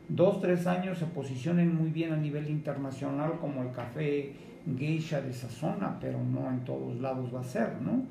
dos, 0.09 0.41
tres 0.41 0.67
años 0.67 0.97
se 0.97 1.05
posicionen 1.05 1.75
muy 1.75 1.89
bien 1.89 2.13
a 2.13 2.17
nivel 2.17 2.49
internacional 2.49 3.33
como 3.39 3.61
el 3.63 3.71
café 3.71 4.33
geisha 4.77 5.21
de 5.21 5.31
esa 5.31 5.49
zona, 5.49 5.97
pero 5.99 6.19
no 6.23 6.49
en 6.49 6.63
todos 6.63 6.99
lados 6.99 7.33
va 7.33 7.41
a 7.41 7.43
ser, 7.43 7.81
¿no? 7.81 8.03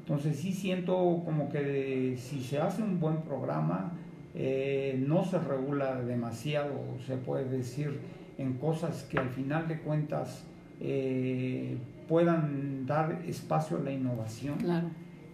Entonces 0.00 0.36
sí 0.36 0.52
siento 0.52 1.22
como 1.24 1.48
que 1.48 2.16
si 2.18 2.40
se 2.40 2.60
hace 2.60 2.82
un 2.82 3.00
buen 3.00 3.22
programa, 3.22 3.92
eh, 4.34 5.02
no 5.06 5.24
se 5.24 5.38
regula 5.38 6.02
demasiado, 6.02 6.72
se 7.06 7.16
puede 7.16 7.48
decir, 7.48 8.00
en 8.36 8.54
cosas 8.54 9.04
que 9.04 9.18
al 9.18 9.30
final 9.30 9.66
de 9.68 9.78
cuentas 9.78 10.44
eh, 10.80 11.78
puedan 12.08 12.84
dar 12.84 13.22
espacio 13.26 13.78
a 13.78 13.80
la 13.80 13.92
innovación. 13.92 14.58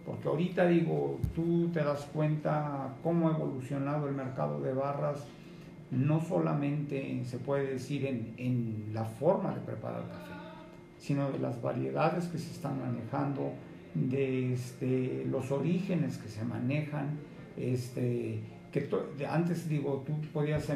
Porque 0.05 0.27
ahorita 0.27 0.67
digo, 0.67 1.19
tú 1.35 1.69
te 1.73 1.83
das 1.83 2.07
cuenta 2.13 2.93
cómo 3.03 3.29
ha 3.29 3.35
evolucionado 3.35 4.07
el 4.07 4.15
mercado 4.15 4.61
de 4.61 4.73
barras, 4.73 5.25
no 5.91 6.21
solamente 6.21 7.23
se 7.25 7.37
puede 7.37 7.73
decir 7.73 8.05
en, 8.05 8.33
en 8.37 8.91
la 8.93 9.03
forma 9.03 9.53
de 9.53 9.59
preparar 9.61 10.03
café, 10.07 10.30
sino 11.01 11.31
de 11.31 11.39
las 11.39 11.61
variedades 11.61 12.25
que 12.27 12.37
se 12.37 12.51
están 12.51 12.79
manejando, 12.79 13.53
de 13.93 14.53
este, 14.53 15.25
los 15.29 15.51
orígenes 15.51 16.17
que 16.17 16.29
se 16.29 16.45
manejan, 16.45 17.17
este, 17.57 18.41
que 18.71 18.87
antes 19.29 19.67
digo, 19.67 20.03
tú 20.05 20.13
podías 20.31 20.67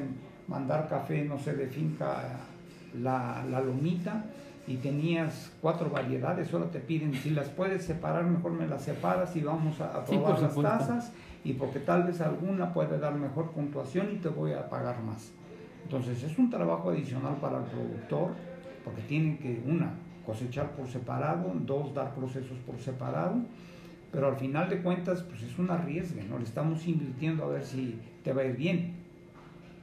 mandar 0.48 0.90
café, 0.90 1.24
no 1.24 1.40
sé, 1.40 1.54
de 1.54 1.68
finca 1.68 2.40
la, 3.02 3.46
la 3.50 3.62
lomita 3.62 4.26
y 4.68 4.78
tenías 4.78 5.52
cuatro 5.62 5.92
variedades, 5.92 6.48
solo 6.48 6.66
te 6.66 6.80
piden, 6.80 7.14
si 7.14 7.30
las 7.30 7.50
puedes 7.50 7.86
separar, 7.86 8.26
mejor 8.26 8.52
me 8.52 8.68
las 8.68 8.82
separas 8.82 9.36
y 9.36 9.42
vamos 9.42 9.80
a, 9.80 10.04
probar 10.04 10.42
las 10.42 10.56
tazas 10.56 11.14
y 11.44 11.54
porque 11.54 11.80
tal 11.80 12.04
vez 12.04 12.20
alguna 12.20 12.74
puede 12.74 12.98
dar 12.98 13.14
mejor 13.14 13.52
puntuación 13.52 14.08
y 14.12 14.16
te 14.16 14.30
voy 14.30 14.54
a 14.54 14.68
pagar 14.68 15.04
más. 15.04 15.32
Entonces 15.84 16.24
es 16.24 16.40
un 16.40 16.50
trabajo 16.50 16.90
adicional 16.90 17.36
para 17.36 17.60
el 17.60 17.66
productor 17.66 18.32
porque 18.84 19.02
tienen 19.04 19.38
que, 19.38 19.62
una, 19.68 19.94
cosechar 20.26 20.72
por 20.72 20.88
separado, 20.88 21.52
dos, 21.66 21.94
dar 21.94 22.14
procesos 22.14 22.58
por 22.66 22.80
separado, 22.80 23.36
pero 24.12 24.28
al 24.28 24.36
final 24.36 24.70
de 24.70 24.82
cuentas 24.82 25.24
pues 25.24 25.44
es 25.44 25.58
un 25.60 25.70
arriesgue, 25.70 26.24
¿no? 26.24 26.38
Le 26.38 26.44
estamos 26.44 26.88
invirtiendo 26.88 27.46
a 27.46 27.48
ver 27.48 27.64
si 27.64 28.00
te 28.24 28.34
va 28.34 28.42
a 28.42 28.46
ir 28.46 28.58
bien 28.58 29.06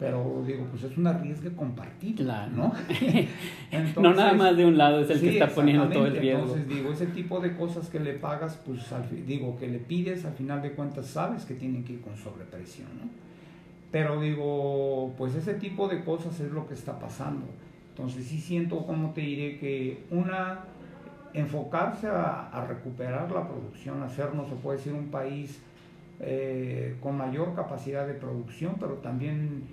pero 0.03 0.43
digo, 0.45 0.67
pues 0.69 0.83
es 0.83 0.99
un 0.99 1.07
arriesgue 1.07 1.55
compartido, 1.55 2.25
¿no? 2.49 2.73
no 4.03 4.15
nada 4.15 4.33
más 4.33 4.57
de 4.57 4.67
un 4.67 4.77
lado 4.77 4.99
es 4.99 5.11
el 5.11 5.21
que 5.21 5.31
está 5.35 5.47
poniendo 5.47 5.89
todo 5.91 6.07
el 6.07 6.17
riesgo. 6.17 6.43
Entonces 6.43 6.69
digo, 6.69 6.91
ese 6.91 7.07
tipo 7.07 7.39
de 7.39 7.55
cosas 7.55 7.89
que 7.89 8.01
le 8.01 8.15
pagas, 8.15 8.61
pues 8.67 8.81
digo, 9.25 9.57
que 9.61 9.69
le 9.69 9.79
pides, 9.79 10.25
al 10.25 10.33
final 10.33 10.61
de 10.61 10.73
cuentas 10.73 11.07
sabes 11.07 11.45
que 11.45 11.55
tienen 11.55 11.85
que 11.85 11.93
ir 11.93 12.01
con 12.01 12.17
sobrepresión, 12.17 12.89
¿no? 13.01 13.09
Pero 13.93 14.21
digo, 14.21 15.15
pues 15.17 15.37
ese 15.37 15.55
tipo 15.55 15.87
de 15.87 16.03
cosas 16.03 16.41
es 16.41 16.51
lo 16.51 16.67
que 16.67 16.75
está 16.75 16.99
pasando. 16.99 17.47
Entonces 17.93 18.25
sí 18.25 18.41
siento, 18.41 18.87
como 18.87 19.13
te 19.13 19.21
diré, 19.21 19.59
que 19.59 20.05
una, 20.11 20.61
enfocarse 21.35 22.07
a, 22.09 22.65
recuperar 22.67 23.31
la 23.31 23.47
producción, 23.47 24.03
hacernos, 24.03 24.49
se 24.49 24.55
puede 24.55 24.79
decir, 24.79 24.95
un 24.95 25.09
país 25.09 25.61
eh, 26.21 26.97
con 27.03 27.19
mayor 27.19 27.55
capacidad 27.55 28.07
de 28.07 28.15
producción, 28.15 28.77
pero 28.81 28.95
también 28.95 29.65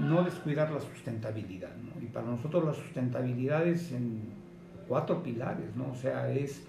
no 0.00 0.24
descuidar 0.24 0.72
la 0.72 0.80
sustentabilidad. 0.80 1.70
Y 2.02 2.06
para 2.06 2.26
nosotros 2.26 2.64
la 2.64 2.74
sustentabilidad 2.74 3.64
es 3.64 3.92
en 3.92 4.22
cuatro 4.88 5.22
pilares, 5.22 5.76
¿no? 5.76 5.92
O 5.92 5.94
sea, 5.94 6.32
es 6.32 6.64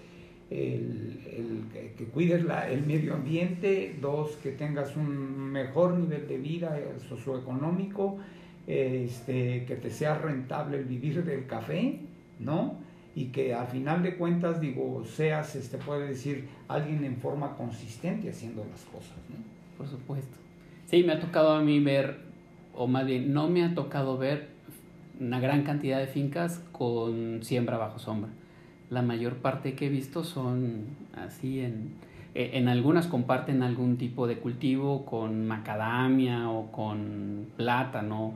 el, 0.50 1.64
que, 1.96 2.04
cuides 2.04 2.44
el 2.70 2.86
medio 2.86 3.14
ambiente, 3.14 3.96
dos, 4.00 4.36
que 4.36 4.52
tengas 4.52 4.94
un 4.96 5.50
mejor 5.50 5.94
nivel 5.94 6.28
de 6.28 6.38
vida 6.38 6.78
socioeconómico, 7.08 8.18
este, 8.66 9.64
que 9.64 9.76
te 9.76 9.90
sea 9.90 10.18
rentable 10.18 10.78
el 10.78 10.84
vivir 10.84 11.24
del 11.24 11.46
café, 11.46 12.00
¿no? 12.38 12.76
Y 13.14 13.26
que 13.26 13.54
al 13.54 13.66
final 13.68 14.02
de 14.02 14.16
cuentas, 14.16 14.60
digo, 14.60 15.04
seas, 15.04 15.56
este, 15.56 15.78
puede 15.78 16.08
decir, 16.08 16.48
alguien 16.68 17.04
en 17.04 17.16
forma 17.16 17.56
consistente 17.56 18.28
haciendo 18.28 18.64
las 18.70 18.82
cosas, 18.84 19.16
¿no? 19.30 19.36
Por 19.78 19.88
supuesto. 19.88 20.36
Sí, 20.86 21.02
me 21.02 21.12
ha 21.12 21.20
tocado 21.20 21.52
a 21.52 21.62
mí 21.62 21.80
ver, 21.80 22.18
o 22.74 22.86
más 22.86 23.06
bien, 23.06 23.32
no 23.32 23.48
me 23.48 23.64
ha 23.64 23.74
tocado 23.74 24.18
ver 24.18 24.48
una 25.18 25.40
gran 25.40 25.62
cantidad 25.62 25.98
de 25.98 26.06
fincas 26.06 26.62
con 26.72 27.42
siembra 27.42 27.78
bajo 27.78 27.98
sombra 27.98 28.30
la 28.90 29.02
mayor 29.02 29.36
parte 29.36 29.74
que 29.74 29.86
he 29.86 29.88
visto 29.88 30.24
son 30.24 30.84
así 31.14 31.60
en, 31.60 31.94
e, 32.34 32.58
en 32.58 32.68
algunas 32.68 33.06
comparten 33.06 33.62
algún 33.62 33.96
tipo 33.96 34.26
de 34.26 34.38
cultivo 34.38 35.04
con 35.04 35.46
macadamia 35.46 36.50
o 36.50 36.70
con 36.70 37.46
plátano, 37.56 38.34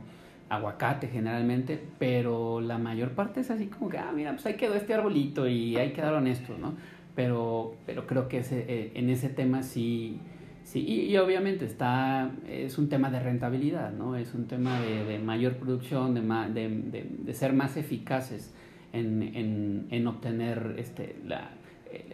aguacate 0.51 1.07
generalmente, 1.07 1.81
pero 1.97 2.59
la 2.59 2.77
mayor 2.77 3.11
parte 3.11 3.39
es 3.39 3.49
así 3.49 3.67
como 3.67 3.89
que, 3.89 3.97
ah, 3.97 4.11
mira, 4.13 4.31
pues 4.31 4.45
ahí 4.45 4.55
quedó 4.55 4.75
este 4.75 4.93
arbolito 4.93 5.47
y 5.47 5.77
ahí 5.77 5.93
quedaron 5.93 6.27
estos, 6.27 6.59
¿no? 6.59 6.73
Pero, 7.15 7.75
pero 7.85 8.05
creo 8.05 8.27
que 8.27 8.39
ese, 8.39 8.65
eh, 8.67 8.91
en 8.95 9.09
ese 9.09 9.29
tema 9.29 9.63
sí, 9.63 10.19
sí 10.63 11.07
y, 11.09 11.15
obviamente 11.17 11.63
está, 11.63 12.31
es 12.49 12.77
un 12.77 12.89
tema 12.89 13.09
de 13.09 13.21
rentabilidad, 13.21 13.93
¿no? 13.93 14.17
Es 14.17 14.33
un 14.33 14.47
tema 14.47 14.81
de, 14.81 15.05
de 15.05 15.19
mayor 15.19 15.55
producción, 15.55 16.13
de, 16.13 16.21
de, 16.21 16.69
de, 16.69 17.07
de 17.19 17.33
ser 17.33 17.53
más 17.53 17.77
eficaces 17.77 18.53
en, 18.91 19.23
en, 19.23 19.87
en 19.89 20.07
obtener 20.07 20.75
este, 20.77 21.15
la, 21.25 21.51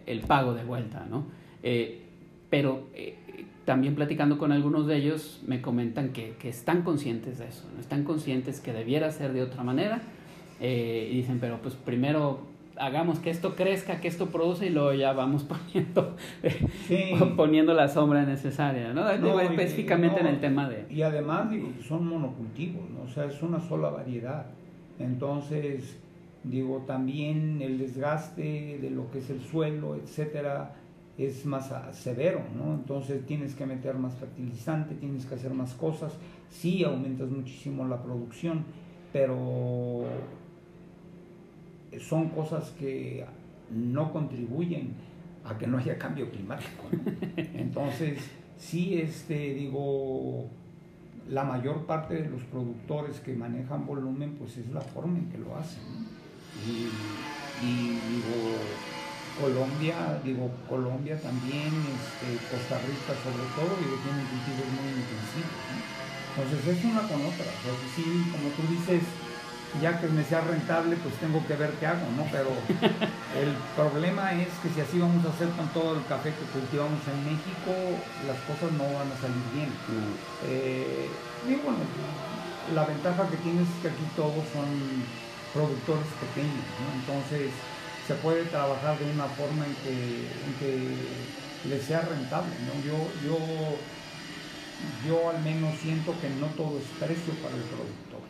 el 0.06 0.20
pago 0.20 0.54
de 0.54 0.64
vuelta, 0.64 1.08
¿no? 1.10 1.26
Eh, 1.64 2.04
pero 2.52 2.88
eh, 2.94 3.18
también 3.68 3.96
platicando 3.96 4.38
con 4.38 4.54
algunos 4.54 4.88
de 4.88 4.96
ellos 4.96 5.44
me 5.46 5.62
comentan 5.62 6.14
que, 6.14 6.36
que 6.40 6.48
están 6.48 6.84
conscientes 6.84 7.38
de 7.38 7.50
eso, 7.50 7.66
¿no? 7.76 7.82
están 7.82 8.06
conscientes 8.06 8.62
que 8.62 8.72
debiera 8.72 9.12
ser 9.12 9.34
de 9.34 9.44
otra 9.44 9.62
manera 9.62 10.00
eh, 10.62 11.10
y 11.12 11.18
dicen, 11.18 11.40
pero 11.42 11.58
pues 11.62 11.76
primero 11.76 12.40
hagamos 12.78 13.20
que 13.20 13.30
esto 13.30 13.56
crezca, 13.56 14.00
que 14.00 14.08
esto 14.08 14.28
produce 14.28 14.68
y 14.68 14.70
luego 14.70 14.94
ya 14.94 15.12
vamos 15.12 15.44
poniendo, 15.74 16.16
poniendo 17.36 17.74
la 17.74 17.90
sombra 17.90 18.24
necesaria, 18.24 18.94
¿no? 18.94 19.10
Específicamente 19.42 20.22
en 20.22 20.28
el 20.28 20.40
tema 20.40 20.70
de... 20.70 20.86
Y 20.90 21.02
además 21.02 21.52
digo, 21.52 21.70
son 21.86 22.08
monocultivos, 22.08 22.90
¿no? 22.90 23.02
O 23.02 23.10
sea, 23.10 23.26
es 23.26 23.44
una 23.44 23.60
sola 23.60 23.90
variedad. 23.90 24.46
Entonces, 24.98 25.98
Digo, 26.50 26.84
también 26.88 27.62
el 27.62 27.78
desgaste 27.78 28.80
de 28.82 28.90
lo 28.90 29.12
que 29.12 29.20
es 29.20 29.30
el 29.30 29.42
suelo, 29.42 29.96
etcétera, 29.96 30.76
es 31.18 31.46
más 31.46 31.72
severo, 31.96 32.42
¿no? 32.56 32.76
Entonces 32.76 33.26
tienes 33.26 33.56
que 33.56 33.66
meter 33.66 33.96
más 33.96 34.14
fertilizante, 34.16 34.96
tienes 34.96 35.26
que 35.26 35.36
hacer 35.36 35.52
más 35.52 35.74
cosas, 35.74 36.14
sí 36.50 36.84
aumentas 36.84 37.30
muchísimo 37.30 37.88
la 37.88 38.02
producción, 38.02 38.64
pero 39.12 40.04
son 42.00 42.30
cosas 42.30 42.70
que 42.80 43.26
no 43.72 44.12
contribuyen 44.12 44.94
a 45.44 45.58
que 45.58 45.66
no 45.66 45.78
haya 45.78 45.98
cambio 45.98 46.30
climático. 46.30 46.84
Entonces, 47.38 48.20
sí, 48.58 49.00
este, 49.00 49.56
digo, 49.56 50.46
la 51.30 51.44
mayor 51.44 51.86
parte 51.86 52.22
de 52.22 52.30
los 52.30 52.44
productores 52.44 53.20
que 53.22 53.34
manejan 53.34 53.86
volumen, 53.86 54.36
pues 54.38 54.58
es 54.58 54.70
la 54.70 54.82
forma 54.82 55.18
en 55.18 55.30
que 55.30 55.38
lo 55.38 55.56
hacen. 55.56 55.82
¿no? 55.94 56.08
y, 57.64 57.88
digo, 57.88 58.58
Colombia, 59.40 60.20
digo, 60.24 60.50
Colombia 60.68 61.20
también, 61.22 61.70
este, 61.70 62.42
Costa 62.50 62.82
Rica 62.82 63.14
sobre 63.22 63.46
todo, 63.54 63.72
digo, 63.78 63.96
tienen 64.02 64.26
cultivos 64.26 64.68
muy 64.74 64.90
intensivos. 64.98 65.58
Entonces 66.38 66.78
es 66.78 66.86
una 66.86 67.02
con 67.06 67.22
otra. 67.26 67.46
O 67.46 67.74
sí, 67.96 68.06
como 68.34 68.50
tú 68.58 68.62
dices, 68.70 69.02
ya 69.82 70.00
que 70.00 70.08
me 70.08 70.24
sea 70.24 70.42
rentable, 70.42 70.96
pues 70.98 71.16
tengo 71.22 71.46
que 71.46 71.56
ver 71.56 71.72
qué 71.80 71.88
hago, 71.88 72.06
¿no? 72.18 72.26
Pero 72.32 72.50
el 73.42 73.54
problema 73.76 74.34
es 74.34 74.50
que 74.62 74.70
si 74.70 74.82
así 74.82 75.00
vamos 75.00 75.26
a 75.26 75.30
hacer 75.30 75.50
con 75.54 75.68
todo 75.70 75.98
el 75.98 76.06
café 76.06 76.34
que 76.34 76.46
cultivamos 76.54 77.02
en 77.06 77.20
México, 77.26 77.74
las 78.26 78.38
cosas 78.50 78.74
no 78.74 78.86
van 78.86 79.10
a 79.10 79.18
salir 79.22 79.46
bien. 79.54 79.72
Eh, 80.46 81.10
y 81.48 81.56
bueno, 81.62 81.86
la 82.74 82.86
ventaja 82.86 83.30
que 83.30 83.38
tienes 83.38 83.70
es 83.70 83.78
que 83.82 83.90
aquí 83.90 84.06
todos 84.16 84.46
son 84.54 84.70
productores 85.54 86.10
pequeños, 86.22 86.66
entonces 87.02 87.50
se 88.08 88.16
puede 88.16 88.46
trabajar 88.46 88.98
de 88.98 89.12
una 89.12 89.26
forma 89.26 89.66
en 89.66 89.76
que, 89.84 90.80
en 91.66 91.70
les 91.70 91.84
sea 91.84 92.02
rentable. 92.02 92.54
Yo, 92.86 92.96
yo, 93.22 93.38
yo 95.06 95.30
al 95.30 95.44
menos 95.44 95.78
siento 95.80 96.14
que 96.22 96.30
no 96.30 96.48
todo 96.56 96.78
es 96.78 96.86
precio 97.00 97.34
para 97.44 97.56
el 97.56 97.64
productor, 97.64 98.22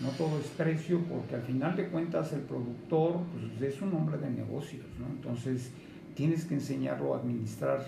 no, 0.00 0.08
todo 0.18 0.38
es 0.38 0.46
precio 0.48 1.00
porque 1.08 1.36
al 1.36 1.42
final 1.42 1.76
de 1.76 1.88
cuentas 1.88 2.32
el 2.34 2.40
productor 2.40 3.20
pues, 3.58 3.72
es 3.72 3.80
un 3.80 3.94
hombre 3.94 4.18
de 4.18 4.28
negocios, 4.28 4.84
entonces 5.10 5.70
tienes 6.14 6.44
que 6.44 6.54
enseñarlo 6.54 7.14
a 7.14 7.18
administrar 7.18 7.86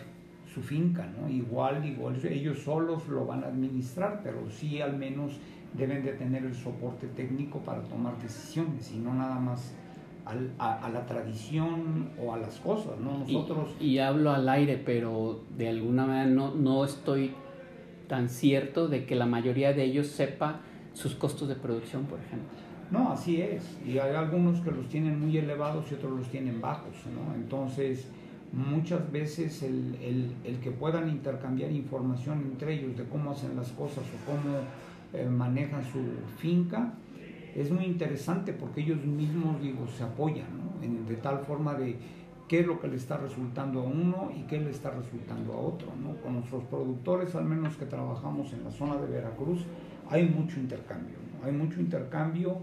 su 0.55 0.63
finca, 0.63 1.07
¿no? 1.21 1.29
igual, 1.29 1.85
igual 1.85 2.25
ellos 2.25 2.61
solos 2.61 3.07
lo 3.09 3.27
van 3.27 3.45
a 3.45 3.49
administrar, 3.49 4.21
pero 4.23 4.49
sí 4.49 4.81
al 4.81 4.97
menos 4.97 5.33
deben 5.75 6.05
de 6.05 6.13
tener 6.13 6.45
el 6.45 6.55
soporte 6.55 7.09
técnico 7.09 7.59
para 7.59 7.83
tomar 7.83 8.17
decisiones 8.23 8.93
y 8.93 8.99
no 8.99 9.13
nada 9.13 9.41
más 9.41 9.75
a, 10.27 10.91
la 10.91 11.07
tradición 11.07 12.11
o 12.19 12.33
a 12.33 12.39
las 12.39 12.57
cosas, 12.59 12.99
¿no? 12.99 13.19
Nosotros... 13.19 13.71
Y, 13.81 13.99
hablo 13.99 14.31
al 14.31 14.49
aire, 14.49 14.81
pero 14.85 15.41
de 15.57 15.69
alguna 15.69 16.07
manera 16.07 16.27
no, 16.27 16.55
no 16.55 16.85
estoy 16.85 17.33
tan 18.09 18.29
cierto 18.29 18.89
de 18.89 19.05
que 19.07 19.15
la 19.15 19.27
mayoría 19.27 19.73
de 19.73 19.85
ellos 19.85 20.09
sepa 20.09 20.61
sus 20.93 21.15
costos 21.15 21.49
de 21.49 21.57
producción, 21.57 22.05
por 22.05 22.19
ejemplo. 22.21 22.49
No, 22.91 23.13
así 23.13 23.41
es. 23.41 23.77
Y 23.85 23.99
hay 23.99 24.15
algunos 24.15 24.61
que 24.61 24.71
los 24.71 24.89
tienen 24.89 25.21
muy 25.21 25.37
elevados 25.37 25.91
y 25.91 25.95
otros 25.95 26.13
los 26.13 26.29
tienen 26.29 26.61
bajos, 26.61 26.95
¿no? 27.15 27.35
Entonces, 27.35 28.09
muchas 28.53 29.11
veces 29.11 29.63
el, 29.63 29.97
el, 30.01 30.33
el 30.45 30.61
que 30.61 30.71
puedan 30.71 31.09
intercambiar 31.11 31.73
información 31.73 32.43
entre 32.53 32.75
ellos 32.75 32.97
de 32.97 33.05
cómo 33.05 33.33
hacen 33.33 33.57
las 33.57 33.73
cosas 33.73 34.05
o 34.05 34.31
cómo 34.31 34.59
eh, 35.13 35.27
manejan 35.27 35.83
su 35.85 36.01
finca, 36.39 36.93
es 37.55 37.71
muy 37.71 37.85
interesante 37.85 38.53
porque 38.53 38.81
ellos 38.81 39.05
mismos, 39.05 39.61
digo, 39.61 39.87
se 39.87 40.03
apoyan, 40.03 40.47
¿no? 40.59 41.09
de 41.09 41.17
tal 41.17 41.39
forma 41.41 41.75
de 41.75 41.97
qué 42.49 42.61
es 42.61 42.67
lo 42.67 42.81
que 42.81 42.89
le 42.89 42.97
está 42.97 43.17
resultando 43.17 43.81
a 43.81 43.85
uno 43.85 44.31
y 44.37 44.43
qué 44.43 44.61
le 44.61 44.71
está 44.71 44.91
resultando 44.91 45.55
a 45.55 45.57
otro, 45.57 45.89
¿no? 46.03 46.15
Con 46.17 46.35
nuestros 46.35 46.65
productores, 46.65 47.35
al 47.35 47.45
menos 47.45 47.77
que 47.77 47.87
trabajamos 47.87 48.53
en 48.53 48.65
la 48.65 48.71
zona 48.71 48.97
de 48.97 49.07
Veracruz, 49.07 49.65
hay 50.11 50.29
mucho 50.29 50.61
intercambio, 50.61 51.17
Hay 51.43 51.53
mucho 51.53 51.81
intercambio 51.81 52.59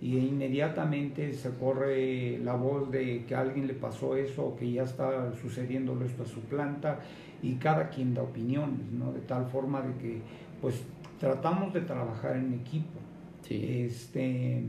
y 0.00 0.16
inmediatamente 0.18 1.32
se 1.32 1.50
corre 1.50 2.38
la 2.38 2.54
voz 2.54 2.90
de 2.90 3.24
que 3.26 3.34
a 3.34 3.40
alguien 3.40 3.66
le 3.66 3.74
pasó 3.74 4.16
eso 4.16 4.46
o 4.46 4.56
que 4.56 4.70
ya 4.70 4.84
está 4.84 5.32
sucediendo 5.34 5.98
esto 6.04 6.22
a 6.22 6.26
su 6.26 6.40
planta 6.40 7.00
y 7.42 7.54
cada 7.54 7.88
quien 7.88 8.14
da 8.14 8.22
opiniones, 8.22 8.90
¿no? 8.92 9.12
De 9.12 9.20
tal 9.20 9.46
forma 9.46 9.80
de 9.82 9.94
que 9.94 10.22
pues 10.60 10.82
tratamos 11.18 11.72
de 11.72 11.82
trabajar 11.82 12.36
en 12.36 12.54
equipo. 12.54 13.05
Este, 13.50 14.62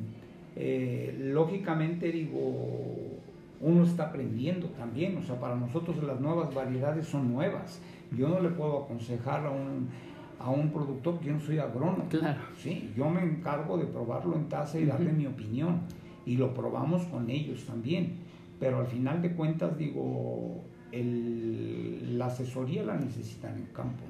eh, 0.56 1.16
lógicamente 1.34 2.12
digo, 2.12 3.18
uno 3.62 3.84
está 3.84 4.10
aprendiendo 4.10 4.68
también, 4.70 5.18
o 5.18 5.24
sea, 5.24 5.40
para 5.40 5.56
nosotros 5.56 6.02
las 6.04 6.20
nuevas 6.20 6.54
variedades 6.54 7.08
son 7.08 7.34
nuevas. 7.34 7.80
Yo 8.16 8.30
no 8.30 8.40
le 8.40 8.50
puedo 8.50 8.84
aconsejar 8.84 9.46
a 9.46 9.50
un, 9.50 9.90
a 10.40 10.50
un 10.50 10.72
productor 10.72 11.20
que 11.20 11.28
yo 11.28 11.34
no 11.34 11.40
soy 11.40 11.60
agrónomo. 11.60 12.06
Claro. 12.10 12.40
Sí, 12.58 12.92
yo 12.96 13.10
me 13.10 13.22
encargo 13.22 13.78
de 13.78 13.86
probarlo 13.86 14.36
en 14.36 14.46
casa 14.46 14.80
y 14.80 14.86
darle 14.86 15.12
mi 15.12 15.26
opinión. 15.26 15.82
Y 16.26 16.38
lo 16.38 16.54
probamos 16.54 17.04
con 17.06 17.30
ellos 17.30 17.66
también. 17.66 18.18
Pero 18.60 18.80
al 18.80 18.88
final 18.88 19.22
de 19.22 19.32
cuentas, 19.32 19.78
digo, 19.78 20.62
el, 20.92 22.18
la 22.18 22.28
asesoría 22.28 22.84
la 22.84 22.98
necesitan 22.98 23.56
en 23.56 23.66
campo. 23.68 24.04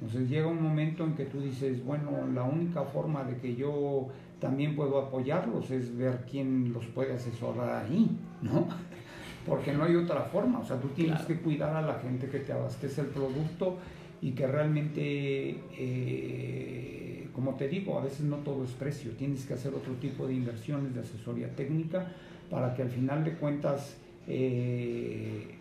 Entonces 0.00 0.28
llega 0.28 0.46
un 0.46 0.62
momento 0.62 1.04
en 1.04 1.14
que 1.14 1.24
tú 1.24 1.40
dices, 1.40 1.84
bueno, 1.84 2.10
la 2.32 2.44
única 2.44 2.82
forma 2.84 3.24
de 3.24 3.36
que 3.38 3.56
yo 3.56 4.08
también 4.38 4.76
puedo 4.76 4.98
apoyarlos 4.98 5.70
es 5.72 5.96
ver 5.96 6.24
quién 6.30 6.72
los 6.72 6.86
puede 6.86 7.14
asesorar 7.14 7.84
ahí, 7.84 8.08
¿no? 8.42 8.68
Porque 9.46 9.72
no 9.72 9.84
hay 9.84 9.96
otra 9.96 10.22
forma, 10.22 10.60
o 10.60 10.64
sea, 10.64 10.78
tú 10.78 10.88
tienes 10.88 11.22
que 11.22 11.40
cuidar 11.40 11.74
a 11.74 11.82
la 11.82 11.94
gente 11.94 12.28
que 12.28 12.38
te 12.38 12.52
abastece 12.52 13.00
el 13.00 13.06
producto 13.08 13.78
y 14.20 14.32
que 14.32 14.46
realmente, 14.46 15.58
eh, 15.78 17.28
como 17.32 17.54
te 17.54 17.66
digo, 17.68 17.98
a 17.98 18.04
veces 18.04 18.26
no 18.26 18.36
todo 18.36 18.62
es 18.64 18.72
precio, 18.72 19.12
tienes 19.12 19.46
que 19.46 19.54
hacer 19.54 19.72
otro 19.74 19.94
tipo 19.94 20.26
de 20.26 20.34
inversiones 20.34 20.94
de 20.94 21.00
asesoría 21.00 21.48
técnica 21.56 22.12
para 22.50 22.74
que 22.74 22.82
al 22.82 22.90
final 22.90 23.24
de 23.24 23.34
cuentas 23.34 23.96
eh, 24.26 25.54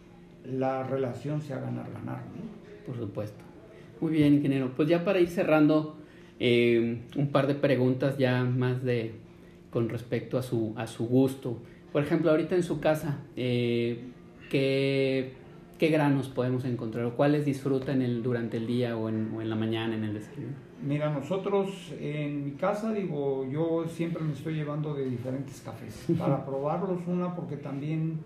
la 0.43 0.83
relación 0.83 1.41
sea 1.41 1.59
ganar-ganar. 1.59 2.23
¿no? 2.35 2.85
Por 2.85 2.97
supuesto. 2.97 3.46
Muy 4.01 4.11
bien, 4.11 4.35
ingeniero. 4.35 4.71
Pues 4.75 4.87
ya 4.87 5.03
para 5.03 5.19
ir 5.19 5.29
cerrando, 5.29 5.97
eh, 6.39 7.01
un 7.15 7.27
par 7.29 7.47
de 7.47 7.55
preguntas 7.55 8.17
ya 8.17 8.43
más 8.43 8.83
de 8.83 9.13
con 9.71 9.89
respecto 9.89 10.37
a 10.37 10.43
su, 10.43 10.73
a 10.75 10.87
su 10.87 11.07
gusto. 11.07 11.57
Por 11.91 12.03
ejemplo, 12.03 12.31
ahorita 12.31 12.55
en 12.55 12.63
su 12.63 12.79
casa, 12.79 13.19
eh, 13.35 13.99
¿qué, 14.49 15.33
qué 15.77 15.89
granos 15.89 16.29
podemos 16.29 16.65
encontrar 16.65 17.05
o 17.05 17.15
cuáles 17.15 17.45
disfrutan 17.45 18.01
el, 18.01 18.23
durante 18.23 18.57
el 18.57 18.67
día 18.67 18.97
o 18.97 19.09
en, 19.09 19.31
o 19.35 19.41
en 19.41 19.49
la 19.49 19.55
mañana 19.55 19.95
en 19.95 20.03
el 20.03 20.13
desayuno? 20.13 20.67
Mira, 20.85 21.11
nosotros 21.11 21.91
en 21.99 22.45
mi 22.45 22.51
casa, 22.51 22.93
digo, 22.93 23.47
yo 23.51 23.85
siempre 23.87 24.23
me 24.23 24.33
estoy 24.33 24.55
llevando 24.55 24.93
de 24.93 25.09
diferentes 25.09 25.61
cafés 25.61 26.05
para 26.19 26.45
probarlos, 26.45 26.99
una 27.07 27.35
porque 27.35 27.57
también 27.57 28.19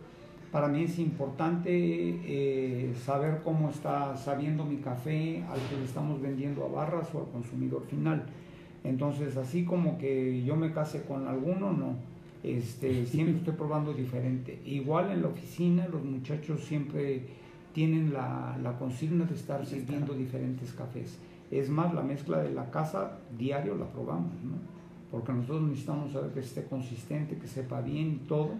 para 0.51 0.67
mí 0.67 0.83
es 0.83 0.99
importante 0.99 1.69
eh, 1.71 2.93
saber 3.05 3.39
cómo 3.41 3.69
está 3.69 4.17
sabiendo 4.17 4.65
mi 4.65 4.77
café 4.77 5.43
al 5.49 5.59
que 5.69 5.77
le 5.77 5.85
estamos 5.85 6.21
vendiendo 6.21 6.65
a 6.65 6.67
barras 6.67 7.07
o 7.15 7.19
al 7.19 7.27
consumidor 7.27 7.85
final. 7.85 8.25
Entonces, 8.83 9.37
así 9.37 9.63
como 9.63 9.97
que 9.97 10.43
yo 10.43 10.57
me 10.57 10.73
case 10.73 11.03
con 11.03 11.27
alguno, 11.27 11.71
no. 11.71 11.95
Este, 12.43 13.05
siempre 13.05 13.37
estoy 13.37 13.53
probando 13.53 13.93
diferente. 13.93 14.59
Igual 14.65 15.11
en 15.11 15.21
la 15.21 15.29
oficina, 15.29 15.87
los 15.87 16.03
muchachos 16.03 16.61
siempre 16.65 17.27
tienen 17.73 18.11
la, 18.11 18.57
la 18.61 18.77
consigna 18.77 19.23
de 19.23 19.35
estar 19.35 19.65
sirviendo 19.65 20.13
diferentes 20.13 20.73
cafés. 20.73 21.17
Es 21.49 21.69
más, 21.69 21.93
la 21.93 22.01
mezcla 22.01 22.39
de 22.39 22.51
la 22.51 22.69
casa 22.71 23.19
diario 23.37 23.75
la 23.75 23.85
probamos, 23.85 24.33
¿no? 24.43 24.55
Porque 25.11 25.31
nosotros 25.31 25.61
necesitamos 25.63 26.11
saber 26.11 26.31
que 26.31 26.39
esté 26.41 26.65
consistente, 26.65 27.37
que 27.37 27.47
sepa 27.47 27.79
bien 27.79 28.19
y 28.21 28.27
todo 28.27 28.51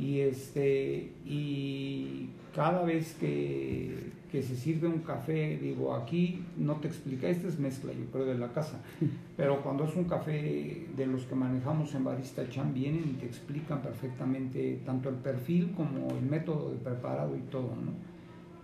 y, 0.00 0.20
este, 0.20 1.12
y 1.26 2.30
cada 2.54 2.82
vez 2.84 3.14
que, 3.20 4.12
que, 4.32 4.42
se 4.42 4.56
sirve 4.56 4.88
un 4.88 5.00
café, 5.00 5.58
digo, 5.58 5.94
aquí 5.94 6.42
no 6.56 6.76
te 6.76 6.88
explica, 6.88 7.28
esta 7.28 7.48
es 7.48 7.58
mezcla, 7.58 7.92
yo 7.92 8.06
creo, 8.10 8.24
de 8.24 8.38
la 8.38 8.48
casa, 8.48 8.80
pero 9.36 9.62
cuando 9.62 9.84
es 9.84 9.94
un 9.94 10.04
café 10.04 10.86
de 10.96 11.06
los 11.06 11.24
que 11.24 11.34
manejamos 11.34 11.94
en 11.94 12.04
Barista 12.04 12.48
Chan, 12.48 12.72
vienen 12.72 13.10
y 13.10 13.20
te 13.20 13.26
explican 13.26 13.82
perfectamente 13.82 14.80
tanto 14.86 15.10
el 15.10 15.16
perfil 15.16 15.72
como 15.76 16.08
el 16.16 16.22
método 16.22 16.70
de 16.70 16.78
preparado 16.78 17.36
y 17.36 17.40
todo, 17.50 17.68
¿no? 17.68 17.92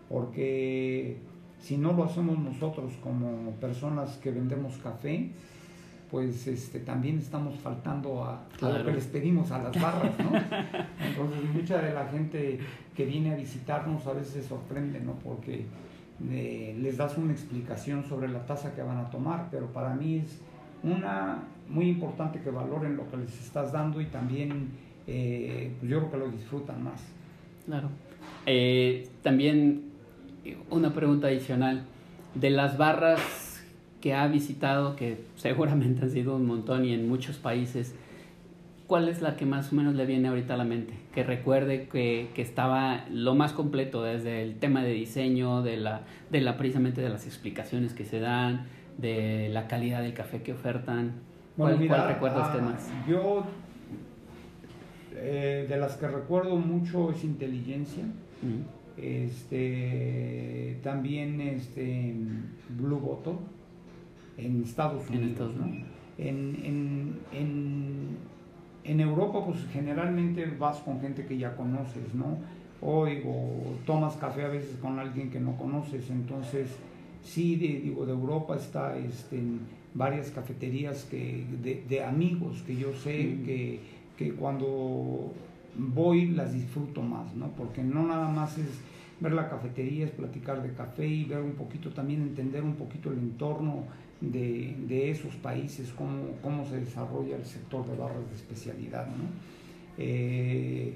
Porque 0.08 1.18
si 1.58 1.76
no 1.76 1.92
lo 1.92 2.04
hacemos 2.04 2.38
nosotros 2.38 2.94
como 3.02 3.50
personas 3.60 4.16
que 4.18 4.30
vendemos 4.30 4.78
café, 4.78 5.32
pues 6.10 6.46
este, 6.46 6.80
también 6.80 7.18
estamos 7.18 7.56
faltando 7.56 8.24
a, 8.24 8.44
lo 8.60 8.84
que 8.84 8.92
les 8.92 9.06
pedimos 9.06 9.50
a 9.50 9.58
las 9.62 9.80
barras, 9.80 10.12
¿no? 10.18 10.30
Entonces 11.04 11.42
mucha 11.52 11.78
de 11.78 11.92
la 11.92 12.06
gente 12.06 12.60
que 12.94 13.04
viene 13.04 13.32
a 13.32 13.36
visitarnos 13.36 14.06
a 14.06 14.12
veces 14.12 14.32
se 14.32 14.42
sorprende, 14.42 15.00
¿no? 15.00 15.14
Porque 15.14 15.66
eh, 16.30 16.76
les 16.80 16.96
das 16.96 17.18
una 17.18 17.32
explicación 17.32 18.04
sobre 18.04 18.28
la 18.28 18.46
taza 18.46 18.74
que 18.74 18.82
van 18.82 18.98
a 18.98 19.10
tomar, 19.10 19.48
pero 19.50 19.66
para 19.72 19.94
mí 19.94 20.16
es 20.18 20.40
una 20.82 21.42
muy 21.68 21.88
importante 21.88 22.40
que 22.40 22.50
valoren 22.50 22.96
lo 22.96 23.10
que 23.10 23.16
les 23.16 23.40
estás 23.40 23.72
dando 23.72 24.00
y 24.00 24.06
también 24.06 24.70
eh, 25.06 25.72
pues 25.80 25.90
yo 25.90 25.98
creo 25.98 26.10
que 26.12 26.18
lo 26.18 26.28
disfrutan 26.28 26.84
más. 26.84 27.02
Claro. 27.64 27.88
Eh, 28.46 29.08
también 29.22 29.90
una 30.70 30.92
pregunta 30.94 31.26
adicional. 31.26 31.84
De 32.34 32.50
las 32.50 32.76
barras 32.76 33.45
que 34.00 34.14
ha 34.14 34.26
visitado, 34.26 34.96
que 34.96 35.24
seguramente 35.36 36.02
han 36.02 36.10
sido 36.10 36.36
un 36.36 36.46
montón 36.46 36.84
y 36.84 36.92
en 36.92 37.08
muchos 37.08 37.36
países, 37.36 37.94
¿cuál 38.86 39.08
es 39.08 39.22
la 39.22 39.36
que 39.36 39.46
más 39.46 39.72
o 39.72 39.76
menos 39.76 39.94
le 39.94 40.06
viene 40.06 40.28
ahorita 40.28 40.54
a 40.54 40.56
la 40.56 40.64
mente? 40.64 40.94
Que 41.14 41.24
recuerde 41.24 41.88
que, 41.88 42.30
que 42.34 42.42
estaba 42.42 43.04
lo 43.10 43.34
más 43.34 43.52
completo, 43.52 44.02
desde 44.02 44.42
el 44.42 44.56
tema 44.56 44.82
de 44.82 44.92
diseño, 44.92 45.62
de 45.62 45.76
la, 45.76 46.02
de 46.30 46.40
la 46.40 46.56
precisamente 46.56 47.00
de 47.00 47.08
las 47.08 47.26
explicaciones 47.26 47.94
que 47.94 48.04
se 48.04 48.20
dan, 48.20 48.66
de 48.98 49.48
la 49.50 49.66
calidad 49.66 50.02
del 50.02 50.14
café 50.14 50.42
que 50.42 50.52
ofertan. 50.52 51.12
¿Cuál, 51.56 51.86
¿cuál 51.86 52.08
recuerda 52.08 52.46
usted 52.46 52.60
ah, 52.60 52.62
más? 52.62 52.90
Yo, 53.08 53.46
eh, 55.14 55.66
de 55.68 55.76
las 55.78 55.96
que 55.96 56.06
recuerdo 56.06 56.56
mucho 56.56 57.10
es 57.10 57.24
inteligencia. 57.24 58.04
Este, 58.96 60.78
también 60.82 61.40
este, 61.40 62.14
Blue 62.68 62.98
Bottle 62.98 63.38
en 64.38 64.62
Estados 64.62 65.08
Unidos. 65.08 65.52
En, 66.18 67.18
en, 67.32 69.00
Europa, 69.00 69.44
pues 69.44 69.58
generalmente 69.72 70.46
vas 70.58 70.78
con 70.78 71.00
gente 71.00 71.26
que 71.26 71.36
ya 71.36 71.56
conoces, 71.56 72.14
¿no? 72.14 72.38
O 72.80 73.06
tomas 73.84 74.14
café 74.16 74.44
a 74.44 74.48
veces 74.48 74.76
con 74.80 74.98
alguien 74.98 75.30
que 75.30 75.40
no 75.40 75.56
conoces, 75.56 76.08
entonces 76.10 76.68
sí, 77.22 77.56
de, 77.56 77.80
digo, 77.80 78.06
de 78.06 78.12
Europa 78.12 78.56
está 78.56 78.96
este, 78.96 79.38
en 79.38 79.60
varias 79.94 80.30
cafeterías 80.30 81.04
que, 81.04 81.44
de, 81.88 82.04
amigos 82.04 82.62
que 82.66 82.76
yo 82.76 82.92
sé 82.94 83.38
que, 83.44 83.80
que 84.16 84.32
cuando 84.34 85.32
voy 85.76 86.28
las 86.28 86.54
disfruto 86.54 87.02
más, 87.02 87.34
¿no? 87.34 87.48
Porque 87.50 87.82
no 87.82 88.06
nada 88.06 88.28
más 88.28 88.56
es 88.58 88.80
ver 89.20 89.32
la 89.32 89.48
cafetería, 89.48 90.04
es 90.06 90.10
platicar 90.10 90.62
de 90.62 90.72
café 90.72 91.06
y 91.06 91.24
ver 91.24 91.42
un 91.42 91.52
poquito 91.52 91.90
también, 91.90 92.22
entender 92.22 92.62
un 92.62 92.74
poquito 92.74 93.10
el 93.10 93.18
entorno 93.18 93.84
de, 94.20 94.76
de 94.86 95.10
esos 95.10 95.34
países, 95.36 95.92
cómo, 95.96 96.32
cómo, 96.42 96.64
se 96.64 96.80
desarrolla 96.80 97.36
el 97.36 97.44
sector 97.44 97.86
de 97.86 97.96
barras 97.96 98.28
de 98.28 98.34
especialidad. 98.34 99.06
¿no? 99.06 99.24
Eh, 99.98 100.94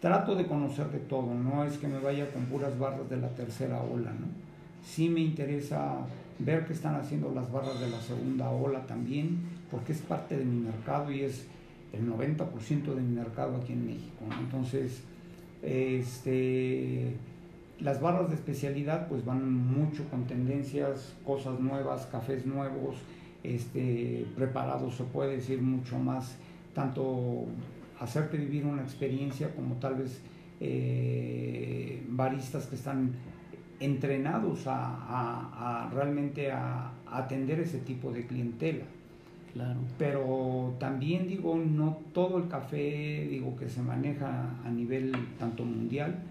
trato 0.00 0.34
de 0.34 0.46
conocer 0.46 0.88
de 0.90 0.98
todo, 0.98 1.34
no 1.34 1.64
es 1.64 1.78
que 1.78 1.86
me 1.86 1.98
vaya 2.00 2.28
con 2.30 2.44
puras 2.46 2.78
barras 2.78 3.08
de 3.08 3.16
la 3.18 3.28
tercera 3.28 3.82
ola, 3.82 4.10
¿no? 4.10 4.26
Sí 4.84 5.08
me 5.08 5.20
interesa 5.20 5.98
ver 6.40 6.66
qué 6.66 6.72
están 6.72 6.96
haciendo 6.96 7.32
las 7.32 7.52
barras 7.52 7.78
de 7.78 7.88
la 7.88 8.00
segunda 8.00 8.50
ola 8.50 8.84
también, 8.84 9.38
porque 9.70 9.92
es 9.92 10.00
parte 10.00 10.36
de 10.36 10.44
mi 10.44 10.60
mercado 10.60 11.12
y 11.12 11.20
es 11.20 11.46
el 11.92 12.10
90% 12.10 12.94
de 12.94 13.00
mi 13.00 13.14
mercado 13.14 13.56
aquí 13.56 13.74
en 13.74 13.86
México. 13.86 14.24
Entonces, 14.40 15.02
este 15.62 17.14
las 17.82 18.00
barras 18.00 18.28
de 18.28 18.36
especialidad 18.36 19.08
pues 19.08 19.24
van 19.24 19.52
mucho 19.52 20.08
con 20.08 20.24
tendencias, 20.26 21.14
cosas 21.24 21.58
nuevas, 21.58 22.06
cafés 22.06 22.46
nuevos, 22.46 22.96
este, 23.42 24.24
preparados, 24.36 24.94
se 24.94 25.04
puede 25.04 25.36
decir 25.36 25.60
mucho 25.60 25.98
más, 25.98 26.36
tanto 26.74 27.46
hacerte 27.98 28.36
vivir 28.36 28.64
una 28.64 28.82
experiencia 28.82 29.54
como 29.54 29.76
tal 29.76 29.96
vez 29.96 30.20
eh, 30.60 32.02
baristas 32.08 32.66
que 32.66 32.76
están 32.76 33.12
entrenados 33.80 34.64
a, 34.66 35.90
realmente 35.92 36.52
a, 36.52 36.92
atender 37.06 37.60
ese 37.60 37.78
tipo 37.78 38.10
de 38.10 38.26
clientela. 38.26 38.84
Claro. 39.52 39.80
Pero 39.98 40.74
también 40.78 41.28
digo, 41.28 41.56
no 41.56 41.98
todo 42.14 42.38
el 42.38 42.48
café 42.48 43.26
digo 43.28 43.54
que 43.56 43.68
se 43.68 43.82
maneja 43.82 44.48
a 44.64 44.70
nivel 44.70 45.12
tanto 45.38 45.62
mundial, 45.62 46.22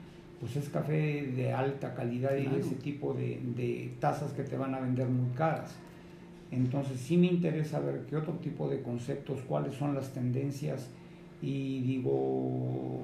pues 0.41 0.55
es 0.55 0.69
café 0.69 1.31
de 1.35 1.53
alta 1.53 1.93
calidad 1.93 2.35
y 2.35 2.47
ese 2.57 2.75
tipo 2.75 3.13
de, 3.13 3.39
de, 3.55 3.93
tazas 3.99 4.33
que 4.33 4.41
te 4.41 4.57
van 4.57 4.73
a 4.73 4.79
vender 4.79 5.07
muy 5.07 5.29
caras. 5.35 5.75
Entonces 6.49 6.99
sí 6.99 7.15
me 7.15 7.27
interesa 7.27 7.79
ver 7.79 8.07
qué 8.09 8.17
otro 8.17 8.33
tipo 8.33 8.67
de 8.67 8.81
conceptos, 8.81 9.39
cuáles 9.47 9.75
son 9.75 9.93
las 9.93 10.11
tendencias 10.11 10.89
y 11.43 11.81
digo, 11.81 13.03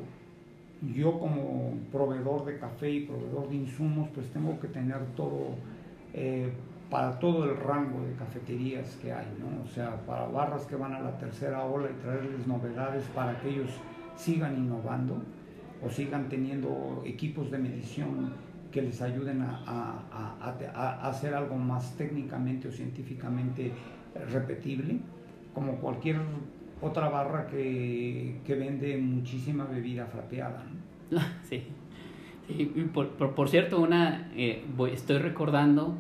yo 0.95 1.19
como 1.19 1.73
proveedor 1.91 2.43
de 2.43 2.57
café 2.57 2.89
y 2.89 3.05
proveedor 3.05 3.49
de 3.49 3.55
insumos, 3.55 4.09
pues 4.15 4.27
tengo 4.31 4.59
que 4.59 4.67
tener 4.67 5.05
todo 5.15 5.55
eh, 6.13 6.51
para 6.89 7.19
todo 7.19 7.43
el 7.43 7.55
rango 7.55 8.01
de 8.01 8.13
cafeterías 8.13 8.95
que 8.95 9.13
hay, 9.13 9.27
¿no? 9.39 9.63
O 9.63 9.67
sea, 9.67 9.95
para 10.07 10.25
barras 10.27 10.65
que 10.65 10.75
van 10.75 10.93
a 10.93 11.01
la 11.01 11.17
tercera 11.19 11.63
ola 11.65 11.89
y 11.91 12.01
traerles 12.01 12.47
novedades 12.47 13.03
para 13.13 13.39
que 13.39 13.49
ellos 13.49 13.69
sigan 14.15 14.57
innovando 14.57 15.21
o 15.84 15.89
sigan 15.89 16.30
teniendo 16.30 17.03
equipos 17.05 17.51
de 17.51 17.57
medición 17.57 18.34
que 18.71 18.82
les 18.82 19.01
ayuden 19.01 19.41
a, 19.41 21.07
hacer 21.07 21.34
algo 21.34 21.55
más 21.55 21.95
técnicamente 21.97 22.67
o 22.67 22.71
científicamente 22.71 23.71
repetible, 24.32 24.99
como 25.53 25.75
cualquier 25.78 26.17
otra 26.82 27.09
barra 27.09 27.47
que, 27.47 28.39
vende 28.47 28.97
muchísima 28.97 29.65
bebida 29.65 30.05
frapeada. 30.05 30.63
Sí. 31.43 31.63
por, 32.93 33.49
cierto, 33.49 33.80
una 33.80 34.32
eh, 34.36 34.63
estoy 34.93 35.17
recordando 35.17 35.95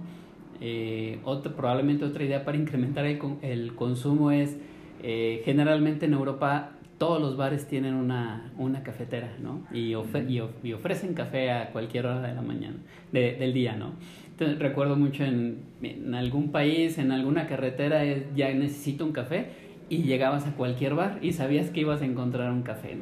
eh, 0.61 1.19
otra, 1.23 1.53
probablemente 1.53 2.05
otra 2.05 2.23
idea 2.23 2.45
para 2.45 2.57
incrementar 2.57 3.05
el, 3.05 3.19
el 3.41 3.75
consumo 3.75 4.31
es 4.31 4.57
eh, 5.03 5.41
generalmente 5.45 6.05
en 6.05 6.13
Europa 6.13 6.71
todos 6.97 7.21
los 7.21 7.37
bares 7.37 7.67
tienen 7.67 7.93
una, 7.93 8.51
una 8.57 8.81
cafetera, 8.83 9.35
¿no? 9.41 9.61
Y, 9.71 9.93
y, 9.93 10.73
ofrecen 10.73 11.13
café 11.13 11.51
a 11.51 11.69
cualquier 11.69 12.07
hora 12.07 12.21
de 12.21 12.33
la 12.33 12.41
mañana, 12.41 12.77
del 13.11 13.53
día, 13.53 13.75
¿no? 13.75 13.93
Entonces, 14.31 14.59
recuerdo 14.59 14.95
mucho 14.95 15.23
en, 15.23 15.59
en, 15.81 16.13
algún 16.15 16.51
país, 16.51 16.97
en 16.97 17.11
alguna 17.11 17.47
carretera, 17.47 18.03
ya 18.35 18.53
necesito 18.53 19.05
un 19.05 19.11
café 19.11 19.47
y 19.89 20.03
llegabas 20.03 20.45
a 20.47 20.51
cualquier 20.51 20.95
bar 20.95 21.19
y 21.21 21.33
sabías 21.33 21.69
que 21.69 21.81
ibas 21.81 22.01
a 22.01 22.05
encontrar 22.05 22.51
un 22.51 22.63
café. 22.63 22.95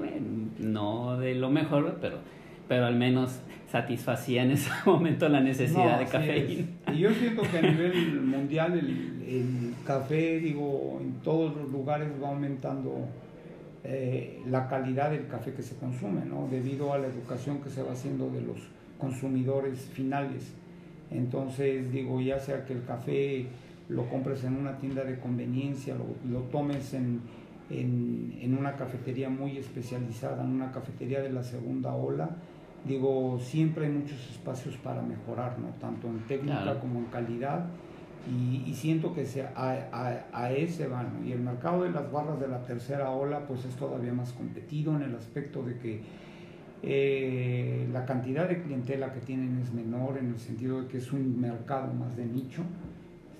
no 0.59 1.17
de 1.17 1.35
lo 1.35 1.49
mejor, 1.49 1.97
pero, 2.01 2.19
pero 2.67 2.85
al 2.85 2.95
menos 2.95 3.41
satisfacía 3.69 4.43
en 4.43 4.51
ese 4.51 4.69
momento 4.85 5.27
la 5.29 5.41
necesidad 5.41 5.99
de 5.99 6.05
café. 6.05 6.67
Y 6.93 6.97
yo 6.97 7.11
siento 7.11 7.41
que 7.43 7.57
a 7.57 7.61
nivel 7.61 8.21
mundial 8.21 8.73
el, 8.73 9.23
el 9.27 9.73
café, 9.85 10.39
digo, 10.39 10.99
en 11.01 11.13
todos 11.21 11.55
los 11.55 11.69
lugares 11.71 12.09
va 12.21 12.29
aumentando 12.29 13.07
eh, 13.87 14.41
la 14.47 14.67
calidad 14.67 15.11
del 15.11 15.27
café 15.27 15.53
que 15.53 15.61
se 15.61 15.75
consume, 15.75 16.25
¿no? 16.25 16.47
debido 16.49 16.91
a 16.91 16.97
la 16.97 17.05
educación 17.05 17.61
que 17.61 17.69
se 17.69 17.83
va 17.83 17.91
haciendo 17.91 18.29
de 18.31 18.41
los 18.41 18.57
consumidores 18.97 19.79
finales. 19.79 20.53
Entonces, 21.11 21.91
digo, 21.91 22.19
ya 22.19 22.39
sea 22.39 22.65
que 22.65 22.73
el 22.73 22.83
café 22.83 23.45
lo 23.89 24.09
compres 24.09 24.43
en 24.43 24.55
una 24.55 24.77
tienda 24.77 25.03
de 25.03 25.19
conveniencia, 25.19 25.93
lo, 25.93 26.05
lo 26.31 26.45
tomes 26.45 26.95
en, 26.95 27.21
en, 27.69 28.35
en, 28.41 28.57
una 28.57 28.75
cafetería 28.75 29.29
muy 29.29 29.57
especializada, 29.57 30.43
en 30.43 30.49
una 30.49 30.71
cafetería 30.71 31.21
de 31.21 31.31
la 31.31 31.43
segunda 31.43 31.93
ola, 31.93 32.29
digo, 32.87 33.37
siempre 33.39 33.85
hay 33.85 33.91
muchos 33.91 34.19
espacios 34.31 34.77
para 34.77 35.03
mejorar, 35.03 35.59
¿no? 35.59 35.67
tanto 35.79 36.07
en 36.07 36.19
técnica 36.21 36.63
claro. 36.63 36.79
como 36.79 36.99
en 36.99 37.05
calidad 37.05 37.65
y, 38.27 38.63
y 38.69 38.73
siento 38.73 39.13
que 39.13 39.25
se, 39.25 39.43
a, 39.43 39.51
a, 39.55 40.25
a, 40.33 40.51
ese 40.51 40.87
van. 40.87 41.25
Y 41.25 41.31
el 41.31 41.39
mercado 41.39 41.83
de 41.83 41.91
las 41.91 42.11
barras 42.11 42.39
de 42.39 42.47
la 42.47 42.63
tercera 42.63 43.11
ola 43.11 43.45
pues 43.47 43.65
es 43.65 43.75
todavía 43.75 44.13
más 44.13 44.33
competido 44.33 44.95
en 44.95 45.03
el 45.03 45.15
aspecto 45.15 45.63
de 45.63 45.77
que 45.77 46.01
eh, 46.81 47.87
la 47.91 48.05
cantidad 48.05 48.47
de 48.47 48.61
clientela 48.61 49.13
que 49.13 49.19
tienen 49.19 49.59
es 49.59 49.73
menor 49.73 50.17
en 50.17 50.29
el 50.29 50.39
sentido 50.39 50.81
de 50.81 50.87
que 50.87 50.97
es 50.97 51.11
un 51.11 51.39
mercado 51.39 51.93
más 51.93 52.15
de 52.15 52.25
nicho. 52.25 52.63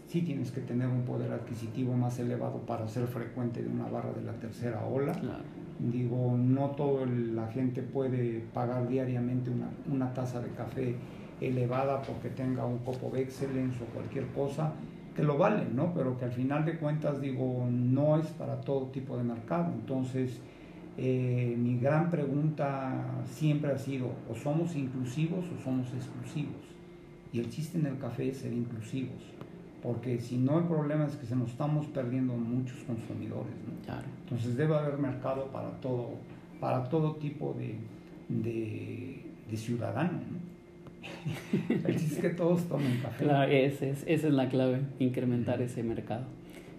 Sí 0.08 0.22
tienes 0.22 0.52
que 0.52 0.62
tener 0.62 0.88
un 0.88 1.02
poder 1.02 1.32
adquisitivo 1.32 1.94
más 1.96 2.20
elevado 2.20 2.60
para 2.60 2.88
ser 2.88 3.08
frecuente 3.08 3.64
de 3.64 3.70
una 3.70 3.88
barra 3.88 4.14
de 4.14 4.22
la 4.22 4.34
tercera 4.34 4.86
ola. 4.86 5.14
Claro. 5.14 5.44
Digo, 5.80 6.38
no 6.38 6.70
toda 6.72 7.06
la 7.06 7.48
gente 7.48 7.82
puede 7.82 8.44
pagar 8.54 8.88
diariamente 8.88 9.50
una, 9.50 9.70
una 9.92 10.14
taza 10.14 10.40
de 10.40 10.50
café 10.52 10.96
elevada 11.42 12.02
porque 12.02 12.30
tenga 12.30 12.66
un 12.66 12.80
copo 12.80 13.10
de 13.12 13.22
excellence 13.22 13.78
o 13.84 13.86
cualquier 13.88 14.28
cosa, 14.28 14.74
que 15.16 15.24
lo 15.24 15.38
valen, 15.38 15.76
¿no? 15.76 15.94
Pero 15.94 16.18
que 16.18 16.26
al 16.26 16.32
final 16.32 16.66
de 16.66 16.78
cuentas, 16.78 17.22
digo, 17.22 17.68
no 17.70 18.18
es 18.20 18.28
para 18.28 18.60
todo 18.62 18.88
tipo 18.88 19.18
de 19.18 19.24
mercado. 19.24 19.72
Entonces, 19.74 20.40
eh, 20.98 21.56
mi 21.58 21.78
gran 21.80 22.10
pregunta 22.10 23.06
siempre 23.26 23.72
ha 23.72 23.78
sido, 23.78 24.12
o 24.30 24.36
somos 24.36 24.76
inclusivos 24.76 25.46
o 25.58 25.64
somos 25.64 25.88
exclusivos. 25.94 26.62
Y 27.32 27.40
el 27.40 27.50
chiste 27.50 27.78
en 27.78 27.86
el 27.86 27.98
café 27.98 28.30
es 28.30 28.38
ser 28.38 28.54
inclusivos, 28.54 29.22
porque 29.82 30.20
si 30.20 30.38
no 30.38 30.60
el 30.60 30.66
problema 30.66 31.06
es 31.06 31.16
que 31.16 31.26
se 31.26 31.36
nos 31.36 31.52
estamos 31.52 31.86
perdiendo 31.88 32.34
muchos 32.34 32.78
consumidores, 32.84 33.56
¿no? 33.68 33.86
Claro. 33.86 34.08
Entonces 34.24 34.56
debe 34.56 34.76
haber 34.76 34.98
mercado 34.98 35.48
para 35.48 35.70
todo, 35.82 36.12
para 36.60 36.84
todo 36.86 37.16
tipo 37.16 37.54
de, 37.58 37.78
de, 38.30 39.22
de 39.50 39.58
ciudadano, 39.58 40.20
¿no? 40.32 40.55
El 41.70 41.96
chiste 41.96 42.16
es 42.16 42.22
que 42.22 42.30
todos 42.30 42.68
tomen 42.68 43.00
café. 43.02 43.24
Claro, 43.24 43.52
esa 43.52 43.86
es, 43.86 44.04
esa 44.08 44.28
es 44.28 44.34
la 44.34 44.50
clave, 44.50 44.82
incrementar 45.00 45.62
ese 45.62 45.84
mercado. 45.84 46.26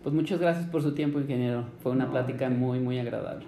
Pues 0.02 0.14
muchas 0.14 0.38
gracias 0.38 0.66
por 0.68 0.82
su 0.82 0.94
tiempo, 0.94 1.18
ingeniero. 1.20 1.64
Fue 1.82 1.92
una 1.92 2.04
No, 2.04 2.12
plática 2.12 2.48
muy, 2.48 2.78
muy 2.78 2.98
agradable. 2.98 3.44